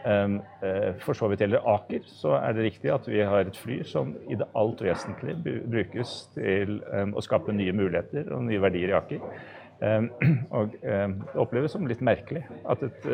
for 1.05 1.13
så 1.13 1.29
vidt 1.29 1.43
gjelder 1.45 1.67
Aker, 1.75 2.07
så 2.09 2.39
er 2.39 2.57
det 2.57 2.65
riktig 2.71 2.89
at 2.95 3.05
vi 3.05 3.21
har 3.21 3.45
et 3.45 3.59
fly 3.61 3.83
som 3.85 4.15
i 4.25 4.39
det 4.39 4.49
alt 4.57 4.81
vesentlige 4.81 5.59
brukes 5.69 6.15
til 6.33 6.79
å 6.89 7.21
skape 7.21 7.53
nye 7.53 7.77
muligheter 7.77 8.33
og 8.33 8.47
nye 8.49 8.65
verdier 8.65 8.95
i 8.95 8.97
Aker. 8.97 9.45
Og 10.55 10.75
det 10.81 10.99
oppleves 11.35 11.73
som 11.75 11.87
litt 11.87 12.03
merkelig 12.05 12.45
at 12.71 12.83
et, 12.85 13.07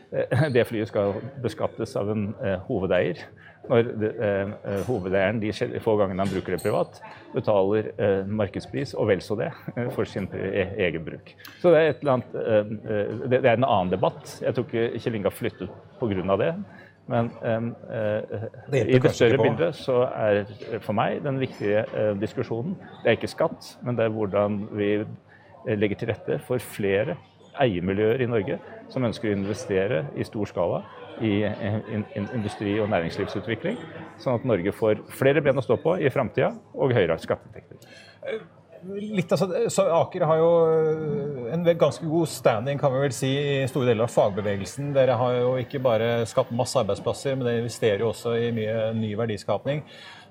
det 0.54 0.64
flyet 0.66 0.90
skal 0.90 1.14
beskattes 1.44 1.94
av 1.98 2.10
en 2.10 2.30
hovedeier 2.66 3.22
når 3.68 3.90
eh, 4.08 4.54
eh 4.72 4.80
hovedeieren 4.86 5.40
de 5.42 5.52
få 5.82 5.96
gangene 5.98 6.22
han 6.22 6.32
bruker 6.32 6.56
det 6.56 6.62
privat, 6.62 7.00
betaler 7.34 7.90
eh, 7.98 8.22
markedspris 8.26 8.94
og 8.94 9.10
vel 9.10 9.22
så 9.24 9.38
det 9.40 9.50
eh, 9.76 9.90
for 9.94 10.04
sin 10.04 10.28
e 10.34 10.66
egen 10.86 11.04
bruk. 11.04 11.34
Så 11.60 11.74
det 11.74 11.82
er, 11.82 12.00
annet, 12.12 12.34
eh, 12.34 12.72
eh 12.96 13.28
det, 13.30 13.44
er 13.44 13.54
en 13.56 13.64
annen 13.64 13.92
debatt. 13.92 14.38
Jeg 14.42 14.54
tror 14.54 14.66
ikke 14.68 14.98
Kjell 14.98 15.20
Inge 15.20 15.30
har 15.30 15.36
flyttet 15.36 15.70
pga. 16.00 16.36
det. 16.36 16.54
Men 17.08 17.30
det 18.70 18.80
i 18.88 18.98
det 18.98 19.10
større 19.14 19.38
bildet 19.38 19.76
så 19.78 20.08
er 20.10 20.40
for 20.82 20.92
meg 20.92 21.20
den 21.22 21.38
viktige 21.38 21.84
diskusjonen 22.18 22.74
det 23.04 23.12
er 23.12 23.14
ikke 23.14 23.30
skatt, 23.30 23.76
men 23.86 23.94
det 23.94 24.04
er 24.04 24.10
hvordan 24.10 24.56
vi 24.74 25.04
legger 25.66 25.98
til 26.00 26.12
rette 26.12 26.38
for 26.46 26.62
flere 26.62 27.16
eiermiljøer 27.62 28.22
i 28.22 28.28
Norge 28.30 28.58
som 28.92 29.04
ønsker 29.06 29.30
å 29.30 29.36
investere 29.36 30.04
i 30.16 30.26
stor 30.26 30.48
skala 30.50 30.82
i 31.24 31.40
industri- 32.36 32.76
og 32.82 32.90
næringslivsutvikling, 32.92 33.78
sånn 34.20 34.36
at 34.36 34.44
Norge 34.48 34.74
får 34.76 35.00
flere 35.16 35.40
ben 35.44 35.56
å 35.56 35.64
stå 35.64 35.78
på 35.80 35.96
i 35.96 36.12
framtida 36.12 36.52
og 36.76 36.92
høyere 36.92 37.16
skatteinntekter. 37.22 37.88
Litt, 38.86 39.32
altså, 39.32 39.48
så 39.72 39.86
Aker 39.96 40.22
har 40.28 40.38
jo 40.38 40.50
en 41.50 41.64
ganske 41.80 42.04
god 42.06 42.28
standing 42.30 42.78
kan 42.78 42.92
vi 42.92 43.00
vel 43.06 43.14
si, 43.16 43.30
i 43.32 43.70
store 43.70 43.88
deler 43.88 44.04
av 44.04 44.12
fagbevegelsen. 44.12 44.92
Dere 44.94 45.16
har 45.18 45.38
jo 45.40 45.54
ikke 45.62 45.80
bare 45.82 46.10
skapt 46.28 46.52
masse 46.54 46.78
arbeidsplasser, 46.78 47.34
men 47.34 47.48
dere 47.48 47.64
investerer 47.64 48.04
jo 48.04 48.12
også 48.12 48.36
i 48.38 48.52
mye 48.54 48.92
ny 48.94 49.14
verdiskapning. 49.18 49.82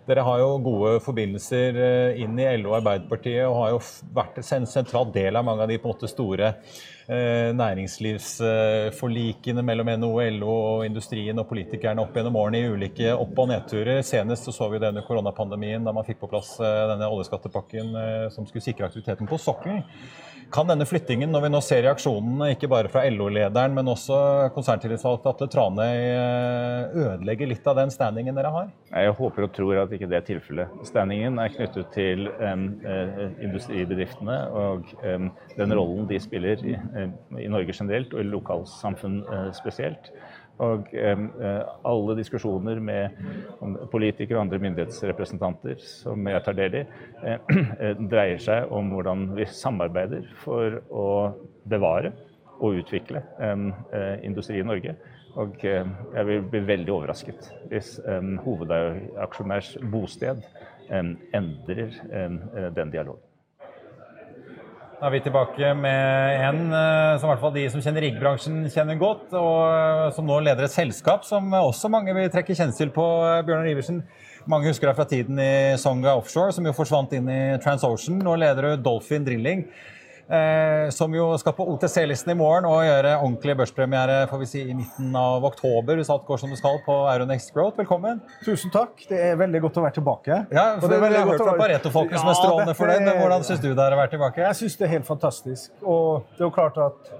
Dere 0.05 0.21
har 0.21 0.37
jo 0.37 0.59
gode 0.61 0.99
forbindelser 1.01 1.77
eh, 1.81 2.19
inn 2.21 2.37
i 2.37 2.45
LO 2.59 2.69
og 2.71 2.75
Arbeiderpartiet 2.77 3.47
og 3.47 3.55
har 3.57 3.69
jo 3.73 3.79
vært 4.13 4.37
en 4.37 4.67
sentral 4.69 5.09
del 5.13 5.35
av 5.35 5.45
mange 5.47 5.63
av 5.65 5.69
de 5.71 5.79
på 5.81 5.89
en 5.89 5.93
måte 5.95 6.09
store 6.11 6.47
eh, 6.51 7.49
næringslivsforlikene 7.57 9.63
mellom 9.65 9.89
NHO, 9.97 10.21
LO 10.37 10.53
og 10.53 10.85
industrien 10.85 11.41
og 11.41 11.49
politikerne 11.49 12.01
opp 12.05 12.13
gjennom 12.13 12.37
årene 12.37 12.61
i 12.61 12.69
ulike 12.69 13.09
opp- 13.15 13.39
og 13.41 13.49
nedturer. 13.49 14.05
Senest 14.05 14.45
så, 14.45 14.53
så 14.53 14.69
vi 14.69 14.77
det 14.83 14.93
under 14.93 15.07
koronapandemien, 15.07 15.85
da 15.87 15.91
man 15.95 16.05
fikk 16.05 16.21
på 16.21 16.29
plass 16.35 16.53
eh, 16.61 16.85
denne 16.93 17.09
oljeskattepakken 17.09 17.85
som 18.35 18.45
skulle 18.45 18.67
sikre 18.67 18.85
aktiviteten 18.91 19.25
på 19.29 19.41
sokkelen. 19.41 19.81
Kan 20.53 20.69
denne 20.69 20.85
flyttingen, 20.87 21.31
når 21.33 21.45
vi 21.45 21.49
nå 21.51 21.59
ser 21.65 21.81
reaksjonene 21.85 22.51
ikke 22.53 22.69
bare 22.71 22.89
fra 22.91 23.01
LO-lederen, 23.09 23.73
men 23.75 23.89
også 23.91 24.17
konserntillitsvalgte 24.55 25.31
Atle 25.31 25.47
Tranøy, 25.51 25.95
eh, 26.11 26.95
ødelegge 27.05 27.49
litt 27.49 27.65
av 27.67 27.79
den 27.79 27.91
standingen 27.93 28.37
dere 28.37 28.51
har? 28.53 28.69
Jeg 28.91 29.15
håper 29.17 29.47
og 29.47 29.55
tror 29.55 29.81
at 29.81 29.95
ikke 29.97 30.09
det 30.11 30.19
er 30.19 30.27
tilfellet. 30.29 30.77
Standingen 30.87 31.41
er 31.41 31.51
knyttet 31.55 31.91
til 31.95 32.29
um, 32.39 32.67
industribedriftene 33.43 34.37
og 34.55 34.93
um, 35.01 35.31
den 35.57 35.75
rollen 35.75 36.07
de 36.11 36.21
spiller 36.23 36.61
i, 36.63 36.77
i 37.41 37.49
Norge 37.51 37.75
generelt 37.75 38.13
og 38.13 38.21
i 38.21 38.29
lokalsamfunn 38.29 39.21
uh, 39.27 39.49
spesielt. 39.57 40.13
Og 40.63 40.93
eh, 40.95 41.23
alle 41.83 42.15
diskusjoner 42.15 42.79
med 42.79 43.17
politikere 43.91 44.37
og 44.37 44.45
andre 44.45 44.59
myndighetsrepresentanter 44.63 45.81
som 45.83 46.29
jeg 46.31 46.43
tar 46.45 46.55
del 46.55 46.77
i, 46.79 46.83
eh, 47.27 47.99
dreier 47.99 48.39
seg 48.41 48.71
om 48.75 48.93
hvordan 48.93 49.27
vi 49.35 49.49
samarbeider 49.51 50.29
for 50.45 50.79
å 50.87 51.09
bevare 51.67 52.13
og 52.61 52.79
utvikle 52.79 53.23
eh, 53.43 53.67
industri 54.23 54.61
i 54.61 54.67
Norge. 54.67 54.95
Og 55.35 55.59
eh, 55.67 55.83
jeg 56.15 56.29
vil 56.31 56.49
bli 56.53 56.63
veldig 56.71 56.95
overrasket 57.01 57.51
hvis 57.71 57.97
en 58.07 58.37
hovedaksjonærs 58.45 59.75
bosted 59.91 60.43
endrer 60.85 61.95
den 62.77 62.91
dialogen. 62.93 63.23
Da 64.95 65.09
er 65.09 65.11
vi 65.11 65.19
tilbake 65.25 65.73
med 65.75 66.37
en 66.39 66.59
eh, 66.71 67.17
som 67.19 67.27
i 67.27 67.31
hvert 67.33 67.41
fall 67.41 67.51
de 67.57 67.65
som 67.67 67.81
kjenner 67.83 68.05
riggbransjen 68.05 68.61
kjenner 68.71 68.95
godt, 68.95 69.33
og 69.35 69.57
eh, 69.67 70.03
som 70.15 70.23
nå 70.29 70.37
leder 70.45 70.69
et 70.69 70.71
selskap 70.71 71.25
som 71.27 71.51
også 71.57 71.91
mange 71.91 72.13
vil 72.15 72.29
trekke 72.31 72.55
kjensel 72.55 72.93
på. 72.95 73.03
Eh, 73.27 73.41
Bjørnar 73.43 73.67
Iversen, 73.73 73.99
mange 74.47 74.71
husker 74.71 74.87
deg 74.87 74.95
fra 74.95 75.07
tiden 75.11 75.41
i 75.43 75.75
Songa 75.81 76.13
Offshore, 76.15 76.55
som 76.55 76.63
jo 76.63 76.71
forsvant 76.77 77.11
inn 77.17 77.27
i 77.27 77.41
TransOcean. 77.59 78.21
Nå 78.23 78.37
leder 78.39 78.69
du 78.69 78.85
Dolphin 78.85 79.27
Drilling 79.27 79.65
som 80.95 81.13
jo 81.13 81.27
skal 81.37 81.53
på 81.53 81.65
OTC-listen 81.73 82.31
i 82.33 82.37
morgen 82.39 82.65
og 82.65 82.79
gjøre 82.81 83.11
ordentlig 83.19 83.55
børspremiere 83.59 84.15
får 84.31 84.41
vi 84.41 84.47
si, 84.49 84.61
i 84.65 84.73
midten 84.77 85.13
av 85.19 85.45
oktober. 85.45 85.99
Hvis 85.99 86.09
alt 86.13 86.25
går 86.25 86.41
som 86.41 86.53
det 86.53 86.57
skal 86.57 86.79
på 86.85 86.95
Euronext 87.11 87.53
Growth. 87.53 87.77
Velkommen. 87.77 88.21
Tusen 88.45 88.73
takk. 88.73 89.05
Det 89.09 89.19
er 89.31 89.37
veldig 89.37 89.61
godt 89.67 89.77
å 89.77 89.85
være 89.85 89.97
tilbake. 89.99 90.39
Ja, 90.49 90.65
for 90.81 90.89
det 90.89 90.97
er 90.97 91.05
veldig 91.05 91.25
godt 91.29 91.45
å 91.45 91.49
være 91.51 91.61
Pareto-folket 91.61 92.21
som 92.21 92.31
er 92.31 92.39
strålende 92.39 92.77
for 92.77 92.89
det. 92.89 93.15
Hvordan 93.21 93.45
syns 93.45 93.61
du 93.61 93.69
det 93.69 93.85
er 93.85 93.97
å 93.97 94.01
være 94.01 94.13
tilbake? 94.15 94.41
Jeg 94.47 94.61
syns 94.63 94.79
det 94.81 94.87
er 94.89 94.93
helt 94.97 95.09
fantastisk. 95.09 95.71
Og 95.83 96.25
det 96.33 96.41
er 96.41 96.47
jo 96.47 96.53
klart 96.57 96.81
at 96.81 97.13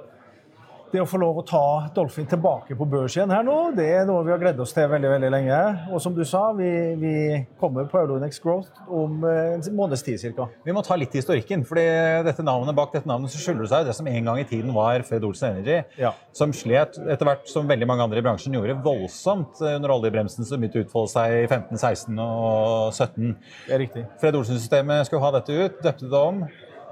det 0.96 1.04
å 1.04 1.08
få 1.10 1.20
lov 1.20 1.42
å 1.42 1.44
ta 1.48 1.66
Dolphin 1.96 2.28
tilbake 2.30 2.76
på 2.78 2.88
børs 2.88 3.16
igjen 3.18 3.32
her 3.34 3.44
nå, 3.46 3.56
det 3.76 3.88
er 3.98 4.06
noe 4.08 4.24
vi 4.26 4.32
har 4.32 4.40
gledd 4.42 4.60
oss 4.64 4.72
til 4.76 4.88
veldig 4.90 5.10
veldig 5.12 5.32
lenge. 5.34 5.60
Og 5.92 6.02
som 6.04 6.16
du 6.16 6.24
sa, 6.28 6.48
vi, 6.56 6.70
vi 7.02 7.14
kommer 7.60 7.90
på 7.92 8.00
Euronex 8.00 8.40
Growth 8.44 8.86
om 8.88 9.26
eh, 9.28 9.56
en 9.58 9.66
måneds 9.76 10.06
tid 10.06 10.24
ca. 10.38 10.48
Vi 10.64 10.76
må 10.76 10.84
ta 10.86 10.98
litt 11.00 11.16
i 11.16 11.20
historikken. 11.20 11.66
fordi 11.68 11.86
dette 12.28 12.46
navnet, 12.46 12.76
Bak 12.78 12.94
dette 12.96 13.10
navnet 13.10 13.34
så 13.34 13.42
skylder 13.42 13.66
det 13.66 13.72
seg 13.74 13.90
det 13.90 13.96
som 13.98 14.10
en 14.12 14.30
gang 14.30 14.40
i 14.40 14.48
tiden 14.48 14.74
var 14.76 15.04
Fred 15.08 15.26
Olsen 15.28 15.56
Energy, 15.56 15.82
ja. 16.00 16.14
som 16.36 16.54
slet, 16.56 17.00
etter 17.12 17.28
hvert 17.28 17.50
som 17.52 17.68
veldig 17.68 17.90
mange 17.90 18.08
andre 18.08 18.22
i 18.22 18.26
bransjen 18.26 18.56
gjorde, 18.56 18.78
voldsomt 18.86 19.62
under 19.66 19.96
oljebremsen 19.98 20.48
som 20.48 20.62
begynte 20.62 20.84
å 20.84 20.88
utfolde 20.88 21.14
seg 21.16 21.40
i 21.42 21.48
15, 21.50 21.82
16 21.82 22.24
og 22.24 22.94
17. 22.94 23.36
Det 23.66 23.76
er 23.76 23.84
riktig. 23.84 24.06
Fred 24.22 24.40
Olsen-systemet 24.40 25.10
skulle 25.10 25.26
ha 25.26 25.36
dette 25.36 25.60
ut, 25.60 25.82
døpte 25.84 26.12
det 26.12 26.24
om. 26.32 26.46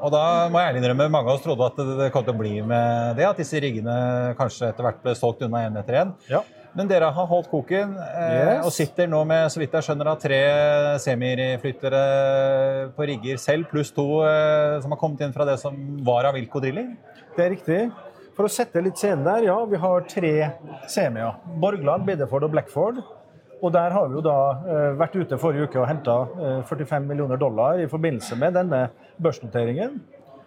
Og 0.04 0.12
da 0.12 0.50
må 0.52 0.60
jeg 0.60 0.74
ærlig 0.74 0.82
innrømme 0.82 1.08
mange 1.12 1.32
av 1.32 1.38
oss 1.38 1.46
trodde 1.46 1.70
at 1.70 1.78
det 2.02 2.10
kom 2.12 2.26
til 2.28 2.36
å 2.36 2.42
bli 2.42 2.58
med 2.68 3.16
det, 3.20 3.24
at 3.30 3.40
disse 3.40 3.60
riggene 3.64 3.96
kanskje 4.40 4.74
etter 4.74 4.84
hvert 4.84 5.00
ble 5.06 5.16
solgt 5.16 5.46
unna 5.48 5.64
én 5.70 5.80
etter 5.80 6.02
én. 6.02 6.12
Ja. 6.28 6.42
Men 6.74 6.90
dere 6.90 7.12
har 7.14 7.28
holdt 7.30 7.52
koken 7.52 7.94
eh, 8.02 8.32
yes. 8.34 8.64
og 8.66 8.74
sitter 8.74 9.08
nå 9.08 9.20
med 9.30 9.46
så 9.54 9.62
vidt 9.62 9.76
jeg 9.78 9.86
skjønner, 9.86 10.10
tre 10.20 10.40
semiflyttere 11.04 12.02
på 12.98 13.08
rigger 13.08 13.38
selv, 13.40 13.70
pluss 13.70 13.94
to 13.94 14.08
eh, 14.26 14.80
som 14.82 14.96
har 14.96 15.00
kommet 15.00 15.22
inn 15.22 15.36
fra 15.36 15.46
det 15.48 15.60
som 15.62 15.78
var 16.04 16.28
av 16.28 16.36
Wilco 16.36 16.60
Drilling? 16.64 16.96
Det 17.38 17.46
er 17.46 17.54
riktig. 17.54 17.80
For 18.34 18.50
å 18.50 18.52
sette 18.52 18.82
litt 18.82 18.98
scenen 18.98 19.24
der, 19.28 19.46
ja, 19.52 19.60
vi 19.70 19.78
har 19.78 20.08
tre 20.10 20.34
semier. 20.90 21.38
Borgland, 21.62 22.08
Biddeford 22.10 22.50
og 22.50 22.56
Blackford. 22.56 23.04
Og 23.62 23.72
der 23.72 23.94
har 23.96 24.10
vi 24.10 24.18
jo 24.18 24.24
da 24.26 24.38
eh, 24.68 24.90
vært 25.00 25.16
ute 25.16 25.40
forrige 25.40 25.70
uke 25.70 25.80
og 25.82 25.88
henta 25.88 26.18
45 26.68 26.98
eh, 26.98 27.06
millioner 27.08 27.40
dollar 27.40 27.80
i 27.80 27.88
forbindelse 27.92 28.38
med 28.40 28.58
denne 28.58 28.88
børsnoteringen. 29.22 30.02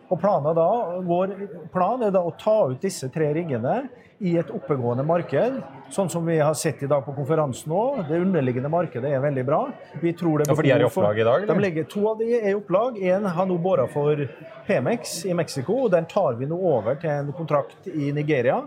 Og 0.06 0.22
da, 0.22 0.66
Vår 1.02 1.32
plan 1.74 2.02
er 2.06 2.12
da 2.14 2.22
å 2.22 2.34
ta 2.38 2.68
ut 2.70 2.82
disse 2.82 3.08
tre 3.10 3.32
riggene 3.34 3.88
i 4.22 4.36
et 4.38 4.50
oppegående 4.54 5.04
marked, 5.04 5.58
sånn 5.92 6.08
som 6.08 6.24
vi 6.24 6.38
har 6.38 6.54
sett 6.56 6.80
i 6.82 6.88
dag 6.88 7.02
på 7.04 7.12
konferansen 7.16 7.72
òg. 7.74 8.06
Det 8.08 8.20
underliggende 8.22 8.70
markedet 8.72 9.10
er 9.12 9.20
veldig 9.20 9.44
bra. 9.44 9.60
Vi 10.00 10.14
tror 10.16 10.40
det 10.40 10.48
ja, 10.48 10.54
for 10.54 10.64
de 10.64 10.72
er 10.72 10.84
i 10.84 10.86
opplag 10.86 11.20
i 11.20 11.26
dag? 11.26 11.42
Eller? 11.42 11.52
De 11.52 11.66
legger, 11.66 11.88
to 11.90 12.06
av 12.12 12.22
de 12.22 12.30
er 12.38 12.48
i 12.52 12.56
opplag. 12.56 12.96
Én 13.02 13.26
har 13.36 13.50
nå 13.50 13.58
båra 13.60 13.84
for 13.92 14.22
Pemex 14.68 15.18
i 15.28 15.34
Mexico, 15.36 15.82
og 15.84 15.92
den 15.92 16.08
tar 16.08 16.38
vi 16.40 16.48
nå 16.48 16.56
over 16.56 16.96
til 17.02 17.12
en 17.12 17.34
kontrakt 17.36 17.90
i 17.92 18.12
Nigeria. 18.16 18.62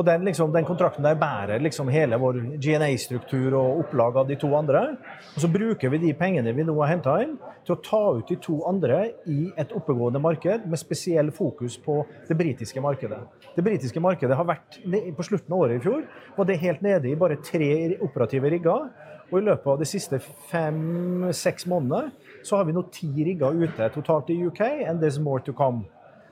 Og 0.00 0.06
den, 0.06 0.22
liksom, 0.24 0.48
den, 0.54 0.64
kontrakten 0.64 1.04
der 1.04 1.18
bærer 1.20 1.60
liksom 1.60 1.90
hele 1.92 2.16
vår 2.16 2.38
GNA-struktur 2.56 3.52
og 3.58 3.82
opplag 3.82 4.16
av 4.16 4.30
de 4.30 4.38
to 4.40 4.48
andre. 4.56 4.94
Og 5.34 5.42
så 5.42 5.50
bruker 5.52 5.92
vi 5.92 6.00
de 6.06 6.14
pengene 6.16 6.54
vi 6.56 6.64
nå 6.64 6.72
har 6.80 6.94
henta 6.94 7.18
inn, 7.20 7.34
til 7.66 7.74
å 7.74 7.82
ta 7.84 8.00
ut 8.16 8.30
de 8.32 8.38
to 8.40 8.62
andre 8.70 9.02
i 9.28 9.50
et 9.60 9.74
oppegående 9.76 10.22
marked 10.24 10.64
med 10.64 10.80
spesiell 10.80 11.28
fokus 11.36 11.76
på 11.84 11.98
det 12.30 12.38
britiske 12.40 12.80
markedet. 12.80 13.20
Det 13.52 13.66
britiske 13.66 14.00
markedet 14.00 14.38
har 14.38 14.48
vært 14.48 14.80
På 15.16 15.26
slutten 15.26 15.52
av 15.52 15.66
året 15.66 15.76
i 15.76 15.84
fjor 15.84 16.06
var 16.38 16.48
det 16.48 16.60
helt 16.64 16.80
nede 16.82 17.10
i 17.10 17.18
bare 17.18 17.36
tre 17.44 17.98
operative 18.00 18.48
rigger. 18.56 18.88
Og 19.30 19.38
i 19.38 19.44
løpet 19.44 19.68
av 19.68 19.78
de 19.82 19.86
siste 19.86 20.18
fem-seks 20.48 21.68
månedene 21.68 22.40
så 22.46 22.56
har 22.56 22.64
vi 22.64 22.72
nå 22.72 22.88
ti 22.88 23.12
rigger 23.28 23.52
ute 23.52 23.92
totalt 23.92 24.32
i 24.32 24.40
UK, 24.48 24.64
and 24.88 25.04
there's 25.04 25.20
more 25.20 25.44
to 25.44 25.52
come. 25.52 25.84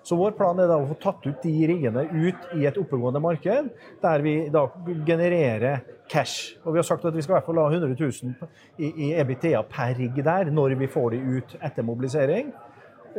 Så 0.02 0.16
vår 0.16 0.34
plan 0.38 0.58
er 0.60 0.70
da 0.70 0.78
å 0.78 0.86
få 0.88 0.96
tatt 1.02 1.26
ut 1.26 1.42
de 1.42 1.54
riggene 1.68 2.06
ut 2.12 2.52
i 2.56 2.66
et 2.68 2.78
oppegående 2.80 3.20
marked, 3.22 3.70
der 4.02 4.24
vi 4.24 4.34
da 4.52 4.64
genererer 5.06 5.82
cash. 6.08 6.54
Og 6.64 6.72
vi 6.72 6.80
har 6.80 6.86
sagt 6.88 7.04
at 7.04 7.16
vi 7.16 7.22
skal 7.24 7.34
i 7.34 7.38
hvert 7.38 7.48
fall 7.50 7.60
ha 7.60 7.68
100 7.68 7.92
000 7.98 8.32
i, 8.78 8.88
i 8.88 9.10
EBITDA 9.20 9.62
per 9.68 9.94
rigg 9.98 10.22
der, 10.24 10.52
når 10.54 10.78
vi 10.80 10.88
får 10.90 11.14
de 11.16 11.38
ut 11.38 11.54
etter 11.60 11.86
mobilisering. 11.86 12.52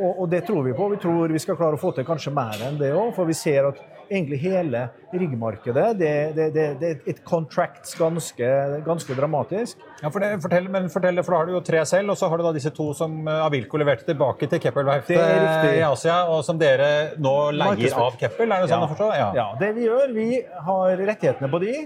Og, 0.00 0.10
og, 0.22 0.26
det 0.32 0.44
tror 0.46 0.64
vi 0.64 0.74
på. 0.74 0.88
Vi 0.88 1.00
tror 1.02 1.32
vi 1.32 1.42
skal 1.42 1.58
klare 1.58 1.76
å 1.76 1.80
få 1.80 1.92
til 1.96 2.06
kanskje 2.08 2.32
mer 2.34 2.62
enn 2.66 2.78
det 2.80 2.92
òg, 2.96 3.12
for 3.16 3.28
vi 3.28 3.36
ser 3.36 3.68
at 3.70 3.80
egentlig 4.10 4.38
hele 4.42 4.82
riggmarkedet 5.12 5.86
det, 5.98 6.12
det, 6.36 6.46
det, 6.54 6.66
det 6.80 6.90
et 7.10 7.20
contracts 7.26 7.94
ganske, 7.98 8.48
ganske 8.86 9.16
dramatisk. 9.16 9.78
Ja, 10.02 10.10
for 10.10 10.22
det, 10.22 10.32
fortell, 10.42 10.68
men 10.72 10.88
fortell, 10.90 11.22
for 11.24 11.34
Da 11.34 11.40
har 11.40 11.48
du 11.48 11.54
jo 11.54 11.62
tre 11.64 11.82
selv, 11.86 12.12
og 12.12 12.18
så 12.18 12.30
har 12.30 12.40
du 12.40 12.46
da 12.46 12.52
disse 12.56 12.72
to 12.74 12.90
som 12.96 13.16
eh, 13.28 13.42
Avilko 13.46 13.80
leverte 13.80 14.08
tilbake 14.10 14.48
til 14.50 14.62
Keppel-verftet 14.62 15.68
i 15.76 15.82
Asia, 15.86 16.22
og 16.30 16.42
som 16.46 16.58
dere 16.60 16.90
nå 17.22 17.34
leier 17.56 17.98
av 17.98 18.18
Keppel? 18.20 18.50
Er 18.50 18.64
det 18.64 18.72
sånn 18.72 18.82
ja. 18.82 18.88
å 18.88 18.92
forstå? 18.94 19.10
Ja. 19.18 19.28
ja. 19.38 19.46
det 19.60 19.70
vi 19.78 19.86
gjør, 19.86 20.16
vi 20.16 20.28
har 20.70 21.04
rettighetene 21.10 21.52
på 21.52 21.62
de, 21.62 21.76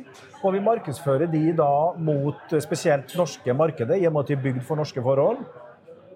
og 0.43 0.57
vi 0.57 0.65
markedsfører 0.65 1.31
de 1.33 1.45
da 1.57 1.75
mot 1.97 2.57
spesielt 2.65 3.13
norske 3.19 3.57
markedet, 3.57 4.01
i 4.01 4.09
og 4.09 4.17
med 4.17 4.25
at 4.25 4.33
de 4.33 4.39
er 4.39 4.49
bygd 4.49 4.65
for 4.69 4.81
norske 4.81 5.05
forhold. 5.05 5.45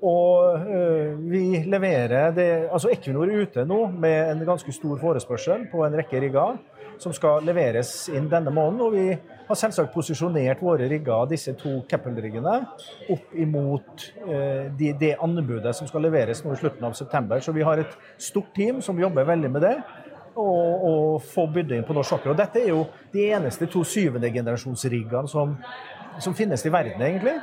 Og 0.03 0.67
øh, 0.71 1.31
vi 1.31 1.63
leverer 1.67 2.31
det 2.31 2.49
Altså 2.71 2.93
Equinor 2.93 3.27
er 3.27 3.43
ute 3.43 3.65
nå 3.67 3.87
med 3.91 4.31
en 4.31 4.45
ganske 4.47 4.73
stor 4.73 4.99
forespørsel 5.01 5.67
på 5.73 5.83
en 5.87 5.97
rekke 5.99 6.21
rigger 6.23 6.59
som 6.99 7.15
skal 7.15 7.45
leveres 7.47 8.09
inn 8.15 8.29
denne 8.31 8.53
måneden. 8.55 8.81
Og 8.83 8.95
vi 8.95 9.37
har 9.49 9.59
selvsagt 9.59 9.93
posisjonert 9.95 10.63
våre 10.63 10.89
rigger, 10.91 11.29
disse 11.31 11.55
to 11.59 11.79
Keppel-riggene, 11.89 12.57
opp 13.15 13.37
imot 13.39 14.09
det 14.27 14.41
de, 14.79 14.93
det 14.99 15.15
anbudet 15.23 15.75
som 15.77 15.89
skal 15.89 16.05
leveres 16.09 16.43
nå 16.45 16.55
i 16.55 16.61
slutten 16.61 16.89
av 16.89 16.97
september. 16.99 17.41
Så 17.45 17.55
vi 17.57 17.67
har 17.67 17.81
et 17.83 17.95
stort 18.19 18.51
team 18.57 18.83
som 18.85 18.99
jobber 19.01 19.29
veldig 19.29 19.53
med 19.55 19.67
det. 19.67 19.77
Og, 20.39 20.83
og 20.87 21.23
få 21.27 21.49
bydd 21.51 21.73
inn 21.75 21.87
på 21.87 21.95
norsk 21.97 22.13
sokkel. 22.13 22.31
Og 22.31 22.39
dette 22.39 22.61
er 22.63 22.69
jo 22.71 22.85
de 23.11 23.25
eneste 23.35 23.67
to 23.71 23.81
syvende 23.83 24.29
generasjonsriggene 24.31 25.27
som, 25.27 25.57
som 26.23 26.37
finnes 26.39 26.63
i 26.63 26.71
verden, 26.71 27.03
egentlig. 27.03 27.35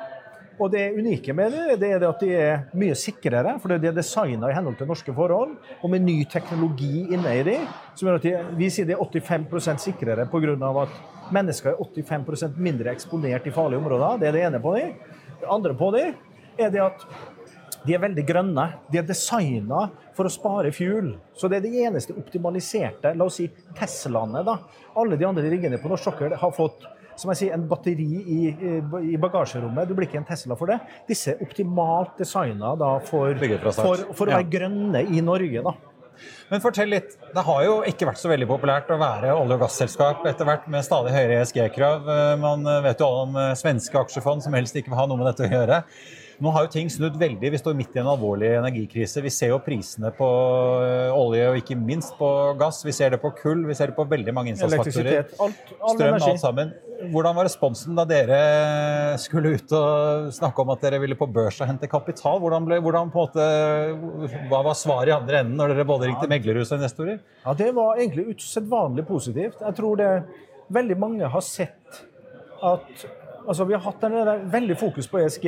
Og 0.56 0.72
det 0.72 0.86
unike 0.96 1.34
med 1.36 1.52
det, 1.52 1.80
det 1.82 1.90
er 1.98 2.04
at 2.08 2.22
de 2.24 2.30
er 2.32 2.62
mye 2.80 2.96
sikrere, 2.96 3.58
for 3.60 3.74
de 3.76 3.90
er 3.90 3.96
designa 3.96 4.48
i 4.48 4.56
henhold 4.56 4.78
til 4.80 4.88
norske 4.88 5.16
forhold, 5.16 5.58
og 5.82 5.92
med 5.92 6.06
ny 6.06 6.22
teknologi 6.32 7.04
inne 7.10 7.34
i 7.42 7.44
de, 7.44 7.58
som 7.96 8.08
gjør 8.08 8.22
at 8.22 8.56
vi 8.56 8.70
sier 8.72 8.88
de 8.88 8.96
er 8.96 9.04
85% 9.04 9.84
sikrere 9.84 10.28
pga. 10.32 10.56
at 10.86 10.96
mennesker 11.36 11.74
er 11.74 11.82
85% 11.82 12.56
mindre 12.58 12.92
eksponert 12.92 13.48
i 13.48 13.52
farlige 13.52 13.80
områder. 13.84 14.20
Det 14.20 14.28
er 14.28 14.32
det 14.32 14.46
ene 14.48 14.62
på 14.64 14.76
de. 14.78 14.88
Det 15.42 15.52
andre 15.52 15.76
på 15.76 15.92
de 15.92 16.06
er 16.58 16.70
det 16.72 16.82
at 16.82 17.08
de 17.86 17.96
er 17.96 18.02
veldig 18.02 18.26
grønne. 18.28 18.66
De 18.92 19.00
er 19.00 19.06
designa 19.08 19.86
for 20.16 20.28
å 20.28 20.34
spare 20.34 20.74
fuel. 20.76 21.14
Så 21.38 21.50
det 21.52 21.60
er 21.60 21.66
det 21.68 21.86
eneste 21.86 22.16
optimaliserte 22.18 23.14
la 23.16 23.28
oss 23.30 23.40
si, 23.42 23.48
Teslaene. 23.78 24.44
da. 24.46 24.58
Alle 24.98 25.20
de 25.20 25.28
andre 25.28 25.50
riggene 25.52 25.80
på 25.82 25.92
norsk 25.92 26.12
sokkel 26.12 26.38
har 26.42 26.54
fått 26.56 26.86
som 27.16 27.32
jeg 27.32 27.40
sier, 27.40 27.56
en 27.56 27.64
batteri 27.70 28.06
i, 28.20 28.40
i, 28.52 29.18
bagasjerommet. 29.22 29.88
Du 29.88 29.96
blir 29.96 30.10
ikke 30.10 30.20
en 30.20 30.28
Tesla 30.28 30.58
for 30.60 30.68
det. 30.68 30.82
Disse 31.08 31.32
er 31.32 31.44
optimalt 31.46 32.18
designa 32.20 32.74
for, 33.08 33.38
for, 33.40 34.02
for, 34.12 34.26
å 34.26 34.34
være 34.34 34.42
ja. 34.42 34.50
grønne 34.58 35.06
i 35.08 35.24
Norge. 35.24 35.64
da. 35.64 35.76
Men 36.50 36.62
fortell 36.64 36.92
litt. 36.92 37.16
Det 37.36 37.44
har 37.48 37.64
jo 37.66 37.80
ikke 37.88 38.10
vært 38.10 38.20
så 38.22 38.32
veldig 38.32 38.50
populært 38.50 38.92
å 38.94 39.00
være 39.00 39.32
olje- 39.36 39.58
og 39.58 39.64
gasselskap 39.66 40.28
etter 40.30 40.48
hvert 40.48 40.68
med 40.72 40.86
stadig 40.88 41.16
høyere 41.16 41.40
ESG-krav. 41.42 42.12
Man 42.42 42.68
vet 42.86 43.02
jo 43.02 43.10
alle 43.10 43.26
om 43.30 43.42
eh, 43.42 43.56
svenske 43.60 44.00
aksjefond 44.00 44.44
som 44.46 44.56
helst 44.56 44.76
ikke 44.76 44.94
vil 44.94 45.00
ha 45.00 45.08
noe 45.10 45.20
med 45.20 45.32
dette 45.32 45.48
å 45.48 45.52
gjøre. 45.52 45.82
Nå 46.44 46.52
har 46.52 46.66
jo 46.66 46.72
ting 46.74 46.90
snudd 46.92 47.16
veldig. 47.20 47.52
Vi 47.54 47.60
står 47.60 47.76
midt 47.78 47.94
i 47.96 48.02
en 48.02 48.10
alvorlig 48.12 48.50
energikrise. 48.58 49.22
Vi 49.24 49.32
ser 49.32 49.54
jo 49.54 49.60
prisene 49.64 50.12
på 50.16 50.28
eh, 50.84 51.16
olje 51.16 51.46
og 51.52 51.60
ikke 51.62 51.78
minst 51.80 52.18
på 52.20 52.30
gass. 52.60 52.82
Vi 52.86 52.94
ser 52.96 53.16
det 53.16 53.22
på 53.24 53.32
kull, 53.38 53.64
vi 53.70 53.78
ser 53.78 53.92
det 53.92 53.96
på 53.98 54.04
veldig 54.12 54.34
mange 54.36 54.52
innsatsfaktorer. 54.52 55.30
Strøm, 55.32 56.18
alt 56.18 56.42
sammen. 56.44 56.74
Hvordan 57.12 57.36
var 57.38 57.48
responsen 57.48 57.96
da 57.96 58.06
dere 58.08 58.40
skulle 59.22 59.56
ut 59.56 59.72
og 59.76 60.30
snakke 60.36 60.64
om 60.64 60.72
at 60.76 60.84
dere 60.84 61.00
ville 61.04 61.18
på 61.20 61.28
børs 61.32 61.62
og 61.62 61.70
hente 61.72 61.90
kapital? 61.92 62.40
Hvordan 62.44 62.68
ble, 62.68 62.80
hvordan 62.84 63.12
måte, 63.16 63.48
hva 64.52 64.62
var 64.66 64.76
svaret 64.80 65.12
i 65.12 65.16
andre 65.16 65.44
enden 65.44 65.60
når 65.60 65.76
dere 65.76 65.88
både 65.88 66.10
ringte 66.10 66.32
meglerhus 66.32 66.72
og 66.72 66.82
investorer? 66.82 67.20
Ja, 67.46 67.56
Det 67.56 67.72
var 67.76 68.00
egentlig 68.00 68.36
usedvanlig 68.36 69.08
positivt. 69.08 69.64
Jeg 69.64 69.80
tror 69.80 70.00
det 70.02 70.12
veldig 70.76 71.00
mange 71.00 71.32
har 71.32 71.46
sett 71.46 72.04
at 72.66 73.08
altså 73.46 73.66
Vi 73.70 73.76
har 73.76 73.84
hatt 73.86 74.04
en 74.08 74.50
veldig 74.50 74.76
fokus 74.80 75.06
på 75.08 75.20
ESG 75.22 75.46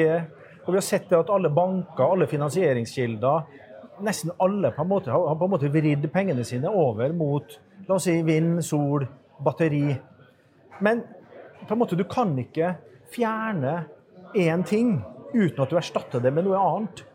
og 0.67 0.73
vi 0.73 0.81
har 0.81 0.83
sett 0.85 1.13
at 1.15 1.29
alle 1.31 1.49
banker, 1.49 2.03
alle 2.03 2.27
finansieringskilder, 2.27 3.63
nesten 4.03 4.33
alle 4.43 4.73
på 4.75 4.83
en 4.83 4.89
måte 4.91 5.13
har 5.13 5.37
på 5.39 5.47
en 5.47 5.53
måte 5.53 5.71
vridd 5.73 6.05
pengene 6.13 6.43
sine 6.45 6.69
over 6.69 7.13
mot 7.15 7.55
la 7.87 7.95
oss 7.95 8.05
si, 8.09 8.17
vind, 8.27 8.59
sol, 8.65 9.05
batteri. 9.43 9.95
Men 10.83 11.03
på 11.63 11.73
en 11.73 11.79
måte, 11.79 11.95
du 11.95 12.03
kan 12.09 12.35
ikke 12.41 12.73
fjerne 13.13 13.79
én 14.35 14.65
ting 14.67 14.97
uten 15.33 15.63
at 15.63 15.71
du 15.71 15.77
erstatter 15.79 16.23
det 16.23 16.33
med 16.35 16.47
noe 16.47 16.59
annet. 16.59 17.05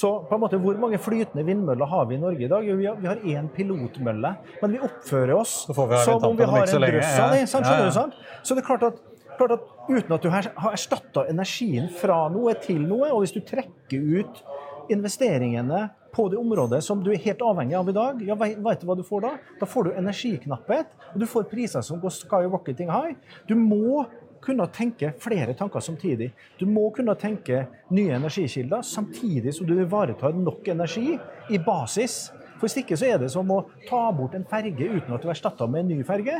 Så 0.00 0.12
på 0.28 0.36
en 0.36 0.40
måte, 0.40 0.56
Hvor 0.56 0.78
mange 0.78 0.98
flytende 1.02 1.44
vindmøller 1.44 1.86
har 1.86 2.06
vi 2.06 2.14
i 2.14 2.20
Norge 2.20 2.44
i 2.46 2.48
dag? 2.48 2.64
Jo, 2.64 2.76
vi 2.78 3.06
har 3.10 3.16
én 3.16 3.48
pilotmølle. 3.50 4.34
Men 4.62 4.72
vi 4.72 4.78
oppfører 4.78 5.34
oss 5.34 5.66
som 5.66 6.24
om 6.24 6.36
vi 6.38 6.46
har 6.46 6.62
en 6.62 6.84
drøss 6.86 7.18
av 7.18 7.34
det. 7.34 8.20
Så 8.42 8.54
det 8.54 8.62
er 8.62 8.66
klart 8.66 8.86
at 8.86 9.02
klart 9.40 9.56
at 9.58 9.68
Uten 9.90 10.12
at 10.14 10.22
du 10.22 10.30
har 10.30 10.46
erstatta 10.70 11.24
energien 11.30 11.88
fra 11.90 12.28
noe 12.30 12.54
til 12.62 12.78
noe, 12.84 13.08
og 13.10 13.24
hvis 13.24 13.34
du 13.34 13.40
trekker 13.42 14.20
ut 14.20 14.42
investeringene 14.90 15.88
på 16.14 16.28
det 16.30 16.38
området 16.38 16.78
som 16.84 17.02
du 17.02 17.10
er 17.10 17.22
helt 17.24 17.42
avhengig 17.42 17.74
av 17.78 17.90
i 17.90 17.94
dag, 17.96 18.22
ja, 18.26 18.36
veit 18.38 18.82
du 18.82 18.86
hva 18.86 18.96
du 18.98 19.02
får 19.06 19.24
da? 19.26 19.32
Da 19.58 19.66
får 19.66 19.88
du 19.88 19.98
energiknapphet, 19.98 20.94
og 21.12 21.22
du 21.22 21.26
får 21.30 21.48
priser 21.50 21.86
som 21.86 21.98
går 22.02 22.14
skyrocketing 22.20 22.90
high. 22.90 23.16
Du 23.50 23.56
må 23.58 24.04
kunne 24.40 24.66
tenke 24.72 25.12
flere 25.20 25.54
tanker 25.58 25.82
samtidig. 25.84 26.30
Du 26.58 26.64
må 26.70 26.86
kunne 26.96 27.14
tenke 27.18 27.66
nye 27.92 28.14
energikilder 28.16 28.86
samtidig 28.86 29.52
som 29.56 29.68
du 29.68 29.74
ivaretar 29.78 30.36
nok 30.36 30.70
energi 30.72 31.18
i 31.50 31.60
basis 31.66 32.28
for 32.60 32.68
Hvis 32.68 32.82
ikke 32.82 32.98
så 33.00 33.08
er 33.08 33.22
det 33.22 33.30
som 33.32 33.48
å 33.50 33.62
ta 33.88 34.02
bort 34.12 34.34
en 34.36 34.44
ferge 34.48 34.90
uten 34.92 35.14
at 35.16 35.24
du 35.24 35.30
erstatter 35.32 35.70
med 35.70 35.86
en 35.86 35.94
ny 35.94 36.04
ferge. 36.04 36.36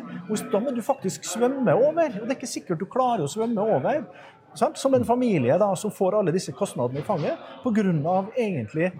Da 0.52 0.61
må 0.61 0.74
du 0.76 0.83
faktisk 0.85 1.24
svømme 1.24 1.72
over. 1.72 2.20
Og 2.20 2.26
det 2.26 2.35
er 2.35 2.37
ikke 2.37 2.50
sikkert 2.50 2.83
du 2.83 2.88
klarer 2.90 3.24
å 3.24 3.30
svømme 3.30 3.64
over. 3.64 4.04
Sant? 4.59 4.76
Som 4.76 4.94
en 4.98 5.06
familie 5.06 5.56
da, 5.59 5.70
som 5.78 5.94
får 5.94 6.18
alle 6.18 6.35
disse 6.35 6.52
kostnadene 6.52 7.00
i 7.00 7.06
fanget 7.06 7.40
pga. 7.64 8.26
egentlig 8.37 8.92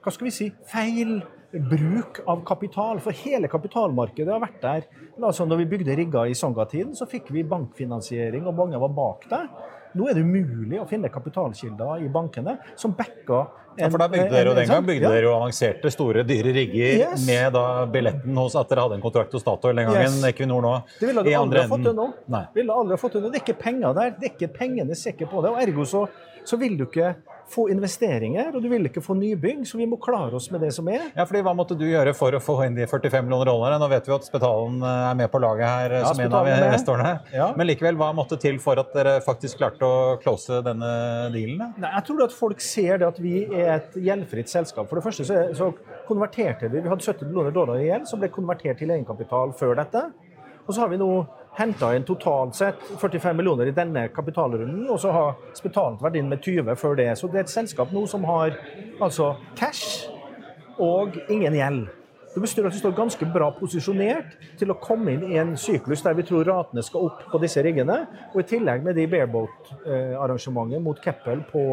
hva 0.00 0.12
skal 0.14 0.30
vi 0.30 0.32
si, 0.32 0.46
feil 0.64 1.18
bruk 1.52 2.22
av 2.26 2.44
kapital. 2.48 3.00
For 3.04 3.12
hele 3.12 3.50
kapitalmarkedet 3.52 4.32
har 4.32 4.40
vært 4.40 4.62
der. 4.62 4.86
Altså, 5.20 5.44
når 5.44 5.60
vi 5.60 5.70
bygde 5.74 5.96
rigger 5.98 6.30
i 6.30 6.36
Songa-tiden, 6.38 6.94
så 6.96 7.08
fikk 7.10 7.28
vi 7.34 7.44
bankfinansiering, 7.44 8.46
og 8.48 8.56
mange 8.56 8.80
var 8.80 8.94
bak 8.96 9.26
der. 9.28 9.50
Nå 9.98 10.06
er 10.06 10.16
det 10.16 10.24
umulig 10.24 10.78
å 10.80 10.86
finne 10.88 11.10
kapitalkilder 11.12 12.04
i 12.04 12.08
bankene 12.12 12.56
som 12.78 12.94
backer 12.96 13.50
ja, 13.80 13.90
for 13.90 14.02
da 14.02 14.08
bygde 14.12 14.28
dere 14.32 14.52
jo 14.52 14.54
den 14.58 14.68
gang 14.70 14.86
bygde 14.86 15.06
ja. 15.06 15.12
dere 15.14 15.26
jo 15.28 15.34
avanserte, 15.36 15.92
store, 15.92 16.24
dyre 16.28 16.54
rigger 16.56 17.00
yes. 17.00 17.26
med 17.26 17.54
da 17.56 17.64
billetten 17.90 18.40
hos 18.42 18.56
at 18.60 18.70
dere 18.70 18.86
hadde 18.86 18.98
en 19.00 19.04
kontrakt 19.04 19.34
hos 19.36 19.44
Statoil 19.44 19.80
den 19.80 19.90
gangen. 19.90 20.18
Yes. 20.20 20.24
Equinor 20.30 20.64
nå. 20.64 20.74
Det 21.00 21.10
ville 21.10 21.24
du 21.26 21.32
aldri 21.40 21.64
ha 21.64 21.70
fått 21.70 21.86
til 21.88 21.96
nå. 21.96 22.08
Ville 22.56 22.78
aldri 22.82 22.96
ha 22.96 23.02
fått 23.04 23.16
til 23.16 23.24
nå. 23.24 23.32
Det 23.32 23.40
er 23.40 23.46
ikke 23.46 23.60
penger 23.64 23.96
der. 23.96 24.14
Det 24.18 24.28
er 24.28 24.34
ikke 24.36 24.52
pengene 24.60 24.98
sikker 24.98 25.30
på 25.30 25.44
det. 25.44 25.54
og 25.54 25.62
Ergo 25.64 25.86
så, 25.88 26.06
så 26.46 26.60
vil 26.60 26.76
du 26.78 26.86
ikke 26.88 27.14
få 27.50 27.66
investeringer, 27.72 28.52
og 28.54 28.62
du 28.62 28.68
vil 28.70 28.86
ikke 28.88 29.02
få 29.04 29.16
nybygg. 29.18 29.64
Så 29.68 29.78
vi 29.80 29.88
må 29.90 29.98
klare 30.02 30.36
oss 30.38 30.48
med 30.52 30.62
det 30.64 30.70
som 30.76 30.88
er. 30.92 31.08
Ja, 31.16 31.26
fordi 31.26 31.42
Hva 31.46 31.54
måtte 31.56 31.76
du 31.78 31.86
gjøre 31.88 32.14
for 32.16 32.36
å 32.36 32.40
få 32.42 32.58
inn 32.66 32.76
de 32.78 32.86
45 32.86 33.26
millioner 33.26 33.50
dollarene? 33.50 33.80
Nå 33.82 33.88
vet 33.90 34.08
vi 34.08 34.14
at 34.14 34.26
Spetalen 34.28 34.78
eh, 34.82 35.06
er 35.10 35.18
med 35.18 35.30
på 35.32 35.40
laget 35.42 35.66
her 35.66 35.96
eh, 35.96 36.04
ja, 36.04 36.12
som 36.12 36.22
en 36.24 36.38
av 36.40 36.50
investorene. 36.52 37.12
Ja. 37.34 37.50
Men 37.58 37.70
likevel, 37.70 37.98
hva 38.00 38.10
måtte 38.16 38.38
til 38.40 38.60
for 38.62 38.80
at 38.82 38.94
dere 38.96 39.18
faktisk 39.24 39.60
klarte 39.60 39.86
å 39.86 40.16
close 40.22 40.62
denne 40.66 40.92
dealen? 41.34 41.74
Nei, 41.80 41.92
jeg 41.96 42.06
tror 42.10 42.24
at 42.26 42.36
folk 42.36 42.64
ser 42.64 43.02
det 43.02 43.08
at 43.10 43.20
vi 43.22 43.44
er 43.48 43.76
et 43.78 44.00
gjeldfritt 44.10 44.52
selskap. 44.52 44.88
For 44.90 45.00
det 45.00 45.06
første 45.08 45.26
så, 45.28 45.42
så 45.56 45.72
konverterte 46.08 46.70
vi 46.70 46.80
Vi 46.80 46.90
hadde 46.90 47.06
70 47.06 47.28
millioner 47.28 47.54
dollar 47.54 47.80
i 47.80 47.88
gjeld 47.88 48.08
som 48.10 48.22
ble 48.22 48.30
konvertert 48.32 48.80
til 48.80 48.92
egenkapital 48.94 49.54
før 49.58 49.76
dette. 49.80 50.08
Og 50.66 50.74
så 50.74 50.84
har 50.84 50.90
vi 50.92 51.00
nå 51.00 51.10
henta 51.58 51.92
inn 51.96 52.06
totalt 52.06 52.54
sett 52.56 52.82
45 53.00 53.36
millioner 53.36 53.70
i 53.70 53.74
denne 53.74 54.06
kapitalrunden, 54.14 54.86
og 54.90 55.00
så 55.02 55.12
har 55.14 55.38
Spetalet 55.58 56.02
vært 56.02 56.18
inn 56.20 56.30
med 56.30 56.42
20 56.44 56.76
før 56.80 56.98
det. 56.98 57.10
Så 57.18 57.30
det 57.30 57.42
er 57.42 57.48
et 57.48 57.52
selskap 57.52 57.92
nå 57.94 58.06
som 58.10 58.24
har 58.28 58.56
altså 59.02 59.34
cash 59.58 60.08
og 60.80 61.18
ingen 61.28 61.56
gjeld. 61.58 61.88
Det 62.30 62.38
betyr 62.38 62.68
at 62.68 62.74
vi 62.76 62.78
står 62.78 62.92
ganske 62.94 63.26
bra 63.34 63.48
posisjonert 63.56 64.36
til 64.58 64.70
å 64.70 64.78
komme 64.78 65.16
inn 65.16 65.24
i 65.32 65.38
en 65.40 65.56
syklus 65.58 66.04
der 66.04 66.14
vi 66.14 66.22
tror 66.28 66.46
ratene 66.46 66.84
skal 66.86 67.08
opp 67.08 67.24
på 67.32 67.40
disse 67.42 67.62
riggene. 67.66 68.04
Og 68.30 68.44
i 68.44 68.46
tillegg 68.52 68.84
med 68.86 68.94
de 68.94 69.08
bareboat-arrangementet 69.10 70.84
mot 70.84 71.00
Keppel 71.02 71.42
på 71.50 71.64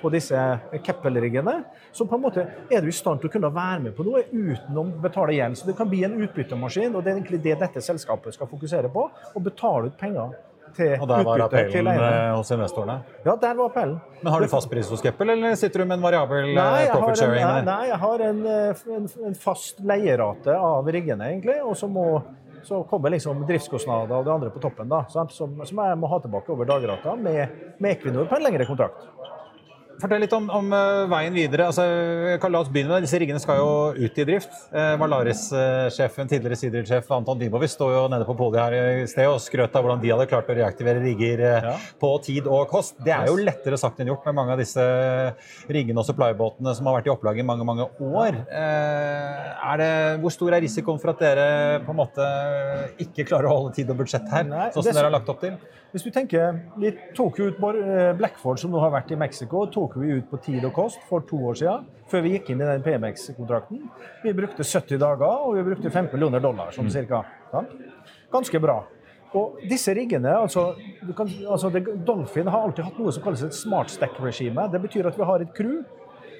på 0.00 0.10
disse 0.12 0.42
Keppel-riggene, 0.84 1.56
så 1.92 2.06
på 2.08 2.18
en 2.18 2.24
måte 2.24 2.46
er 2.70 2.82
du 2.82 2.90
i 2.90 2.94
stand 2.94 3.22
til 3.22 3.30
å 3.30 3.34
kunne 3.34 3.52
være 3.54 3.86
med 3.86 3.96
på 3.96 4.06
noe 4.06 4.24
uten 4.30 4.78
å 4.80 4.86
betale 5.02 5.36
gjeld. 5.36 5.58
Så 5.60 5.70
det 5.70 5.76
kan 5.78 5.90
bli 5.90 6.04
en 6.06 6.18
utbyttemaskin, 6.20 6.94
og 6.94 7.04
det 7.04 7.12
er 7.12 7.18
egentlig 7.20 7.42
det 7.44 7.58
dette 7.60 7.82
selskapet 7.84 8.36
skal 8.36 8.50
fokusere 8.50 8.92
på. 8.92 9.08
Å 9.10 9.44
betale 9.44 9.90
ut 9.90 9.98
penger 10.00 10.38
til 10.76 10.96
og 11.00 11.08
der 11.10 11.24
var 11.26 11.44
appellen 11.46 11.88
eh, 11.90 12.32
hos 12.36 12.50
investorene? 12.54 13.00
Ja, 13.24 13.36
der 13.40 13.54
var 13.58 13.70
appellen. 13.70 13.96
Men 14.20 14.32
Har 14.32 14.40
du 14.40 14.48
fast 14.48 14.70
pris 14.70 14.90
hos 14.90 15.02
Keppel, 15.02 15.32
eller 15.34 15.54
sitter 15.58 15.82
du 15.82 15.88
med 15.88 15.98
en 15.98 16.04
variabel 16.04 16.52
nei, 16.54 16.84
eh, 16.84 16.92
profit 16.94 17.22
sharing? 17.22 17.42
En, 17.44 17.64
nei, 17.66 17.88
jeg 17.90 17.98
har 18.04 18.26
en, 18.28 18.44
eh, 18.46 18.84
en, 18.98 19.08
en 19.30 19.38
fast 19.46 19.80
leierate 19.92 20.56
av 20.56 20.90
riggene, 20.94 21.32
egentlig. 21.32 21.58
Og 21.66 21.76
så, 21.78 21.88
må, 21.90 22.06
så 22.66 22.82
kommer 22.90 23.14
liksom 23.16 23.44
driftskostnader 23.48 24.20
og 24.20 24.28
det 24.28 24.34
andre 24.36 24.54
på 24.54 24.62
toppen, 24.62 24.90
da, 24.90 25.04
som, 25.12 25.30
som, 25.34 25.58
jeg 25.64 26.00
må 26.00 26.10
ha 26.12 26.20
tilbake 26.22 26.54
over 26.54 26.68
dagrata 26.68 27.16
med, 27.18 27.58
med 27.78 27.96
Equinor 27.96 28.30
på 28.30 28.38
en 28.38 28.48
lengre 28.48 28.68
kontrakt. 28.68 29.08
Fortell 30.00 30.22
litt 30.24 30.32
om, 30.36 30.46
om 30.54 30.70
uh, 30.72 31.04
veien 31.10 31.34
videre. 31.34 31.66
Altså, 31.70 31.84
la 32.40 32.60
oss 32.60 32.70
begynne 32.72 32.94
med 32.94 33.04
Disse 33.04 33.18
riggene 33.20 33.40
skal 33.42 33.60
jo 33.60 33.70
ut 33.96 34.20
i 34.20 34.26
drift. 34.28 34.52
Uh, 34.72 34.94
Valaris-sjefen, 35.00 36.28
uh, 36.28 36.30
tidligere 36.30 36.58
Sidril-sjef 36.58 37.10
Anton 37.14 37.40
Dimovic 37.40 37.74
står 37.74 37.92
jo 37.94 38.02
nede 38.12 38.26
på 38.28 38.36
podiet 38.38 38.62
her 38.62 38.76
i 39.02 39.08
sted 39.10 39.28
og 39.28 39.40
skrøt 39.42 39.76
av 39.76 39.84
hvordan 39.84 40.02
de 40.02 40.12
hadde 40.12 40.28
klart 40.30 40.50
å 40.50 40.56
reaktivere 40.56 41.02
rigger 41.04 41.44
ja. 41.46 41.74
på 42.00 42.12
tid 42.24 42.48
og 42.48 42.66
kost. 42.72 42.96
Det 43.04 43.14
er 43.14 43.28
jo 43.28 43.36
lettere 43.40 43.78
sagt 43.80 44.00
enn 44.00 44.12
gjort 44.12 44.24
med 44.28 44.38
mange 44.38 44.56
av 44.56 44.62
disse 44.62 44.86
riggene 45.70 46.00
og 46.00 46.08
supply-båtene 46.08 46.74
som 46.76 46.88
har 46.88 47.00
vært 47.00 47.10
i 47.10 47.14
opplag 47.14 47.40
i 47.40 47.46
mange 47.46 47.66
mange 47.68 47.88
år. 48.06 48.40
Det, 49.80 49.90
hvor 50.22 50.32
stor 50.34 50.56
er 50.56 50.64
risikoen 50.64 51.00
for 51.00 51.12
at 51.12 51.20
dere 51.22 51.50
på 51.84 51.92
en 51.94 52.00
måte 52.00 52.30
ikke 53.02 53.28
klarer 53.28 53.50
å 53.50 53.58
holde 53.58 53.76
tid 53.78 53.92
og 53.92 54.00
budsjett 54.00 54.26
her, 54.32 54.48
sånn 54.74 54.82
som 54.82 54.92
dere 54.92 55.08
har 55.08 55.16
lagt 55.18 55.30
opp 55.32 55.44
til? 55.44 55.56
Hvis 55.90 56.04
du 56.06 56.10
tenker, 56.14 56.60
Vi 56.78 56.92
tok 57.16 57.40
ut 57.40 57.56
Blackford, 57.58 58.60
som 58.62 58.70
nå 58.70 58.78
har 58.78 58.92
vært 58.94 59.10
i 59.10 59.18
Mexico, 59.18 59.64
tok 59.66 59.96
vi 59.98 60.12
ut 60.20 60.28
på 60.30 60.38
tid 60.44 60.64
og 60.64 60.72
kost 60.76 61.02
for 61.08 61.24
to 61.26 61.36
år 61.50 61.58
siden, 61.58 61.88
før 62.06 62.22
vi 62.22 62.36
gikk 62.36 62.52
inn 62.52 62.62
i 62.62 62.68
den 62.68 62.84
PMX-kontrakten. 62.84 63.82
Vi 64.22 64.32
brukte 64.32 64.62
70 64.62 65.00
dager, 65.02 65.42
og 65.46 65.56
vi 65.58 65.66
brukte 65.66 65.90
15 65.90 66.14
millioner 66.14 66.40
dollar, 66.40 66.70
sånn 66.70 66.90
cirka. 66.90 67.24
Sant? 67.50 67.74
Ganske 68.30 68.62
bra. 68.62 68.84
Og 69.34 69.58
disse 69.70 69.94
riggene, 69.94 70.30
altså, 70.30 70.74
du 71.06 71.12
kan, 71.14 71.28
altså 71.46 71.70
Dolphin 72.06 72.50
har 72.50 72.66
alltid 72.66 72.86
hatt 72.86 72.98
noe 72.98 73.12
som 73.14 73.22
kalles 73.22 73.42
et 73.46 73.54
smart 73.54 73.90
stack-regime. 73.90 74.70
Det 74.70 74.82
betyr 74.82 75.10
at 75.10 75.18
vi 75.18 75.26
har 75.26 75.42
et 75.42 75.52
crew 75.54 75.80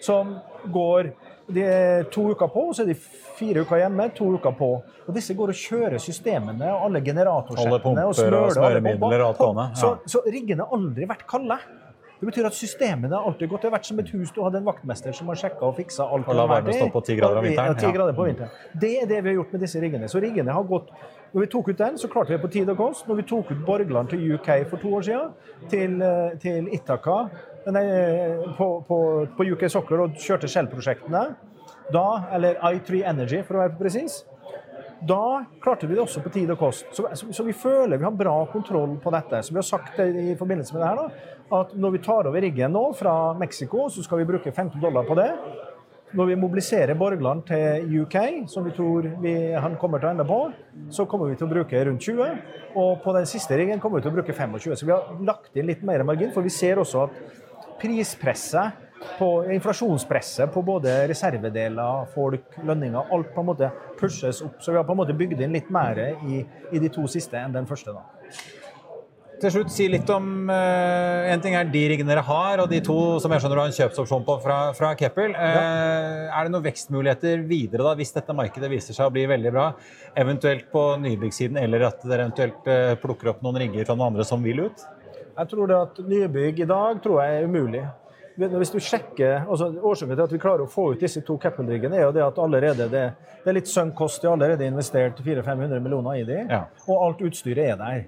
som 0.02 0.36
går 0.74 1.12
de 1.54 1.64
er 1.66 2.08
to 2.12 2.28
uker 2.30 2.50
på, 2.52 2.64
og 2.70 2.76
så 2.76 2.84
er 2.84 2.92
de 2.92 2.96
fire 3.40 3.64
uker 3.64 3.82
hjemme, 3.82 4.08
to 4.16 4.30
uker 4.36 4.56
på. 4.56 4.70
Og 5.06 5.12
disse 5.16 5.34
går 5.36 5.52
og 5.52 5.60
kjører 5.60 6.02
systemene 6.02 6.70
og 6.74 6.88
alle 6.88 7.02
generatorsjettene 7.04 8.06
og 8.06 8.16
smører 8.18 8.40
alle 8.40 8.56
smøremidler 8.56 9.24
og 9.26 9.44
alt 9.44 9.60
ja. 9.60 9.68
Så, 9.82 9.94
så 10.06 10.24
riggene 10.26 10.66
har 10.66 10.76
aldri 10.78 11.08
vært 11.10 11.26
kalde. 11.30 11.58
Det 12.20 12.26
betyr 12.28 12.46
at 12.50 12.52
systemene 12.54 13.16
har 13.16 13.24
alltid 13.24 13.48
gått. 13.48 13.62
Det 13.62 13.70
har 13.70 13.78
vært 13.78 13.86
som 13.88 14.00
et 14.02 14.10
hus 14.12 14.32
du 14.36 14.42
hadde 14.44 14.60
en 14.60 14.66
vaktmester 14.66 15.14
som 15.16 15.30
har 15.32 15.38
sjekka 15.40 15.70
og 15.70 15.78
fiksa 15.78 16.04
alt. 16.04 16.26
Og 16.28 16.36
la 16.36 16.44
varmen 16.50 16.76
stå 16.76 16.90
på 16.92 17.00
10 17.00 17.16
grader 17.16 17.40
om 17.40 17.46
vinteren, 17.46 17.72
Ja, 17.72 17.78
10 17.80 17.94
grader 17.96 18.16
på 18.18 18.26
vinteren. 18.28 18.50
Det 18.82 18.90
er 19.00 19.08
det 19.08 19.22
vi 19.24 19.30
har 19.30 19.36
gjort 19.38 19.54
med 19.56 19.64
disse 19.64 19.80
riggene. 19.80 20.10
Så 20.12 20.20
riggene 20.20 20.52
har 20.52 20.68
gått 20.68 20.92
Når 21.32 21.44
vi 21.44 21.46
tok 21.46 21.68
ut 21.70 21.78
den, 21.78 21.98
så 21.98 22.08
klarte 22.10 22.32
vi 22.32 22.34
det 22.34 22.42
på 22.42 22.48
tid 22.50 22.70
og 22.72 22.76
kost. 22.76 23.06
Når 23.06 23.20
vi 23.20 23.24
tok 23.30 23.52
ut 23.52 23.58
Borgland 23.64 24.08
til 24.10 24.24
UK 24.34 24.48
for 24.66 24.82
to 24.82 24.88
år 24.98 25.04
siden, 25.06 25.28
til, 25.70 26.02
eh, 26.02 26.32
til 26.42 26.64
nei, 26.66 26.80
på, 27.64 28.68
på, 28.88 28.98
på 29.36 29.48
UK 29.54 29.66
Soccer 29.70 30.04
og 30.06 30.18
kjørte 30.20 30.50
Shell-prosjektene, 30.50 31.24
da, 31.94 32.06
eller 32.34 32.60
I3 32.70 33.04
Energy 33.10 33.42
for 33.46 33.58
å 33.58 33.64
være 33.64 33.78
presis, 33.80 34.22
da 35.00 35.44
klarte 35.62 35.88
vi 35.88 35.96
det 35.96 36.02
også 36.02 36.20
på 36.20 36.32
tid 36.34 36.50
og 36.52 36.60
kost. 36.60 36.88
Så, 36.92 37.06
så, 37.16 37.30
så 37.32 37.44
vi 37.46 37.56
føler 37.56 37.96
vi 37.96 38.04
har 38.04 38.16
bra 38.16 38.34
kontroll 38.52 38.98
på 39.00 39.12
dette. 39.14 39.40
Så 39.42 39.54
vi 39.54 39.60
har 39.60 39.66
sagt 39.66 39.98
i 40.04 40.34
forbindelse 40.36 40.76
med 40.76 40.82
det 40.82 40.90
her 40.90 41.00
da, 41.00 41.32
at 41.60 41.72
når 41.74 41.96
vi 41.96 42.04
tar 42.04 42.28
over 42.28 42.44
riggen 42.44 42.76
nå 42.76 42.84
fra 42.98 43.32
Mexico, 43.38 43.88
så 43.90 44.04
skal 44.04 44.20
vi 44.20 44.28
bruke 44.28 44.52
15 44.52 44.76
dollar 44.82 45.08
på 45.08 45.16
det. 45.18 45.30
Når 46.12 46.26
vi 46.26 46.36
mobiliserer 46.42 46.98
Borgland 46.98 47.44
til 47.46 48.00
UK, 48.02 48.16
som 48.50 48.64
vi 48.66 48.72
tror 48.74 49.06
vi, 49.22 49.34
han 49.54 49.76
kommer 49.78 50.02
til 50.02 50.10
å 50.10 50.14
ende 50.16 50.26
på, 50.26 50.38
så 50.90 51.06
kommer 51.08 51.30
vi 51.30 51.36
til 51.38 51.46
å 51.46 51.52
bruke 51.52 51.84
rundt 51.86 52.02
20. 52.02 52.40
Og 52.82 52.96
på 53.04 53.14
den 53.14 53.28
siste 53.30 53.56
riggen 53.56 53.80
kommer 53.80 54.00
vi 54.00 54.08
til 54.08 54.12
å 54.12 54.16
bruke 54.18 54.34
25. 54.34 54.74
Så 54.82 54.88
vi 54.88 54.94
har 54.94 55.22
lagt 55.26 55.54
inn 55.54 55.70
litt 55.70 55.84
mer 55.86 56.02
margin, 56.06 56.32
for 56.34 56.44
vi 56.44 56.52
ser 56.52 56.82
også 56.82 57.06
at 57.06 57.22
prispresset 57.80 58.86
på 59.18 59.28
inflasjonspresset 59.54 60.52
på 60.52 60.62
både 60.64 60.92
reservedeler, 61.10 62.06
folk, 62.14 62.56
lønninger, 62.64 63.12
alt 63.12 63.34
på 63.34 63.42
en 63.42 63.50
måte 63.52 63.70
pushes 64.00 64.42
opp. 64.44 64.60
Så 64.60 64.72
vi 64.72 64.80
har 64.80 64.86
på 64.88 64.96
en 64.96 65.00
måte 65.02 65.16
bygd 65.16 65.40
inn 65.40 65.56
litt 65.56 65.70
mer 65.72 65.98
i, 66.20 66.42
i 66.44 66.82
de 66.82 66.90
to 66.92 67.06
siste 67.10 67.40
enn 67.40 67.54
den 67.56 67.68
første. 67.68 67.96
da. 67.96 68.04
Til 69.40 69.52
slutt, 69.54 69.70
si 69.72 69.86
litt 69.88 70.08
om 70.12 70.50
uh, 70.52 71.30
En 71.32 71.40
ting 71.40 71.54
er 71.56 71.68
de 71.72 71.82
riggene 71.92 72.12
dere 72.12 72.24
har, 72.26 72.60
og 72.60 72.68
de 72.68 72.82
to 72.84 72.96
som 73.22 73.32
jeg 73.32 73.40
skjønner 73.40 73.56
du 73.56 73.62
har 73.62 73.70
en 73.70 73.76
kjøpsopsjon 73.78 74.26
på 74.26 74.36
fra, 74.44 74.58
fra 74.76 74.90
Keppel. 75.00 75.32
Eh, 75.32 76.26
Er 76.28 76.44
det 76.44 76.52
noen 76.52 76.66
vekstmuligheter 76.66 77.46
videre 77.48 77.86
da, 77.86 77.94
hvis 77.96 78.12
dette 78.12 78.36
markedet 78.36 78.68
viser 78.72 78.96
seg 78.96 79.08
å 79.08 79.14
bli 79.14 79.24
veldig 79.30 79.52
bra? 79.54 79.70
Eventuelt 80.20 80.68
på 80.72 80.84
nybyggsiden, 81.00 81.56
eller 81.62 81.88
at 81.88 82.04
dere 82.04 82.26
eventuelt 82.28 82.68
uh, 82.68 82.98
plukker 83.00 83.32
opp 83.32 83.40
noen 83.46 83.62
rigger 83.64 83.88
fra 83.88 83.96
noen 83.96 84.10
andre 84.12 84.28
som 84.28 84.44
vil 84.44 84.66
ut? 84.66 84.84
Jeg 85.36 85.48
tror 85.52 85.66
det 85.70 85.76
at 85.76 85.98
nybygg 86.04 86.60
i 86.60 86.68
dag 86.68 87.00
tror 87.02 87.22
jeg 87.22 87.40
er 87.40 87.48
umulig. 87.48 87.82
Hvis 88.40 88.70
du 88.72 88.78
sjekker, 88.80 89.42
altså 89.50 89.68
Årsaken 89.84 90.14
til 90.16 90.22
at 90.24 90.32
vi 90.32 90.38
klarer 90.40 90.64
å 90.64 90.70
få 90.70 90.92
ut 90.94 91.00
disse 91.02 91.20
to 91.26 91.36
Keppel-riggene, 91.42 91.98
er 91.98 92.06
jo 92.06 92.12
det 92.16 92.22
at 92.24 92.38
allerede 92.40 92.86
det, 92.88 93.02
det 93.44 93.50
er 93.52 93.56
litt 93.58 93.68
sunk 93.68 93.94
cost. 93.98 94.22
De 94.22 94.30
har 94.30 94.36
allerede 94.38 94.64
investert 94.64 95.20
400-500 95.20 95.82
millioner 95.84 96.20
i 96.20 96.24
de, 96.24 96.38
Ja. 96.48 96.62
og 96.86 97.02
alt 97.08 97.20
utstyret 97.26 97.74
er 97.74 97.76
der. 97.76 98.04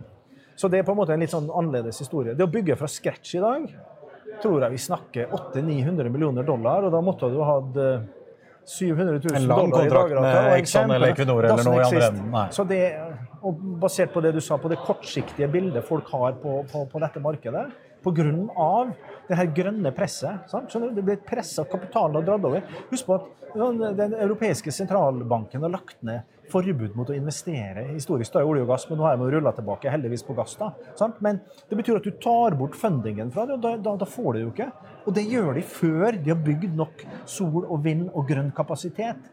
Så 0.57 0.69
det 0.71 0.79
er 0.79 0.87
på 0.89 0.93
en 0.95 1.01
måte 1.03 1.13
en 1.13 1.21
litt 1.21 1.33
sånn 1.33 1.51
annerledes 1.51 1.99
historie. 2.01 2.35
Det 2.39 2.45
å 2.47 2.51
bygge 2.53 2.77
fra 2.81 2.89
scratch 2.89 3.35
i 3.35 3.43
dag, 3.43 3.69
tror 4.41 4.63
jeg 4.63 4.71
vi 4.71 4.81
snakker 4.81 5.27
800-900 5.37 6.09
millioner 6.11 6.43
dollar, 6.47 6.85
og 6.87 6.93
da 6.93 7.01
måtte 7.05 7.29
du 7.33 7.41
ha 7.43 7.59
hatt 7.59 7.77
eh, 7.77 8.01
700 8.65 9.21
000 9.21 9.49
dollar 9.49 9.67
i 9.67 9.71
kontrakt 9.71 10.13
En 10.13 10.23
med 10.23 10.33
kontrakt 10.33 10.45
med 10.47 10.59
Exxon 10.61 10.91
eller 10.95 11.13
Equinor 11.13 11.45
eller 11.45 11.65
noe 11.67 11.81
i 11.81 11.85
andre 11.85 12.09
enden. 12.09 12.37
Så 12.55 12.65
det, 12.65 12.81
og 13.43 13.63
basert 13.83 14.13
på 14.15 14.23
det 14.25 14.35
du 14.37 14.41
sa, 14.41 14.59
på 14.61 14.71
det 14.73 14.81
kortsiktige 14.83 15.49
bildet 15.51 15.87
folk 15.87 16.11
har 16.15 16.37
på, 16.43 16.61
på, 16.71 16.85
på 16.91 17.03
dette 17.03 17.23
markedet, 17.23 17.65
pga. 18.03 18.83
det 19.29 19.39
her 19.39 19.55
grønne 19.55 19.93
presset. 19.95 20.49
Sant? 20.51 20.71
Så 20.73 20.81
det 20.91 21.05
blir 21.05 21.23
pressa 21.27 21.65
kapitalen 21.65 22.21
og 22.21 22.27
dratt 22.27 22.51
over. 22.51 22.67
Husk 22.91 23.09
på 23.09 23.21
at 23.21 23.31
Den 23.53 24.15
europeiske 24.17 24.73
sentralbanken 24.73 25.61
har 25.61 25.69
lagt 25.75 25.99
ned 26.09 26.23
forbud 26.53 26.95
mot 26.97 27.11
å 27.11 27.17
investere 27.17 27.85
historisk 27.91 28.35
da 28.35 28.43
i 28.43 28.49
olje 28.49 28.65
og 28.65 28.71
gass, 28.73 28.87
men 28.89 28.99
nå 29.01 29.07
har 29.07 29.19
de 29.21 29.29
rulla 29.35 29.53
tilbake, 29.57 29.91
heldigvis 29.93 30.25
på 30.27 30.37
gass. 30.37 30.57
da, 30.61 30.71
sant? 30.99 31.21
Men 31.25 31.41
det 31.69 31.79
betyr 31.79 32.01
at 32.01 32.09
du 32.09 32.17
tar 32.23 32.57
bort 32.59 32.77
fundingen 32.79 33.33
fra 33.35 33.47
det, 33.49 33.59
og 33.59 33.65
da, 33.65 33.77
da, 33.77 33.95
da 34.01 34.09
får 34.09 34.33
du 34.33 34.39
det 34.39 34.45
jo 34.45 34.53
ikke. 34.55 34.71
Og 35.07 35.17
det 35.17 35.27
gjør 35.31 35.53
de 35.57 35.65
før 35.67 36.19
de 36.19 36.33
har 36.33 36.43
bygd 36.49 36.77
nok 36.79 37.07
sol 37.37 37.65
og 37.65 37.79
vind 37.85 38.09
og 38.13 38.29
grønn 38.29 38.53
kapasitet. 38.57 39.31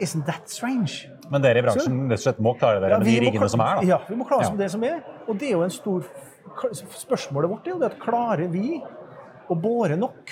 Isn't 0.00 0.26
that 0.26 0.48
strange? 0.50 1.08
Men 1.30 1.42
dere 1.42 1.58
i 1.58 1.62
bransjen 1.62 2.00
rett 2.10 2.18
og 2.18 2.22
slett 2.24 2.40
må 2.42 2.54
klare 2.58 2.80
dere 2.82 2.98
med 2.98 3.06
de 3.06 3.20
riggene 3.20 3.48
som 3.48 3.60
er? 3.60 3.76
da? 3.80 3.86
Ja, 3.86 3.98
vi 4.08 4.16
må 4.18 4.26
klare 4.26 4.40
oss 4.40 4.48
Ja. 4.48 4.54
med 4.56 4.58
det 4.64 4.70
som 4.72 4.82
er. 4.84 5.02
Og 5.28 5.38
det 5.38 5.48
er 5.48 5.52
jo 5.58 5.62
en 5.62 5.70
stor 5.70 6.04
Spørsmålet 6.94 7.50
vårt 7.50 7.66
er 7.66 7.70
jo 7.72 7.78
det 7.80 7.92
at 7.92 7.98
klarer 7.98 8.48
vi 8.52 8.80
å 9.50 9.54
bore 9.60 9.96
nok 9.96 10.30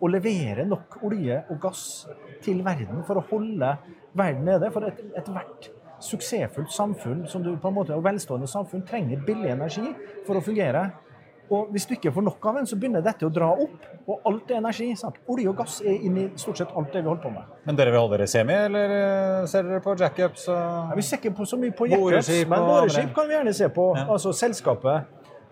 og 0.00 0.10
levere 0.12 0.66
nok 0.68 0.98
olje 1.02 1.38
og 1.50 1.58
gass 1.60 2.06
til 2.44 2.60
verden 2.62 3.02
for 3.06 3.16
å 3.16 3.24
holde 3.30 3.78
verden 4.14 4.44
nede? 4.44 4.70
For 4.72 4.84
et- 4.84 5.00
ethvert 5.16 5.70
suksessfullt 5.98 6.70
samfunn 6.70 7.26
som 7.28 7.42
du 7.42 7.56
på 7.56 7.68
en 7.68 7.74
måte, 7.74 7.94
og 7.96 8.04
velstående 8.04 8.46
samfunn 8.46 8.84
trenger 8.86 9.24
billig 9.24 9.50
energi 9.50 9.94
for 10.26 10.34
å 10.36 10.42
fungere. 10.44 10.92
Og 11.50 11.68
hvis 11.70 11.84
du 11.86 11.94
ikke 11.94 12.10
får 12.12 12.24
nok 12.26 12.46
av 12.50 12.54
den, 12.58 12.66
så 12.66 12.74
begynner 12.76 13.02
dette 13.06 13.26
å 13.26 13.30
dra 13.32 13.48
opp. 13.52 13.84
Og 14.08 14.20
alt 14.26 14.50
er 14.50 14.56
energi. 14.58 14.88
sant? 14.98 15.14
Olje 15.28 15.48
og 15.48 15.56
gass 15.56 15.80
er 15.80 15.94
inni 16.06 16.28
stort 16.36 16.58
sett 16.58 16.72
alt 16.76 16.92
det 16.92 17.02
vi 17.04 17.08
holder 17.08 17.22
på 17.22 17.30
med. 17.34 17.42
Men 17.66 17.76
dere 17.78 17.90
vil 17.94 18.00
holde 18.00 18.16
dere 18.18 18.26
semi, 18.26 18.52
eller 18.52 18.94
eh, 18.96 19.46
ser 19.46 19.62
dere 19.62 19.80
på 19.80 19.94
jackups? 19.98 20.48
og- 20.48 20.90
Ja, 20.90 20.94
vi 20.96 21.02
ser 21.02 21.16
ikke 21.18 21.34
på 21.36 21.46
så 21.46 21.56
mye 21.58 21.70
på 21.70 21.86
jackups, 21.90 22.32
men 22.48 22.58
boreskip 22.66 23.14
kan 23.14 23.28
vi 23.28 23.34
gjerne 23.34 23.54
se 23.54 23.68
på. 23.68 23.96
Ja. 23.96 24.06
Altså 24.10 24.32
selskapet. 24.32 25.04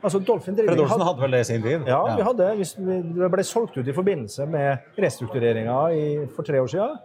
Altså 0.05 0.19
Dolphin 0.21 0.55
Fred 0.57 0.79
Olsen 0.81 1.01
hadde 1.01 1.21
vel 1.23 1.31
det 1.31 1.41
i 1.41 1.45
sin 1.49 1.63
tid? 1.63 1.87
ja, 1.87 2.17
vi 2.17 2.23
hadde, 2.23 2.57
hvis 2.59 2.75
vi, 2.77 3.01
det 3.17 3.31
ble 3.33 3.43
solgt 3.43 3.77
ut 3.79 3.87
i 3.89 3.93
forbindelse 3.93 4.47
med 4.47 4.79
restruktureringa 4.99 6.29
for 6.35 6.43
tre 6.43 6.59
år 6.61 6.69
siden. 6.69 6.99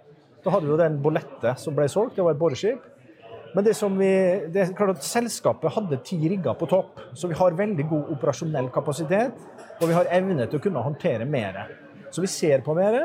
Da 0.43 0.49
hadde 0.51 0.65
vi 0.67 0.71
jo 0.73 0.77
den 0.79 0.97
Bolette 1.01 1.53
som 1.59 1.75
ble 1.75 1.87
solgt, 1.91 2.15
det 2.15 2.23
var 2.25 2.31
et 2.35 2.39
boreskip. 2.39 2.79
Men 3.55 3.65
det 3.65 3.73
som 3.77 3.95
vi, 3.97 4.09
det 4.53 4.61
er 4.61 4.73
klart 4.77 4.99
at 4.99 5.05
selskapet 5.05 5.73
hadde 5.73 6.01
ti 6.05 6.19
rigger 6.29 6.57
på 6.57 6.67
topp, 6.69 6.99
så 7.17 7.29
vi 7.31 7.37
har 7.39 7.57
veldig 7.57 7.85
god 7.89 8.11
operasjonell 8.15 8.69
kapasitet. 8.73 9.37
Og 9.79 9.87
vi 9.89 9.95
har 9.95 10.09
evne 10.13 10.45
til 10.45 10.59
å 10.59 10.63
kunne 10.63 10.83
håndtere 10.85 11.25
mer. 11.25 11.63
Så 12.13 12.21
vi 12.21 12.29
ser 12.29 12.61
på 12.65 12.75
mer. 12.77 12.99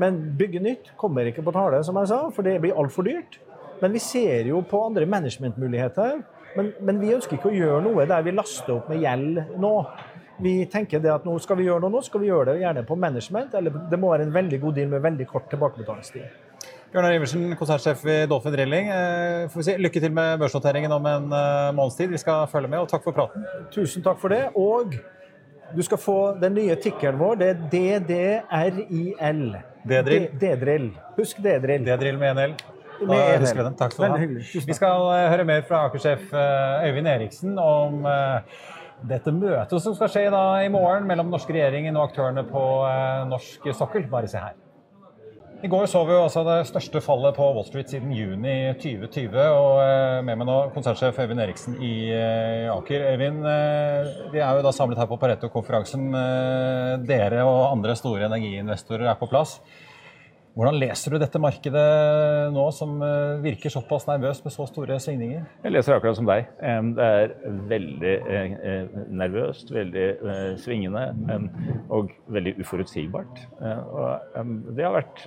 Men 0.00 0.20
bygge 0.38 0.62
nytt 0.62 0.94
kommer 0.98 1.28
ikke 1.28 1.44
på 1.44 1.52
tale, 1.54 1.82
som 1.86 1.98
jeg 2.00 2.10
sa, 2.10 2.22
for 2.34 2.46
det 2.46 2.56
blir 2.62 2.78
altfor 2.80 3.06
dyrt. 3.06 3.38
Men 3.82 3.92
vi 3.94 4.00
ser 4.02 4.48
jo 4.48 4.62
på 4.66 4.80
andre 4.86 5.06
managementmuligheter. 5.10 6.22
Men, 6.56 6.72
men 6.86 7.00
vi 7.02 7.12
ønsker 7.14 7.36
ikke 7.36 7.50
å 7.50 7.54
gjøre 7.54 7.84
noe 7.84 8.06
der 8.08 8.24
vi 8.26 8.34
laster 8.34 8.76
opp 8.76 8.90
med 8.90 9.02
gjeld 9.02 9.58
nå. 9.60 9.74
Vi 10.42 10.54
tenker 10.70 11.02
det 11.02 11.12
at 11.12 11.26
nå 11.26 11.36
skal 11.42 11.60
vi 11.60 11.68
gjøre 11.68 11.84
noe 11.84 11.94
nå, 11.94 12.02
skal 12.02 12.22
vi 12.22 12.30
gjøre 12.30 12.54
det 12.54 12.62
gjerne 12.64 12.82
på 12.86 12.96
management, 12.98 13.54
eller 13.54 13.84
det 13.90 13.98
må 14.02 14.10
være 14.10 14.26
en 14.26 14.34
veldig 14.34 14.58
god 14.64 14.78
deal 14.78 14.90
med 14.90 15.04
veldig 15.04 15.26
kort 15.30 15.46
tilbakebetalingstid. 15.52 16.26
Bjørnar 16.94 17.16
Iversen, 17.16 17.48
konsernsjef 17.58 18.04
i 18.06 18.16
Dolphin 18.30 18.52
Drilling. 18.54 18.86
Eh, 18.94 19.48
får 19.50 19.58
vi 19.58 19.64
si, 19.66 19.72
lykke 19.82 19.98
til 19.98 20.12
med 20.14 20.36
børsnoteringen 20.38 20.92
om 20.94 21.08
en 21.10 21.24
eh, 21.34 21.72
måneds 21.74 21.96
tid. 21.98 22.12
Vi 22.14 22.20
skal 22.22 22.44
følge 22.52 22.68
med, 22.70 22.84
og 22.84 22.92
takk 22.92 23.02
for 23.02 23.16
praten. 23.16 23.42
Tusen 23.74 24.04
takk 24.04 24.20
for 24.22 24.30
det. 24.30 24.44
Og 24.54 24.94
du 25.74 25.80
skal 25.82 25.98
få 25.98 26.14
den 26.38 26.54
nye 26.54 26.76
tikkeren 26.78 27.18
vår. 27.18 27.40
Det 27.40 27.48
er 27.50 27.64
DDRIL. 27.72 29.42
D-drill. 29.90 30.28
D-drill. 30.38 30.86
Husk 31.18 31.42
D-drill. 31.42 31.82
D-drill 31.88 32.20
med 32.20 32.30
en 32.30 32.42
L. 32.44 32.54
Da 33.00 33.08
Med 33.10 33.24
en 33.24 33.34
L. 33.40 33.42
husker 33.42 33.58
vi 33.58 33.66
den. 33.72 33.78
Takk 33.82 33.96
skal 33.96 34.14
du 34.14 34.14
ha. 34.14 34.64
Vi 34.70 34.78
skal 34.78 35.10
eh, 35.16 35.26
høre 35.34 35.50
mer 35.50 35.66
fra 35.66 35.84
Aker-sjef 35.88 36.30
Øyvind 36.30 37.10
Eriksen 37.10 37.58
om 37.58 38.06
dette 39.02 39.34
møtet 39.34 39.82
som 39.82 39.98
skal 39.98 40.14
skje 40.14 40.28
da 40.30 40.44
i 40.62 40.70
morgen 40.70 41.10
mellom 41.10 41.26
den 41.26 41.34
norske 41.40 41.58
regjeringen 41.58 41.98
og 41.98 42.12
aktørene 42.12 42.46
på 42.46 42.62
norsk 43.34 43.66
sokkel. 43.74 44.06
Bare 44.14 44.30
se 44.30 44.38
her. 44.46 44.54
I 45.64 45.68
går 45.68 45.86
så 45.88 46.02
vi 46.04 46.12
jo 46.12 46.26
altså 46.26 46.42
det 46.44 46.66
største 46.68 47.00
fallet 47.00 47.38
på 47.38 47.44
Wall 47.56 47.64
Street 47.64 47.88
siden 47.88 48.10
juni 48.12 48.74
2020. 48.82 49.36
og 49.48 49.78
eh, 49.80 50.18
Med 50.26 50.36
meg 50.36 50.44
nå 50.44 50.56
konsernsjef 50.74 51.22
Øyvind 51.24 51.40
Eriksen 51.40 51.78
i 51.80 51.92
eh, 52.12 52.68
Aker. 52.68 53.06
Øyvind, 53.14 53.38
eh, 53.48 54.10
vi 54.34 54.42
er 54.44 54.58
jo 54.58 54.66
da 54.66 54.74
samlet 54.76 55.00
her 55.00 55.08
på 55.08 55.16
Pareto-konferansen. 55.22 56.04
Dere 57.08 57.46
og 57.48 57.70
andre 57.70 57.96
store 57.96 58.28
energiinvestorer 58.28 59.08
er 59.08 59.16
på 59.16 59.30
plass. 59.30 59.56
Hvordan 60.54 60.76
leser 60.78 61.10
du 61.10 61.18
dette 61.18 61.38
markedet 61.42 61.84
nå, 62.54 62.64
som 62.76 63.00
eh, 63.02 63.40
virker 63.42 63.72
såpass 63.74 64.04
nervøst 64.06 64.44
med 64.46 64.52
så 64.54 64.68
store 64.70 65.00
svingninger? 65.02 65.42
Jeg 65.64 65.74
leser 65.74 65.96
akkurat 65.96 66.14
som 66.14 66.28
deg. 66.28 66.46
Det 66.94 67.08
er 67.18 67.34
veldig 67.72 68.12
eh, 68.14 68.54
eh, 68.70 68.94
nervøst, 69.18 69.72
veldig 69.74 70.06
svingende 70.62 71.02
og 71.90 72.14
veldig 72.30 72.54
uforutsigbart. 72.62 73.42
Og 73.64 74.70
Det 74.78 74.86
har 74.86 74.94
vært 74.94 75.24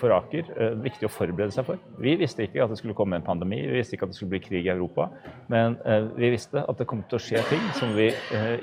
for 0.00 0.16
Aker 0.16 0.48
viktig 0.80 1.10
å 1.10 1.12
forberede 1.12 1.52
seg 1.52 1.68
for. 1.68 1.84
Vi 2.00 2.16
visste 2.20 2.48
ikke 2.48 2.64
at 2.64 2.72
det 2.72 2.80
skulle 2.80 2.96
komme 2.96 3.20
en 3.20 3.26
pandemi, 3.26 3.60
vi 3.68 3.82
visste 3.82 3.98
ikke 3.98 4.08
at 4.08 4.14
det 4.14 4.20
skulle 4.20 4.36
bli 4.36 4.44
krig 4.46 4.64
i 4.64 4.72
Europa. 4.72 5.10
Men 5.52 5.76
vi 6.16 6.32
visste 6.32 6.64
at 6.64 6.80
det 6.80 6.88
kom 6.88 7.04
til 7.04 7.20
å 7.20 7.24
skje 7.26 7.44
ting 7.52 7.64
som 7.76 7.92
vi 7.98 8.08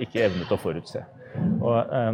ikke 0.01 0.25
evnet 0.31 0.49
å 0.49 0.61
forutse. 0.61 1.05
Og 1.35 1.93
eh, 1.95 2.13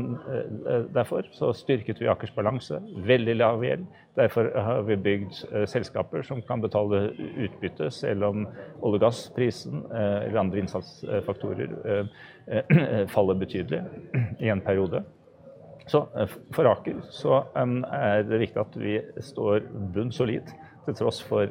Derfor 0.94 1.28
så 1.32 1.54
styrket 1.56 2.02
vi 2.02 2.08
Akers 2.12 2.32
balanse. 2.36 2.80
Veldig 3.08 3.36
lav 3.36 3.64
gjeld. 3.66 3.86
Derfor 4.18 4.50
har 4.56 4.82
vi 4.88 4.96
bygd 4.96 5.44
eh, 5.52 5.66
selskaper 5.70 6.22
som 6.26 6.42
kan 6.46 6.62
betale 6.62 7.12
utbytte 7.46 7.92
selv 7.94 8.24
om 8.30 8.48
olje- 8.48 8.98
og 8.98 9.02
gassprisen 9.02 9.86
eh, 9.92 10.28
eller 10.28 10.40
andre 10.42 10.60
innsatsfaktorer 10.64 11.70
faller 13.14 13.40
betydelig 13.40 13.82
i 14.46 14.50
en 14.54 14.62
periode. 14.62 15.04
Så 15.88 16.04
For 16.52 16.68
Aker 16.68 17.00
så 17.16 17.46
er 17.56 18.24
det 18.28 18.42
viktig 18.42 18.60
at 18.60 18.74
vi 18.80 18.98
står 19.24 19.70
bunnsolid 19.96 20.50
til 20.86 20.96
tross 21.00 21.22
for 21.24 21.48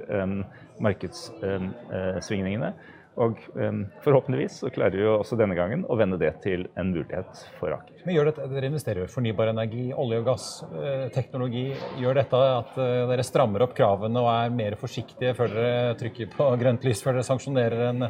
markedssvingningene. 0.85 2.75
Og 3.17 3.39
um, 3.57 3.79
forhåpentligvis 4.05 4.59
så 4.61 4.71
klarer 4.73 4.99
vi 5.01 5.05
også 5.09 5.39
denne 5.41 5.57
gangen 5.57 5.87
å 5.89 5.97
vende 5.97 6.19
det 6.21 6.35
til 6.45 6.67
en 6.77 6.91
mulighet 6.93 7.45
for 7.57 7.73
Aker. 7.73 8.03
Men 8.05 8.17
gjør 8.17 8.29
dette, 8.29 8.49
Dere 8.53 8.69
investerer 8.69 9.07
i 9.07 9.11
fornybar 9.11 9.51
energi, 9.55 9.87
olje- 9.97 10.19
og 10.21 10.27
gassteknologi. 10.29 11.65
Eh, 11.73 11.87
gjør 12.03 12.19
dette 12.21 12.41
at 12.59 12.75
uh, 12.77 13.07
dere 13.09 13.25
strammer 13.25 13.65
opp 13.65 13.73
kravene 13.77 14.21
og 14.21 14.29
er 14.35 14.53
mer 14.53 14.77
forsiktige 14.81 15.33
før 15.39 15.55
dere 15.55 15.95
trykker 16.01 16.29
på 16.35 16.49
grønt 16.63 16.85
lys, 16.85 17.01
før 17.05 17.17
dere 17.17 17.29
sanksjonerer 17.31 17.87
en 17.89 18.09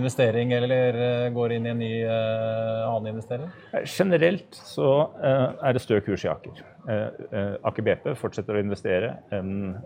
investering 0.00 0.54
eller 0.58 0.98
uh, 0.98 1.28
går 1.36 1.54
inn 1.58 1.68
i 1.68 1.72
en 1.74 1.82
ny 1.84 1.92
uh, 2.02 2.88
annen 2.88 3.12
investering? 3.12 3.52
Generelt 3.86 4.58
så 4.58 4.88
er 5.22 5.76
det 5.76 5.84
stø 5.84 6.00
kurs 6.02 6.24
i 6.26 6.30
Aker. 6.32 6.64
Aker 7.68 7.84
BP 7.84 8.10
fortsetter 8.18 8.56
å 8.56 8.62
investere. 8.62 9.14
Um, 9.30 9.76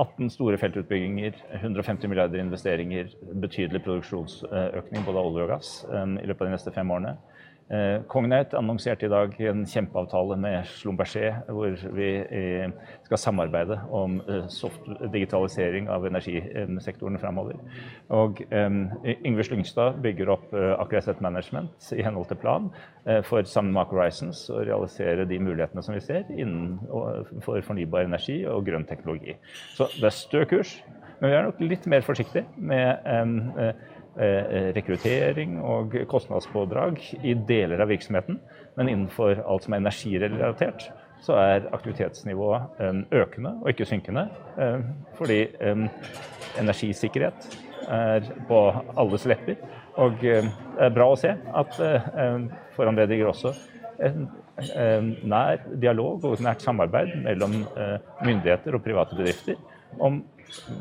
18 0.00 0.30
store 0.32 0.58
feltutbygginger, 0.58 1.36
150 1.60 2.08
milliarder 2.08 2.40
investeringer, 2.40 3.12
betydelig 3.42 3.82
produksjonsøkning 3.84 5.04
både 5.06 5.20
av 5.20 5.28
olje 5.28 5.46
og 5.46 5.52
gass 5.52 5.72
um, 5.90 6.16
i 6.18 6.26
løpet 6.28 6.46
av 6.46 6.50
de 6.50 6.56
neste 6.56 6.74
fem 6.74 6.92
årene. 6.94 7.16
Eh, 7.72 8.02
Cognite 8.06 8.58
annonserte 8.58 9.06
i 9.06 9.08
dag 9.08 9.32
en 9.40 9.62
kjempeavtale 9.64 10.36
med 10.36 10.66
Schlumberger, 10.68 11.38
hvor 11.48 11.76
vi 11.96 12.08
eh, 12.20 12.72
skal 13.06 13.20
samarbeide 13.20 13.78
om 13.88 14.18
soft 14.52 14.90
digitalisering 15.14 15.88
av 15.88 16.04
energisektoren 16.08 17.16
framover. 17.22 17.56
Og 18.12 18.42
Yngve 18.52 19.46
Slyngstad 19.46 20.00
bygger 20.04 20.32
opp 20.34 20.52
Aker 20.52 21.00
Asset 21.00 21.22
Management 21.24 21.92
i 21.96 22.04
henhold 22.04 22.28
til 22.30 22.40
plan 22.40 22.68
for 23.26 23.44
sammen 23.48 23.72
med 23.74 23.82
Aker 23.82 23.98
Horizons 23.98 24.44
å 24.52 24.62
realisere 24.62 25.26
de 25.28 25.38
mulighetene 25.42 25.84
som 25.84 25.96
vi 25.96 26.02
ser 26.04 26.28
innenfor 26.32 27.62
fornybar 27.66 28.06
energi 28.08 28.42
og 28.48 28.66
grønn 28.68 28.86
teknologi. 28.88 29.36
Så 29.76 29.88
det 29.96 30.08
er 30.08 30.16
stø 30.16 30.44
kurs, 30.50 30.76
men 31.20 31.32
vi 31.32 31.38
er 31.38 31.48
nok 31.48 31.60
litt 31.64 31.88
mer 31.90 32.04
forsiktige 32.06 32.46
med 32.56 33.00
Eh, 33.12 33.74
rekruttering 34.76 35.54
og 35.64 35.94
kostnadspådrag 36.10 36.98
i 37.24 37.32
deler 37.48 37.80
av 37.80 37.88
virksomheten. 37.88 38.36
Men 38.76 38.88
innenfor 38.88 39.40
alt 39.48 39.64
som 39.64 39.76
er 39.76 39.82
energirelatert, 39.82 40.90
så 41.22 41.36
er 41.38 41.68
aktivitetsnivået 41.74 42.80
eh, 42.82 43.02
økende 43.22 43.54
og 43.62 43.70
ikke 43.70 43.86
synkende. 43.86 44.26
Eh, 44.58 44.80
fordi 45.18 45.40
energisikkerhet 46.58 47.46
er 47.88 48.26
på 48.48 48.58
alles 48.98 49.26
lepper. 49.30 49.60
Og 50.00 50.18
det 50.22 50.38
er 50.80 50.94
bra 50.94 51.10
å 51.12 51.16
se 51.20 51.34
at 51.36 51.74
foranlediger 52.72 53.28
også 53.28 53.50
nær 55.28 55.66
dialog 55.82 56.24
og 56.24 56.40
nært 56.40 56.64
samarbeid 56.64 57.12
mellom 57.26 57.58
myndigheter 58.24 58.78
og 58.78 58.84
private 58.86 59.18
bedrifter 59.18 59.58
om 60.00 60.22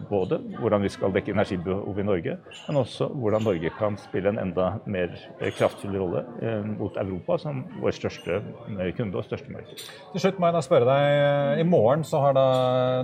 både 0.09 0.39
hvordan 0.59 0.83
vi 0.83 0.91
skal 0.91 1.13
dekke 1.15 1.33
energibehovet 1.35 2.03
i 2.03 2.07
Norge, 2.07 2.37
men 2.67 2.79
også 2.81 3.07
hvordan 3.13 3.45
Norge 3.45 3.71
kan 3.77 3.97
spille 4.01 4.33
en 4.33 4.41
enda 4.41 4.73
mer 4.85 5.13
kraftfull 5.57 5.95
rolle 5.99 6.23
eh, 6.41 6.65
mot 6.65 6.97
Europa 6.99 7.37
som 7.41 7.63
vår 7.81 7.95
største 7.97 8.39
eh, 8.41 8.91
kunde 8.97 9.19
og 9.19 9.27
største 9.27 9.53
marked. 9.53 9.85
Til 10.13 10.25
slutt 10.25 10.41
må 10.41 10.49
jeg 10.49 10.57
da 10.57 10.63
spørre 10.65 10.89
deg, 10.89 11.61
I 11.63 11.67
morgen 11.67 12.03
så 12.07 12.23
har 12.25 12.35
da 12.37 12.47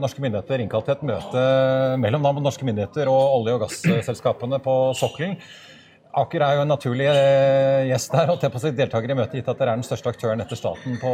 norske 0.04 0.24
myndigheter 0.24 0.64
innkalt 0.64 0.90
til 0.90 0.98
et 0.98 1.08
møte 1.12 1.46
mellom 2.02 2.44
norske 2.44 2.68
myndigheter 2.68 3.10
og 3.12 3.40
olje- 3.40 3.58
og 3.58 3.66
gasselskapene 3.68 4.62
på 4.64 4.78
sokkelen. 4.98 5.38
Aker 6.18 6.42
er 6.42 6.58
jo 6.58 6.64
en 6.66 6.72
naturlig 6.72 7.06
eh, 7.12 7.88
gjest 7.92 8.16
her 8.18 8.32
og 8.34 8.42
på 8.42 8.62
deltaker 8.74 9.12
i 9.14 9.18
møtet, 9.18 9.40
gitt 9.40 9.52
at 9.52 9.60
dere 9.60 9.76
er 9.76 9.82
den 9.82 9.86
største 9.86 10.10
aktøren 10.14 10.42
etter 10.42 10.58
staten 10.58 10.98
på 11.02 11.12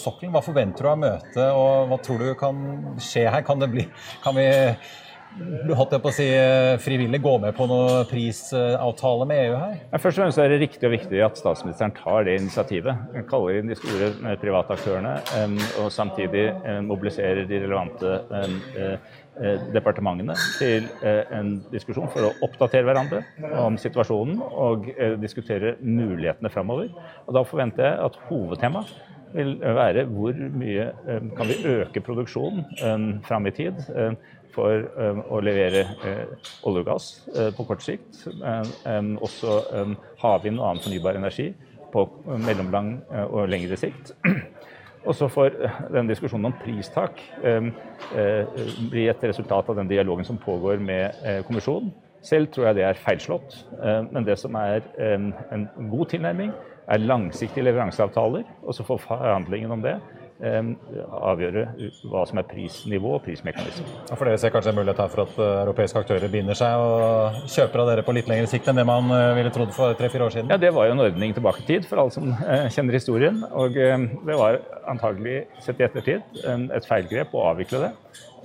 sokkelen. 0.00 0.32
Hva 0.32 0.44
forventer 0.44 0.86
du 0.86 0.92
av 0.92 1.02
møtet, 1.02 1.44
og 1.52 1.90
hva 1.90 1.98
tror 2.04 2.24
du 2.24 2.32
kan 2.38 2.62
skje 3.02 3.26
her? 3.28 3.44
Kan, 3.44 3.60
bli, 3.68 3.84
kan 4.24 4.36
vi 4.38 4.46
holdt 5.76 5.92
jeg 5.92 6.02
på 6.02 6.10
å 6.10 6.14
si, 6.16 6.26
frivillig 6.80 7.20
gå 7.22 7.34
med 7.42 7.54
på 7.58 7.66
noe 7.68 8.00
prisavtale 8.08 9.28
med 9.28 9.42
EU 9.44 9.58
her? 9.60 9.76
Ja, 9.92 10.00
først 10.00 10.16
og 10.16 10.24
fremst 10.24 10.40
er 10.42 10.52
det 10.52 10.60
riktig 10.64 10.88
og 10.88 10.94
viktig 10.96 11.22
at 11.28 11.40
statsministeren 11.40 11.92
tar 11.98 12.24
det 12.28 12.38
initiativet. 12.40 13.04
Kaller 13.28 13.60
inn 13.60 13.72
de 13.72 13.76
store 13.78 14.10
eh, 14.16 14.38
private 14.40 14.78
aktørene 14.78 15.14
og 15.82 15.92
samtidig 15.92 16.48
mobiliserer 16.88 17.44
de 17.48 17.62
relevante 17.66 18.16
Eh, 18.38 18.96
departementene 19.74 20.34
til 20.58 20.88
eh, 21.02 21.20
en 21.34 21.58
diskusjon 21.72 22.10
for 22.12 22.28
å 22.28 22.32
oppdatere 22.46 22.86
hverandre 22.88 23.22
om 23.62 23.78
situasjonen 23.80 24.40
og 24.42 24.88
eh, 24.94 25.14
diskutere 25.20 25.76
mulighetene 25.82 26.50
framover. 26.52 26.90
Og 27.26 27.36
da 27.36 27.44
forventer 27.46 27.86
jeg 27.86 28.00
at 28.08 28.18
hovedtemaet 28.28 28.96
vil 29.34 29.58
være 29.60 30.06
hvor 30.08 30.36
mye 30.56 30.86
kan 31.36 31.50
vi 31.50 31.58
øke 31.68 32.00
produksjonen 32.00 33.18
fram 33.26 33.44
i 33.44 33.52
tid 33.52 33.82
for 34.54 34.86
å 35.28 35.40
levere 35.44 35.82
olje 36.64 36.80
og 36.80 36.86
gass 36.86 37.10
på 37.58 37.66
kort 37.68 37.84
sikt. 37.84 38.22
Også 39.20 39.58
havvind 40.22 40.62
og 40.62 40.70
annen 40.70 40.80
fornybar 40.80 41.20
energi 41.20 41.50
på 41.92 42.06
mellomlang 42.40 42.94
og 43.26 43.52
lengre 43.52 43.76
sikt. 43.76 44.14
Og 45.08 45.16
så 45.16 45.28
får 45.32 45.54
den 45.94 46.10
diskusjonen 46.10 46.50
om 46.50 46.56
pristak 46.60 47.22
eh, 47.40 47.70
eh, 48.12 48.58
bli 48.90 49.06
et 49.08 49.24
resultat 49.24 49.70
av 49.70 49.78
den 49.80 49.88
dialogen 49.88 50.26
som 50.28 50.40
pågår 50.40 50.82
med 50.84 51.16
eh, 51.24 51.40
kommisjonen. 51.48 51.94
Selv 52.20 52.50
tror 52.52 52.66
jeg 52.68 52.76
det 52.76 52.82
er 52.82 52.98
feilslått, 52.98 53.54
men 54.10 54.24
det 54.26 54.34
som 54.40 54.56
er 54.58 54.80
en 54.98 55.68
god 55.92 56.08
tilnærming, 56.10 56.50
er 56.90 56.98
langsiktige 56.98 57.62
leveranseavtaler. 57.62 58.42
Og 58.66 58.74
så 58.74 58.82
får 58.82 58.98
forhandlingen 59.04 59.70
om 59.70 59.84
det 59.84 59.94
avgjøre 60.38 61.64
hva 62.06 62.22
som 62.28 62.38
er 62.38 62.46
prisnivå 62.46 63.16
og 63.16 63.24
prismekanisme. 63.24 63.86
Ja, 64.06 64.14
for 64.14 64.28
Dere 64.28 64.38
ser 64.38 64.52
kanskje 64.54 64.70
en 64.70 64.78
mulighet 64.78 65.00
her 65.02 65.10
for 65.10 65.24
at 65.24 65.40
uh, 65.40 65.46
europeiske 65.64 65.98
aktører 65.98 66.30
binder 66.30 66.58
seg 66.58 66.78
og 66.78 67.40
kjøper 67.50 67.82
av 67.82 67.90
dere 67.90 68.04
på 68.06 68.14
litt 68.14 68.30
lengre 68.30 68.50
sikt 68.50 68.70
enn 68.70 68.78
det 68.78 68.86
man 68.86 69.10
uh, 69.10 69.34
ville 69.34 69.50
trodd 69.54 69.74
for 69.74 69.98
tre-fire 69.98 70.28
år 70.28 70.36
siden? 70.36 70.52
Ja, 70.54 70.60
Det 70.62 70.70
var 70.76 70.86
jo 70.86 70.94
en 70.94 71.04
ordning 71.08 71.34
tilbake 71.34 71.64
i 71.64 71.66
tid, 71.72 71.88
for 71.90 72.04
alle 72.04 72.14
som 72.14 72.30
uh, 72.30 72.68
kjenner 72.70 72.98
historien. 73.00 73.42
Og 73.50 73.74
det 73.74 74.38
var 74.38 74.60
antagelig, 74.88 75.42
sett 75.64 75.82
i 75.82 75.86
ettertid, 75.88 76.22
et 76.46 76.86
feilgrep 76.86 77.34
å 77.34 77.44
avvikle 77.50 77.82
det. 77.82 77.90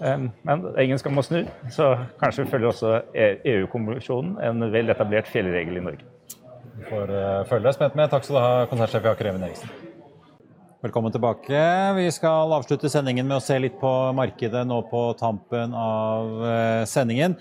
Men 0.02 0.66
ingen 0.82 1.00
skal 1.00 1.14
må 1.16 1.24
snu, 1.24 1.44
så 1.72 1.94
kanskje 2.20 2.48
følger 2.50 2.72
også 2.72 2.96
EU-kommisjonen 3.14 4.36
e 4.42 4.50
en 4.50 4.68
vel 4.74 4.92
etablert 4.92 5.30
fjellregel 5.32 5.80
i 5.80 5.86
Norge. 5.86 6.10
Vi 6.74 6.90
får 6.90 7.16
følge 7.48 7.70
deg 7.70 7.80
spent 7.80 7.98
med. 8.00 8.12
Takk 8.12 8.28
skal 8.28 8.40
du 8.40 8.44
ha, 8.44 8.54
konsertsjef 8.74 9.12
Jakob 9.14 9.32
Even 9.32 9.48
Eriksen. 9.48 9.93
Velkommen 10.84 11.14
tilbake. 11.16 11.60
Vi 11.96 12.10
skal 12.12 12.52
avslutte 12.52 12.90
sendingen 12.92 13.24
med 13.24 13.38
å 13.40 13.44
se 13.44 13.56
litt 13.56 13.78
på 13.80 13.90
markedet 14.18 14.66
nå 14.68 14.82
på 14.90 15.04
tampen 15.16 15.72
av 15.80 16.42
eh, 16.44 16.82
sendingen. 16.92 17.38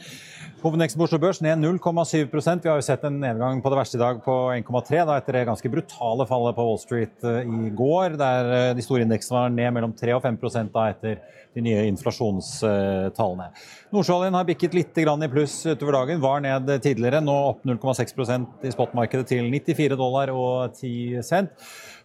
Hovedindeksen 0.63 1.01
på 1.01 1.09
Oslo 1.09 1.19
Børs 1.19 1.41
ned 1.43 1.59
0,7% 1.59 2.63
Vi 2.63 2.71
har 2.71 2.77
jo 2.79 2.85
sett 2.87 3.03
en 3.03 3.17
nedgang 3.19 3.59
på 3.65 3.71
det 3.73 3.79
verste 3.81 3.97
i 3.99 4.01
dag 4.03 4.21
på 4.23 4.35
1,3 4.55 5.01
etter 5.17 5.35
det 5.35 5.41
ganske 5.49 5.71
brutale 5.73 6.27
fallet 6.29 6.55
på 6.55 6.67
Wall 6.69 6.79
Street 6.79 7.27
eh, 7.27 7.49
i 7.51 7.73
går, 7.75 8.15
der 8.21 8.51
eh, 8.55 8.75
de 8.79 8.85
store 8.87 9.03
indeksene 9.03 9.41
var 9.41 9.51
ned 9.51 9.75
mellom 9.75 9.95
3 9.99 10.15
og 10.15 10.23
5 10.23 10.39
da 10.71 10.85
etter 10.93 11.19
de 11.53 11.65
nye 11.67 11.83
inflasjonstallene. 11.91 13.49
Nordsjøoljen 13.93 14.39
har 14.39 14.47
bikket 14.47 14.79
litt 14.79 15.03
i 15.03 15.29
pluss 15.35 15.59
utover 15.67 15.99
dagen, 15.99 16.23
var 16.23 16.41
ned 16.47 16.71
tidligere. 16.81 17.21
Nå 17.21 17.35
opp 17.51 17.67
0,6% 17.67 18.63
i 18.63 18.71
spotmarkedet 18.73 19.27
til 19.35 19.51
94 19.51 19.99
dollar 19.99 20.31
og 20.31 20.79
10 20.79 21.27
cent. 21.27 21.51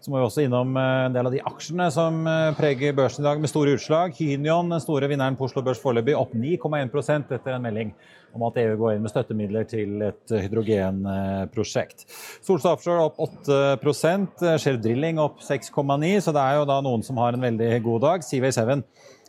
Så 0.01 0.09
må 0.09 0.17
vi 0.17 0.25
også 0.25 0.47
innom 0.49 0.73
eh, 0.81 1.05
en 1.05 1.13
del 1.13 1.29
av 1.29 1.37
de 1.37 1.45
aksjene 1.45 1.91
som 1.93 2.25
preger 2.57 2.97
børsen 2.97 3.21
i 3.21 3.29
dag 3.29 3.37
med 3.37 3.53
store 3.53 3.77
utslag. 3.77 4.17
Hynion, 4.17 4.73
den 4.73 4.81
store 4.81 5.13
vinneren 5.13 5.37
på 5.37 5.45
Oslo 5.45 5.61
Børs 5.61 5.79
foreløpig, 5.83 6.17
opp 6.17 6.33
9,1% 6.33 7.37
etter 7.37 7.53
en 7.53 7.69
melding 7.69 7.93
om 8.37 8.47
at 8.47 8.61
EU 8.61 8.77
går 8.79 8.95
inn 8.95 9.03
med 9.05 9.13
støttemidler 9.13 9.67
til 9.69 10.07
et 10.07 10.35
hydrogenprosjekt. 10.45 12.07
Solstad 12.45 12.77
Offshore 12.77 13.09
opp 13.09 13.19
8 13.27 14.57
Shell 14.61 14.79
Drilling 14.81 15.19
opp 15.21 15.41
6,9 15.43 16.13
så 16.23 16.33
det 16.35 16.43
er 16.43 16.61
jo 16.61 16.67
da 16.69 16.79
noen 16.85 17.05
som 17.05 17.19
har 17.21 17.35
en 17.35 17.47
veldig 17.49 17.71
god 17.85 18.05
dag. 18.05 18.25
Seaway 18.25 18.53
7 18.53 18.85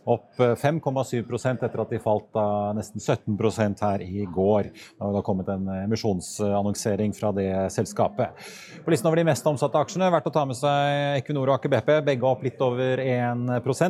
opp 0.08 0.38
5,7 0.38 1.20
etter 1.64 1.82
at 1.82 1.92
de 1.92 2.00
falt 2.02 2.38
av 2.38 2.76
nesten 2.78 3.02
17 3.02 3.76
her 3.82 4.04
i 4.04 4.24
går. 4.24 4.70
Det 4.72 5.04
har 5.04 5.14
da 5.14 5.22
kommet 5.24 5.48
en 5.52 5.68
emisjonsannonsering 5.84 7.12
fra 7.16 7.32
det 7.36 7.50
selskapet. 7.74 8.48
På 8.84 8.92
listen 8.92 9.08
over 9.10 9.20
de 9.20 9.26
mest 9.28 9.46
omsatte 9.46 9.80
aksjene 9.80 10.10
verdt 10.12 10.30
å 10.30 10.34
ta 10.34 10.44
med 10.48 10.58
seg 10.58 11.20
Equinor 11.20 11.52
og 11.52 11.58
Aker 11.58 11.72
BP, 11.76 11.92
begge 12.08 12.28
opp 12.28 12.44
litt 12.46 12.60
over 12.64 13.02
1 13.04 13.46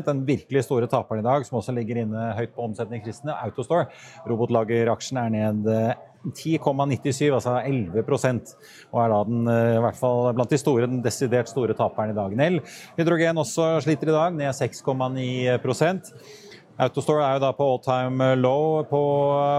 Den 0.08 0.24
virkelig 0.26 0.64
store 0.66 0.90
taperen 0.90 1.22
i 1.22 1.28
dag, 1.28 1.46
som 1.46 1.60
også 1.60 1.74
ligger 1.76 2.02
inne 2.02 2.32
høyt 2.38 2.54
på 2.54 2.66
omsetning, 2.66 3.02
Kristne, 3.04 3.36
Autostore. 3.44 3.88
Robotlageraksjen 4.28 5.22
er 5.22 5.34
ned 5.34 5.72
10,97, 6.32 7.30
altså 7.34 7.58
11% 7.62 8.52
og 8.92 9.00
er 9.04 9.12
da 9.12 9.22
den, 9.28 9.46
i 9.48 9.82
hvert 9.84 9.98
fall 10.00 10.32
blant 10.36 10.52
de 10.52 10.60
store, 10.60 10.88
den 10.90 11.02
desidert 11.04 11.50
store 11.50 11.76
taperen 11.78 12.12
i 12.12 12.18
dag. 12.18 12.36
Nell 12.38 12.60
hydrogen 12.98 13.40
også 13.44 13.78
sliter 13.84 14.12
i 14.12 14.16
dag, 14.16 14.36
ned 14.38 14.52
6,9% 14.56 16.12
Autostore 16.78 17.24
er 17.26 17.32
jo 17.34 17.40
da 17.42 17.48
på 17.58 17.66
all 17.66 17.80
time 17.82 18.26
low 18.38 18.84
på 18.86 19.00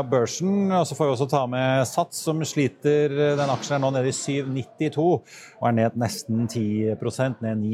børsen. 0.08 0.72
og 0.72 0.86
Så 0.88 0.96
får 0.96 1.10
vi 1.10 1.12
også 1.18 1.26
ta 1.28 1.42
med 1.52 1.84
Sats, 1.88 2.22
som 2.24 2.40
sliter. 2.48 3.12
Den 3.36 3.52
aksjen 3.52 3.76
er 3.76 3.82
nå 3.84 3.90
nede 3.92 4.08
i 4.08 4.16
7,92 4.16 5.04
og 5.04 5.66
er 5.68 5.76
ned 5.76 5.98
nesten 6.00 6.48
10% 6.48 7.44
ned 7.44 7.66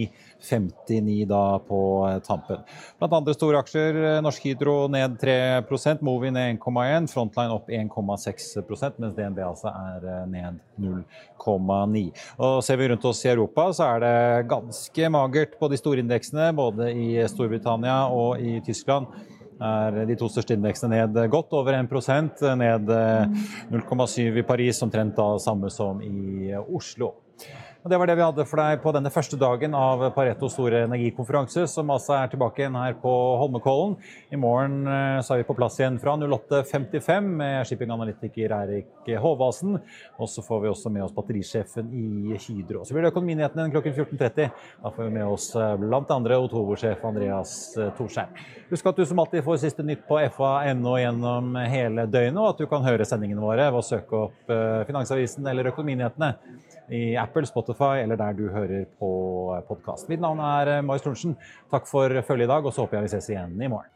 9,59 0.45 1.25
da 1.29 1.59
på 1.67 1.79
tampen. 2.27 2.63
Blant 2.99 3.13
andre 3.19 3.35
store 3.35 3.61
aksjer, 3.63 3.99
Norsk 4.25 4.45
Hydro 4.45 4.75
ned 4.91 5.17
3 5.21 5.97
Movi 6.05 6.31
ned 6.31 6.59
1,1 6.59 7.09
Frontline 7.11 7.53
opp 7.55 7.69
1,6% 7.69 8.99
mens 9.01 9.15
DNB 9.17 9.41
altså 9.45 9.71
er 9.71 10.25
ned 10.29 10.59
0,9 10.81 12.05
Og 12.37 12.63
Ser 12.65 12.77
vi 12.77 12.89
rundt 12.89 13.05
oss 13.05 13.25
i 13.25 13.31
Europa, 13.31 13.69
så 13.73 13.89
er 13.95 14.03
det 14.03 14.49
ganske 14.49 15.09
magert 15.09 15.57
på 15.59 15.69
de 15.71 15.79
store 15.79 16.03
indeksene, 16.03 16.51
både 16.55 16.91
i 16.91 17.09
Storbritannia 17.29 18.05
og 18.13 18.41
i 18.41 18.59
Tyskland 18.65 19.09
er 19.61 20.01
de 20.07 20.15
to 20.19 20.27
største 20.31 20.55
indeksene 20.57 20.97
ned 20.97 21.19
godt 21.31 21.53
over 21.55 21.77
1% 21.77 22.43
ned 22.59 22.89
0,7 23.71 24.39
i 24.41 24.43
Paris, 24.43 24.81
omtrent 24.83 25.15
da 25.15 25.35
samme 25.39 25.71
som 25.71 26.01
i 26.03 26.51
Oslo. 26.65 27.13
Og 27.85 27.91
Det 27.91 27.97
var 28.01 28.09
det 28.09 28.15
vi 28.17 28.23
hadde 28.25 28.43
for 28.49 28.57
deg 28.57 28.79
på 28.81 28.91
denne 28.95 29.11
første 29.13 29.37
dagen 29.37 29.75
av 29.77 30.01
Pareto 30.15 30.47
store 30.49 30.79
energikonferanse, 30.87 31.67
som 31.69 31.91
altså 31.93 32.15
er 32.17 32.31
tilbake 32.31 32.63
igjen 32.63 32.77
her 32.79 32.95
på 32.97 33.11
Holmenkollen. 33.37 33.93
I 34.33 34.39
morgen 34.41 34.89
eh, 34.89 35.19
så 35.21 35.35
er 35.35 35.43
vi 35.43 35.45
på 35.45 35.53
plass 35.59 35.77
igjen 35.77 35.99
fra 36.01 36.15
08.55 36.17 37.27
med 37.43 37.69
shippinganalytiker 37.69 38.55
Eirik 38.57 39.11
Håvasen. 39.21 39.77
Og 40.17 40.31
så 40.33 40.41
får 40.41 40.63
vi 40.63 40.71
også 40.71 40.89
med 40.95 41.05
oss 41.05 41.13
batterisjefen 41.13 41.93
i 41.93 42.33
Hydro. 42.33 42.81
Så 42.81 42.97
blir 42.97 43.05
det 43.05 43.11
Økonominyhetene 43.13 43.67
klokken 43.75 43.93
14.30. 43.93 44.49
Da 44.81 44.93
får 44.97 45.05
vi 45.05 45.13
med 45.19 45.35
oss 45.35 45.51
eh, 45.53 45.77
bl.a. 45.83 46.01
Otovo-sjef 46.39 47.05
Andreas 47.05 47.53
Thorsheim. 47.75 47.93
Torsheim. 48.01 48.33
Husk 48.73 48.89
at 48.89 48.97
du 48.97 49.05
som 49.05 49.21
alltid 49.21 49.45
får 49.45 49.61
siste 49.61 49.85
nytt 49.85 50.07
på 50.09 50.23
fa.no 50.33 50.97
gjennom 50.97 51.53
hele 51.69 52.09
døgnet, 52.09 52.41
og 52.41 52.55
at 52.55 52.65
du 52.65 52.65
kan 52.73 52.89
høre 52.89 53.05
sendingene 53.05 53.45
våre 53.45 53.69
ved 53.69 53.77
å 53.77 53.85
søke 53.85 54.25
opp 54.25 54.53
Finansavisen 54.89 55.45
eller 55.53 55.69
Økonominyhetene 55.69 56.33
i 56.89 57.15
Apple, 57.17 57.45
Spotify 57.45 58.03
eller 58.03 58.15
der 58.15 58.33
du 58.33 58.47
hører 58.49 58.85
på 58.99 59.11
podkast. 59.67 60.09
Mitt 60.09 60.21
navn 60.21 60.39
er 60.39 60.77
eh, 60.77 60.83
Marius 60.83 61.01
Thorensen. 61.05 61.35
Takk 61.71 61.87
for 61.89 62.21
følget 62.27 62.45
i 62.45 62.53
dag, 62.53 62.65
og 62.65 62.73
så 62.73 62.85
håper 62.85 62.97
jeg 62.97 63.09
vi 63.09 63.13
ses 63.15 63.29
igjen 63.29 63.61
i 63.61 63.67
morgen. 63.67 63.91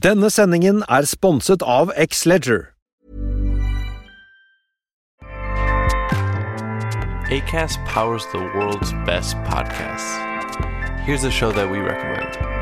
Denne 0.00 0.30
sendingen 0.32 0.80
er 0.88 1.04
sponset 1.04 1.62
av 1.62 1.90
X-Leger. 1.96 2.70
ACAST 7.30 7.78
powers 7.86 8.24
the 8.32 8.38
world's 8.38 8.92
best 9.06 9.36
podcasts. 9.44 10.18
Here's 11.04 11.24
a 11.24 11.30
show 11.30 11.52
that 11.52 11.70
we 11.70 11.78
recommend. 11.78 12.59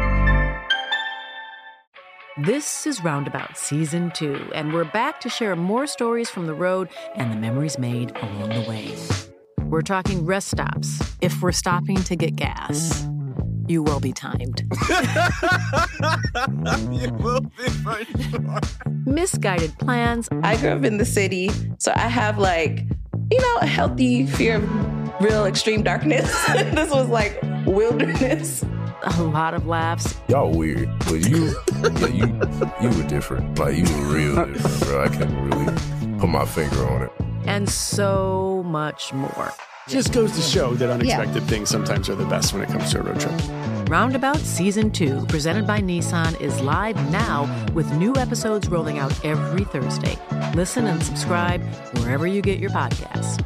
This 2.42 2.86
is 2.86 3.02
Roundabout 3.02 3.58
Season 3.58 4.12
2, 4.12 4.52
and 4.54 4.72
we're 4.72 4.84
back 4.84 5.20
to 5.22 5.28
share 5.28 5.56
more 5.56 5.88
stories 5.88 6.30
from 6.30 6.46
the 6.46 6.54
road 6.54 6.88
and 7.16 7.32
the 7.32 7.36
memories 7.36 7.80
made 7.80 8.16
along 8.16 8.50
the 8.50 8.64
way. 8.68 8.94
We're 9.64 9.82
talking 9.82 10.24
rest 10.24 10.52
stops, 10.52 11.00
if 11.20 11.42
we're 11.42 11.50
stopping 11.50 11.96
to 12.04 12.14
get 12.14 12.36
gas. 12.36 13.08
You 13.66 13.82
will 13.82 13.98
be 13.98 14.12
timed. 14.12 14.60
you 16.92 17.12
will 17.14 17.40
be 17.40 17.68
for 17.82 18.04
sure. 18.04 18.60
Misguided 19.04 19.76
plans. 19.80 20.28
I 20.44 20.56
grew 20.58 20.70
up 20.70 20.84
in 20.84 20.98
the 20.98 21.04
city, 21.04 21.50
so 21.78 21.92
I 21.96 22.06
have 22.06 22.38
like, 22.38 22.84
you 23.32 23.40
know, 23.40 23.56
a 23.62 23.66
healthy 23.66 24.26
fear 24.26 24.58
of 24.58 25.20
real 25.20 25.44
extreme 25.44 25.82
darkness. 25.82 26.30
this 26.52 26.88
was 26.88 27.08
like 27.08 27.40
wilderness 27.66 28.64
a 29.02 29.22
lot 29.22 29.54
of 29.54 29.66
laughs. 29.66 30.18
Y'all 30.28 30.52
weird, 30.52 30.90
but 31.00 31.28
you, 31.28 31.54
yeah, 31.82 32.06
you, 32.08 32.40
you 32.80 32.96
were 32.96 33.08
different. 33.08 33.58
Like 33.58 33.76
you 33.76 33.84
were 33.84 34.14
real 34.14 34.46
different, 34.46 34.80
bro. 34.80 35.04
I 35.04 35.08
can't 35.08 35.54
really 35.54 36.18
put 36.18 36.28
my 36.28 36.44
finger 36.44 36.88
on 36.88 37.02
it. 37.02 37.12
And 37.46 37.68
so 37.68 38.62
much 38.66 39.12
more. 39.12 39.52
Just 39.88 40.12
goes 40.12 40.32
to 40.32 40.42
show 40.42 40.74
that 40.74 40.90
unexpected 40.90 41.42
yeah. 41.42 41.48
things 41.48 41.70
sometimes 41.70 42.10
are 42.10 42.14
the 42.14 42.26
best 42.26 42.52
when 42.52 42.62
it 42.62 42.68
comes 42.68 42.92
to 42.92 43.00
a 43.00 43.02
road 43.02 43.18
trip. 43.18 43.40
Roundabout 43.88 44.36
Season 44.36 44.90
2, 44.90 45.26
presented 45.26 45.66
by 45.66 45.80
Nissan, 45.80 46.38
is 46.42 46.60
live 46.60 46.96
now 47.10 47.48
with 47.72 47.90
new 47.94 48.14
episodes 48.16 48.68
rolling 48.68 48.98
out 48.98 49.24
every 49.24 49.64
Thursday. 49.64 50.18
Listen 50.54 50.86
and 50.86 51.02
subscribe 51.02 51.62
wherever 51.96 52.26
you 52.26 52.42
get 52.42 52.58
your 52.58 52.70
podcasts. 52.70 53.42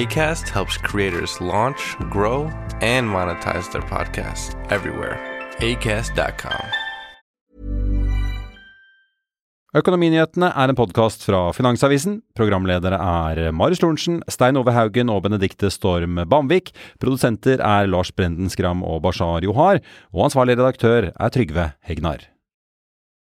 ACAST 0.00 0.48
helps 0.48 0.78
creators 0.78 1.40
launch, 1.40 1.96
grow, 2.10 2.48
and 2.80 3.04
monetize 3.06 3.70
their 3.72 3.82
podcasts 3.82 4.54
everywhere. 4.72 5.18
ACAST.com. 5.60 6.64
Økonominyhetene 9.76 10.48
er 10.56 10.72
en 10.72 10.78
podkast 10.78 11.26
fra 11.28 11.42
Finansavisen. 11.54 12.16
Programledere 12.38 12.96
er 12.96 13.52
Marius 13.52 13.84
Lorentzen, 13.84 14.22
Stein 14.30 14.56
Ove 14.56 14.72
Haugen 14.74 15.12
og 15.12 15.26
Benedikte 15.28 15.68
Storm 15.70 16.16
Bamvik. 16.32 16.72
Produsenter 17.02 17.60
er 17.60 17.90
Lars 17.90 18.10
Brenden 18.10 18.48
Skram 18.50 18.80
og 18.82 19.02
Bashar 19.04 19.44
Johar. 19.44 19.84
Og 20.16 20.30
ansvarlig 20.30 20.56
redaktør 20.56 21.12
er 21.12 21.34
Trygve 21.34 21.72
Hegnar. 21.84 22.30